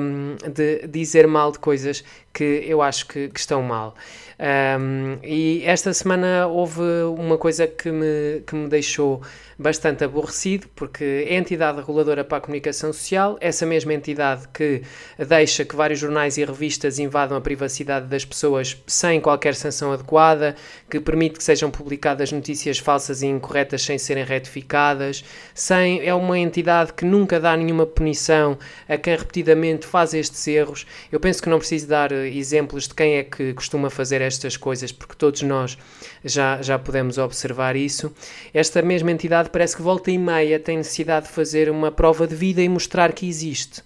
um, 0.00 0.36
de 0.50 0.86
dizer 0.88 1.26
mal 1.26 1.52
de 1.52 1.58
coisas 1.60 2.04
que 2.32 2.64
eu 2.66 2.82
acho 2.82 3.06
que, 3.06 3.28
que 3.28 3.38
estão 3.38 3.62
mal. 3.62 3.94
Um, 4.40 5.18
e 5.22 5.62
esta 5.64 5.92
semana 5.92 6.48
houve 6.48 6.82
uma 7.16 7.38
coisa 7.38 7.66
que 7.66 7.90
me, 7.90 8.42
que 8.44 8.56
me 8.56 8.68
deixou 8.68 9.22
bastante 9.58 10.04
aborrecido, 10.04 10.66
porque 10.74 11.26
é 11.28 11.34
a 11.34 11.38
entidade 11.38 11.78
reguladora 11.78 12.24
para 12.24 12.38
a 12.38 12.40
comunicação 12.40 12.92
social, 12.92 13.36
essa 13.40 13.64
mesma 13.64 13.94
entidade 13.94 14.48
que 14.48 14.82
deixa 15.18 15.64
que 15.64 15.76
vários 15.76 16.00
jornais 16.00 16.36
e 16.38 16.44
revistas 16.44 16.98
invadam 16.98 17.36
a 17.36 17.40
privacidade 17.40 18.06
das 18.06 18.24
pessoas 18.24 18.76
sem 18.86 19.20
qualquer 19.20 19.54
sanção 19.54 19.92
adequada, 19.92 20.56
que 20.90 21.00
permite 21.00 21.38
que 21.38 21.44
sejam 21.44 21.70
publicadas 21.70 22.32
notícias 22.32 22.78
falsas 22.78 23.22
e 23.22 23.26
incorretas 23.26 23.82
sem 23.82 23.98
serem 23.98 24.24
retificadas, 24.24 25.24
sem, 25.54 26.06
é 26.06 26.14
uma 26.14 26.38
entidade 26.38 26.92
que 26.92 27.04
nunca 27.04 27.38
dá 27.38 27.56
nenhuma 27.56 27.86
punição 27.86 28.58
a 28.88 28.96
quem 28.96 29.16
repetidamente 29.16 29.86
faz 29.86 30.14
estes 30.14 30.46
erros. 30.46 30.86
Eu 31.10 31.20
penso 31.20 31.42
que 31.42 31.48
não 31.48 31.58
preciso 31.58 31.86
dar 31.86 32.12
exemplos 32.12 32.88
de 32.88 32.94
quem 32.94 33.16
é 33.16 33.24
que 33.24 33.54
costuma 33.54 33.90
fazer 33.90 34.20
estas 34.20 34.56
coisas, 34.56 34.92
porque 34.92 35.14
todos 35.14 35.42
nós 35.42 35.78
já, 36.24 36.62
já 36.62 36.78
podemos 36.78 37.18
observar 37.18 37.76
isso. 37.76 38.12
Esta 38.52 38.80
mesma 38.80 39.12
entidade 39.12 39.50
parece 39.50 39.76
que 39.76 39.82
volta 39.82 40.10
e 40.10 40.18
meia 40.18 40.58
tem 40.58 40.78
necessidade 40.78 41.26
de 41.26 41.32
fazer 41.32 41.68
uma 41.70 41.92
prova 41.92 42.26
de 42.26 42.34
vida 42.34 42.62
e 42.62 42.68
mostrar 42.68 43.12
que 43.12 43.28
existe. 43.28 43.82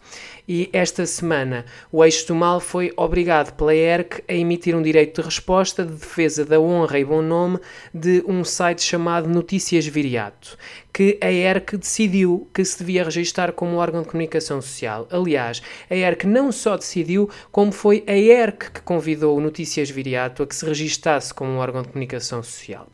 E 0.50 0.70
esta 0.72 1.04
semana 1.04 1.66
o 1.92 2.02
eixo 2.02 2.28
do 2.28 2.34
mal 2.34 2.58
foi 2.58 2.90
obrigado 2.96 3.52
pela 3.52 3.74
ERC 3.74 4.24
a 4.26 4.32
emitir 4.32 4.74
um 4.74 4.80
direito 4.80 5.20
de 5.20 5.26
resposta 5.26 5.84
de 5.84 5.92
defesa 5.92 6.42
da 6.42 6.58
honra 6.58 6.98
e 6.98 7.04
bom 7.04 7.20
nome 7.20 7.58
de 7.92 8.24
um 8.26 8.42
site 8.42 8.82
chamado 8.82 9.28
Notícias 9.28 9.86
Viriato, 9.86 10.56
que 10.90 11.18
a 11.20 11.30
ERC 11.30 11.76
decidiu 11.76 12.48
que 12.54 12.64
se 12.64 12.78
devia 12.78 13.04
registar 13.04 13.52
como 13.52 13.76
órgão 13.76 14.00
de 14.00 14.08
comunicação 14.08 14.62
social. 14.62 15.06
Aliás, 15.10 15.60
a 15.90 15.94
ERC 15.94 16.26
não 16.26 16.50
só 16.50 16.78
decidiu, 16.78 17.28
como 17.52 17.70
foi 17.70 18.02
a 18.06 18.16
ERC 18.16 18.70
que 18.72 18.80
convidou 18.80 19.36
o 19.36 19.42
Notícias 19.42 19.90
Viriato 19.90 20.42
a 20.42 20.46
que 20.46 20.56
se 20.56 20.64
registasse 20.64 21.34
como 21.34 21.50
um 21.50 21.58
órgão 21.58 21.82
de 21.82 21.88
comunicação 21.88 22.42
social. 22.42 22.88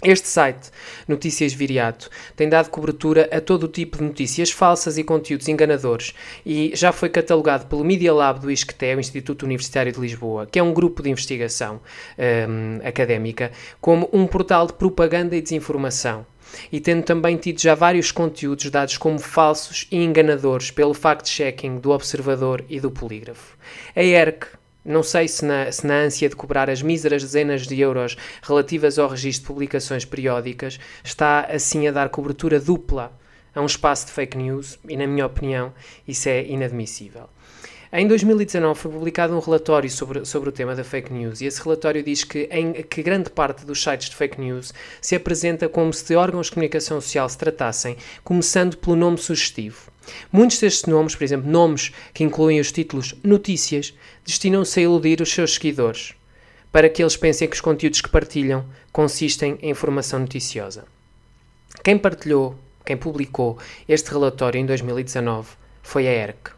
Este 0.00 0.28
site, 0.28 0.70
Notícias 1.08 1.52
Viriato, 1.52 2.08
tem 2.36 2.48
dado 2.48 2.70
cobertura 2.70 3.28
a 3.32 3.40
todo 3.40 3.64
o 3.64 3.68
tipo 3.68 3.98
de 3.98 4.04
notícias 4.04 4.48
falsas 4.48 4.96
e 4.96 5.02
conteúdos 5.02 5.48
enganadores 5.48 6.14
e 6.46 6.70
já 6.72 6.92
foi 6.92 7.08
catalogado 7.08 7.66
pelo 7.66 7.84
Media 7.84 8.14
Lab 8.14 8.38
do 8.38 8.48
ISCTE, 8.48 8.94
o 8.94 9.00
Instituto 9.00 9.42
Universitário 9.42 9.90
de 9.90 9.98
Lisboa, 9.98 10.46
que 10.46 10.56
é 10.56 10.62
um 10.62 10.72
grupo 10.72 11.02
de 11.02 11.10
investigação 11.10 11.80
um, 12.16 12.86
académica, 12.86 13.50
como 13.80 14.08
um 14.12 14.24
portal 14.24 14.68
de 14.68 14.74
propaganda 14.74 15.34
e 15.34 15.42
desinformação 15.42 16.24
e 16.70 16.80
tendo 16.80 17.02
também 17.02 17.36
tido 17.36 17.60
já 17.60 17.74
vários 17.74 18.12
conteúdos 18.12 18.70
dados 18.70 18.96
como 18.96 19.18
falsos 19.18 19.86
e 19.90 19.96
enganadores 19.96 20.70
pelo 20.70 20.94
fact-checking 20.94 21.78
do 21.78 21.90
Observador 21.90 22.64
e 22.68 22.80
do 22.80 22.90
Polígrafo. 22.90 23.56
A 23.94 24.02
ERC, 24.02 24.46
não 24.84 25.02
sei 25.02 25.28
se 25.28 25.44
na, 25.44 25.70
se 25.70 25.86
na 25.86 25.94
ânsia 25.94 26.28
de 26.28 26.36
cobrar 26.36 26.70
as 26.70 26.82
míseras 26.82 27.22
dezenas 27.22 27.66
de 27.66 27.80
euros 27.80 28.16
relativas 28.42 28.98
ao 28.98 29.08
registro 29.08 29.42
de 29.42 29.46
publicações 29.48 30.04
periódicas, 30.04 30.78
está 31.04 31.40
assim 31.40 31.86
a 31.86 31.92
dar 31.92 32.08
cobertura 32.08 32.58
dupla 32.58 33.12
a 33.54 33.60
um 33.60 33.66
espaço 33.66 34.06
de 34.06 34.12
fake 34.12 34.36
news 34.36 34.78
e, 34.88 34.96
na 34.96 35.06
minha 35.06 35.26
opinião, 35.26 35.72
isso 36.06 36.28
é 36.28 36.44
inadmissível. 36.44 37.28
Em 37.90 38.06
2019 38.06 38.78
foi 38.78 38.90
publicado 38.90 39.34
um 39.34 39.38
relatório 39.38 39.88
sobre, 39.88 40.22
sobre 40.26 40.50
o 40.50 40.52
tema 40.52 40.74
da 40.74 40.84
fake 40.84 41.10
news 41.10 41.40
e 41.40 41.46
esse 41.46 41.62
relatório 41.62 42.02
diz 42.02 42.22
que, 42.22 42.46
em, 42.50 42.74
que 42.82 43.02
grande 43.02 43.30
parte 43.30 43.64
dos 43.64 43.82
sites 43.82 44.10
de 44.10 44.16
fake 44.16 44.38
news 44.38 44.74
se 45.00 45.16
apresenta 45.16 45.70
como 45.70 45.90
se 45.92 46.04
de 46.04 46.14
órgãos 46.14 46.46
de 46.46 46.52
comunicação 46.52 47.00
social 47.00 47.26
se 47.30 47.38
tratassem, 47.38 47.96
começando 48.22 48.76
pelo 48.76 48.94
nome 48.94 49.16
sugestivo. 49.16 49.90
Muitos 50.32 50.58
destes 50.58 50.86
nomes, 50.86 51.14
por 51.14 51.24
exemplo, 51.24 51.50
nomes 51.50 51.92
que 52.12 52.24
incluem 52.24 52.60
os 52.60 52.72
títulos 52.72 53.14
notícias, 53.22 53.94
destinam-se 54.24 54.80
a 54.80 54.82
iludir 54.82 55.20
os 55.20 55.30
seus 55.30 55.54
seguidores, 55.54 56.14
para 56.70 56.88
que 56.88 57.02
eles 57.02 57.16
pensem 57.16 57.48
que 57.48 57.54
os 57.54 57.60
conteúdos 57.60 58.00
que 58.00 58.08
partilham 58.10 58.64
consistem 58.92 59.58
em 59.62 59.70
informação 59.70 60.20
noticiosa. 60.20 60.84
Quem 61.82 61.96
partilhou, 61.98 62.56
quem 62.84 62.96
publicou 62.96 63.58
este 63.88 64.10
relatório 64.10 64.60
em 64.60 64.66
2019 64.66 65.48
foi 65.82 66.08
a 66.08 66.12
ERC. 66.12 66.50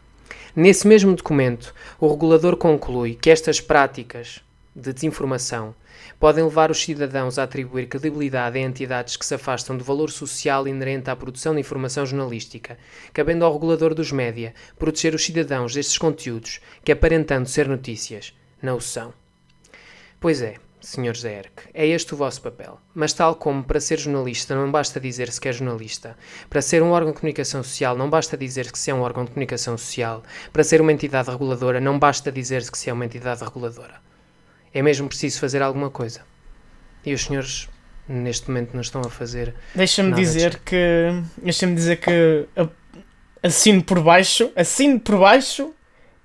Nesse 0.55 0.87
mesmo 0.87 1.15
documento, 1.15 1.73
o 1.99 2.09
regulador 2.09 2.57
conclui 2.57 3.15
que 3.15 3.29
estas 3.29 3.61
práticas 3.61 4.41
de 4.75 4.91
desinformação 4.91 5.73
podem 6.21 6.43
levar 6.43 6.69
os 6.69 6.79
cidadãos 6.79 7.39
a 7.39 7.43
atribuir 7.43 7.87
credibilidade 7.87 8.55
a 8.55 8.61
entidades 8.61 9.17
que 9.17 9.25
se 9.25 9.33
afastam 9.33 9.75
do 9.75 9.83
valor 9.83 10.11
social 10.11 10.67
inerente 10.67 11.09
à 11.09 11.15
produção 11.15 11.55
de 11.55 11.61
informação 11.61 12.05
jornalística, 12.05 12.77
cabendo 13.11 13.43
ao 13.43 13.51
regulador 13.51 13.95
dos 13.95 14.11
média 14.11 14.53
proteger 14.77 15.15
os 15.15 15.25
cidadãos 15.25 15.73
destes 15.73 15.97
conteúdos 15.97 16.61
que, 16.83 16.91
aparentando 16.91 17.49
ser 17.49 17.67
notícias, 17.67 18.35
não 18.61 18.77
o 18.77 18.81
são. 18.81 19.11
Pois 20.19 20.43
é, 20.43 20.57
senhores 20.79 21.23
da 21.23 21.31
é 21.73 21.87
este 21.87 22.13
o 22.13 22.17
vosso 22.17 22.39
papel. 22.39 22.79
Mas, 22.93 23.13
tal 23.13 23.33
como 23.33 23.63
para 23.63 23.79
ser 23.79 23.97
jornalista 23.97 24.53
não 24.53 24.71
basta 24.71 24.99
dizer 24.99 25.31
se 25.31 25.41
que 25.41 25.49
é 25.49 25.51
jornalista, 25.51 26.15
para 26.47 26.61
ser 26.61 26.83
um 26.83 26.91
órgão 26.91 27.13
de 27.13 27.19
comunicação 27.19 27.63
social 27.63 27.97
não 27.97 28.11
basta 28.11 28.37
dizer 28.37 28.71
que 28.71 28.77
se 28.77 28.91
é 28.91 28.93
um 28.93 29.01
órgão 29.01 29.25
de 29.25 29.31
comunicação 29.31 29.75
social, 29.75 30.21
para 30.53 30.63
ser 30.63 30.81
uma 30.81 30.93
entidade 30.93 31.31
reguladora 31.31 31.81
não 31.81 31.97
basta 31.97 32.31
dizer 32.31 32.61
se 32.61 32.71
que 32.71 32.77
se 32.77 32.91
é 32.91 32.93
uma 32.93 33.05
entidade 33.05 33.43
reguladora 33.43 34.10
é 34.73 34.81
mesmo 34.81 35.07
preciso 35.07 35.39
fazer 35.39 35.61
alguma 35.61 35.89
coisa. 35.89 36.21
E 37.05 37.13
os 37.13 37.23
senhores 37.23 37.67
neste 38.07 38.49
momento 38.49 38.73
não 38.73 38.81
estão 38.81 39.01
a 39.01 39.09
fazer. 39.09 39.53
Deixa-me 39.73 40.13
dizer 40.13 40.59
que. 40.59 40.75
Deixa-me 41.41 41.75
dizer 41.75 41.97
que 41.97 42.45
assino 43.41 43.83
por 43.83 43.99
baixo, 44.01 44.51
assino 44.55 44.99
por 44.99 45.17
baixo 45.17 45.73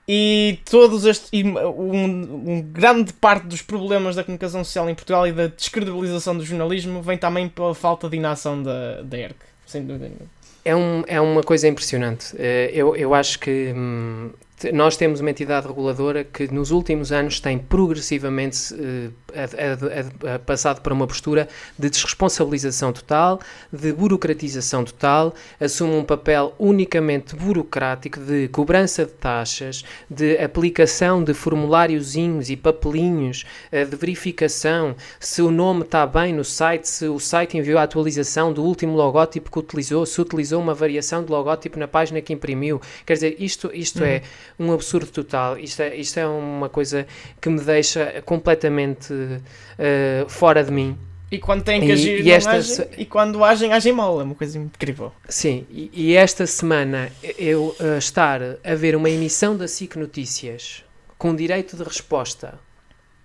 e 0.06 0.58
todos 0.68 1.04
estes. 1.04 1.28
E 1.32 1.44
um, 1.44 2.50
um, 2.50 2.62
grande 2.62 3.12
parte 3.12 3.46
dos 3.46 3.62
problemas 3.62 4.16
da 4.16 4.24
comunicação 4.24 4.62
social 4.62 4.88
em 4.88 4.94
Portugal 4.94 5.26
e 5.26 5.32
da 5.32 5.46
descredibilização 5.46 6.36
do 6.36 6.44
jornalismo 6.44 7.02
vem 7.02 7.18
também 7.18 7.48
pela 7.48 7.74
falta 7.74 8.08
de 8.08 8.16
inação 8.16 8.62
da, 8.62 9.02
da 9.02 9.18
ERC, 9.18 9.36
sem 9.66 9.84
dúvida 9.84 10.06
nenhuma. 10.06 10.36
É, 10.64 10.74
um, 10.74 11.04
é 11.06 11.20
uma 11.20 11.42
coisa 11.42 11.68
impressionante. 11.68 12.34
Eh, 12.36 12.72
eu, 12.74 12.96
eu 12.96 13.14
acho 13.14 13.38
que 13.38 13.72
hum, 13.74 14.30
nós 14.72 14.96
temos 14.96 15.20
uma 15.20 15.30
entidade 15.30 15.66
reguladora 15.66 16.24
que 16.24 16.52
nos 16.52 16.70
últimos 16.70 17.12
anos 17.12 17.40
tem 17.40 17.58
progressivamente 17.58 18.72
uh, 18.72 19.12
a, 19.34 20.32
a, 20.32 20.34
a 20.36 20.38
passado 20.38 20.80
para 20.80 20.94
uma 20.94 21.06
postura 21.06 21.46
de 21.78 21.90
desresponsabilização 21.90 22.90
total, 22.90 23.38
de 23.70 23.92
burocratização 23.92 24.82
total, 24.82 25.34
assume 25.60 25.94
um 25.94 26.04
papel 26.04 26.54
unicamente 26.58 27.36
burocrático 27.36 28.18
de 28.18 28.48
cobrança 28.48 29.04
de 29.04 29.12
taxas, 29.12 29.84
de 30.08 30.38
aplicação 30.38 31.22
de 31.22 31.34
formuláriozinhos 31.34 32.48
e 32.48 32.56
papelinhos, 32.56 33.44
uh, 33.70 33.84
de 33.84 33.96
verificação 33.96 34.96
se 35.20 35.42
o 35.42 35.50
nome 35.50 35.82
está 35.82 36.06
bem 36.06 36.32
no 36.32 36.44
site, 36.44 36.88
se 36.88 37.06
o 37.06 37.18
site 37.18 37.58
enviou 37.58 37.78
a 37.78 37.82
atualização 37.82 38.52
do 38.52 38.64
último 38.64 38.96
logótipo 38.96 39.50
que 39.50 39.58
utilizou, 39.58 40.06
se 40.06 40.18
utilizou 40.18 40.62
uma 40.62 40.72
variação 40.72 41.22
de 41.22 41.30
logótipo 41.30 41.78
na 41.78 41.86
página 41.86 42.22
que 42.22 42.32
imprimiu. 42.32 42.80
Quer 43.04 43.14
dizer, 43.14 43.36
isto, 43.38 43.70
isto 43.74 44.02
é 44.02 44.16
uhum. 44.16 44.55
Um 44.58 44.72
absurdo 44.72 45.10
total. 45.10 45.58
Isto 45.58 45.82
é, 45.82 45.96
isto 45.96 46.18
é 46.18 46.26
uma 46.26 46.68
coisa 46.68 47.06
que 47.40 47.48
me 47.48 47.60
deixa 47.60 48.22
completamente 48.24 49.12
uh, 49.12 50.28
fora 50.28 50.64
de 50.64 50.70
mim. 50.70 50.96
E 51.30 51.38
quando 51.38 51.64
têm 51.64 51.80
que 51.80 51.90
agir, 51.90 52.24
e, 52.24 52.30
esta, 52.30 52.52
agem, 52.52 52.86
e 52.96 53.04
quando 53.04 53.44
agem, 53.44 53.72
agem 53.72 53.92
mal. 53.92 54.20
É 54.20 54.24
uma 54.24 54.34
coisa 54.34 54.58
incrível. 54.58 55.12
Sim, 55.28 55.66
e, 55.70 55.90
e 55.92 56.14
esta 56.14 56.46
semana 56.46 57.10
eu 57.38 57.74
uh, 57.80 57.98
estar 57.98 58.40
a 58.42 58.74
ver 58.74 58.94
uma 58.94 59.10
emissão 59.10 59.56
da 59.56 59.66
SIC 59.66 59.96
Notícias 59.96 60.84
com 61.18 61.34
direito 61.34 61.76
de 61.76 61.82
resposta 61.82 62.58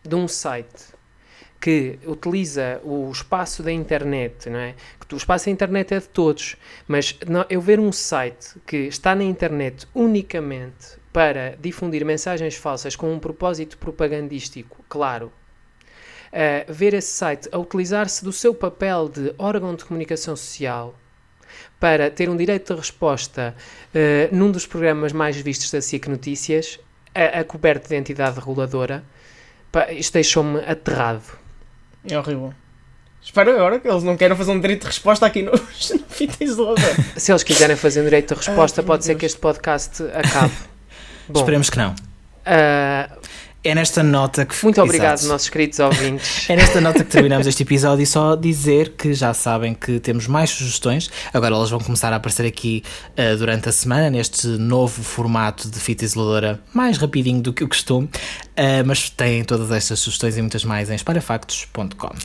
de 0.04 0.16
um 0.16 0.28
site 0.28 0.92
que 1.60 2.00
utiliza 2.08 2.82
o 2.84 3.12
espaço 3.12 3.62
da 3.62 3.72
internet, 3.72 4.50
não 4.50 4.58
é? 4.58 4.74
Que 5.08 5.14
o 5.14 5.18
espaço 5.18 5.46
da 5.46 5.52
internet 5.52 5.94
é 5.94 6.00
de 6.00 6.10
todos, 6.10 6.56
mas 6.88 7.16
não, 7.28 7.46
eu 7.52 7.62
ver 7.62 7.80
um 7.80 7.92
site 7.92 8.56
que 8.66 8.78
está 8.78 9.14
na 9.14 9.24
internet 9.24 9.88
unicamente 9.94 11.00
para 11.12 11.58
difundir 11.60 12.06
mensagens 12.06 12.56
falsas 12.56 12.96
com 12.96 13.14
um 13.14 13.20
propósito 13.20 13.78
propagandístico, 13.78 14.84
claro, 14.88 15.32
uh, 16.32 16.72
ver 16.72 16.94
esse 16.94 17.14
site 17.14 17.50
a 17.52 17.58
utilizar-se 17.58 18.24
do 18.24 18.32
seu 18.32 18.54
papel 18.54 19.10
de 19.10 19.34
órgão 19.38 19.76
de 19.76 19.84
comunicação 19.84 20.36
social 20.36 20.96
para 21.80 22.10
ter 22.10 22.30
um 22.30 22.38
direito 22.38 22.74
de 22.74 22.80
resposta 22.80 23.56
uh, 23.94 24.36
num 24.36 24.52
dos 24.52 24.66
programas 24.66 25.12
mais 25.12 25.36
vistos 25.38 25.70
da 25.72 25.82
SIC 25.82 26.08
Notícias, 26.08 26.80
a, 27.14 27.40
a 27.40 27.44
coberto 27.44 27.90
de 27.90 27.96
entidade 27.96 28.40
reguladora, 28.40 29.04
pá, 29.72 29.92
isto 29.92 30.14
deixou-me 30.14 30.60
aterrado. 30.60 31.24
É 32.10 32.18
horrível. 32.18 32.54
Espero 33.22 33.52
agora 33.52 33.80
que 33.80 33.88
eles 33.88 34.04
não 34.04 34.18
queiram 34.18 34.36
fazer 34.36 34.52
um 34.52 34.60
direito 34.60 34.82
de 34.82 34.88
resposta 34.88 35.28
aqui 35.28 35.44
no, 35.44 35.52
no 35.52 35.60
Fita 36.10 36.44
Isolador. 36.44 36.96
Se 37.16 37.32
eles 37.32 37.44
quiserem 37.44 37.76
fazer 37.76 38.02
um 38.02 38.06
direito 38.06 38.34
de 38.34 38.42
resposta, 38.44 38.82
ah, 38.82 38.84
pode 38.84 39.06
ser 39.06 39.16
que 39.16 39.26
este 39.26 39.38
podcast 39.38 40.02
acabe. 40.14 40.71
Bom, 41.32 41.40
Esperemos 41.40 41.70
que 41.70 41.78
não. 41.78 41.92
Uh, 41.92 43.22
é 43.64 43.76
nesta 43.76 44.02
nota 44.02 44.44
que. 44.44 44.56
Muito 44.64 44.82
obrigado, 44.82 45.20
Exato. 45.20 45.32
nossos 45.32 45.50
queridos 45.50 45.78
ouvintes. 45.80 46.42
É 46.50 46.56
nesta 46.56 46.82
nota 46.82 47.04
que 47.04 47.12
terminamos 47.12 47.46
este 47.46 47.64
episódio 47.64 48.04
e 48.04 48.06
só 48.06 48.36
dizer 48.36 48.94
que 48.98 49.14
já 49.14 49.34
sabem 49.34 49.74
que 49.74 50.00
temos 50.00 50.28
mais 50.28 50.50
sugestões. 50.50 51.10
Agora 51.32 51.56
elas 51.56 51.70
vão 51.70 51.80
começar 51.80 52.12
a 52.12 52.16
aparecer 52.16 52.46
aqui 52.46 52.84
uh, 53.12 53.38
durante 53.38 53.70
a 53.70 53.72
semana, 53.72 54.10
neste 54.10 54.48
novo 54.48 55.04
formato 55.04 55.70
de 55.70 55.80
fita 55.80 56.04
isoladora, 56.04 56.60
mais 56.74 56.98
rapidinho 56.98 57.42
do 57.42 57.54
que 57.54 57.64
o 57.64 57.68
costume. 57.68 58.08
Uh, 58.08 58.84
mas 58.86 59.10
têm 59.10 59.44
todas 59.44 59.72
estas 59.72 60.00
sugestões 60.00 60.38
e 60.38 60.42
muitas 60.42 60.66
mais 60.66 60.90
em 60.90 60.96
esparafactos.com. 60.96 62.16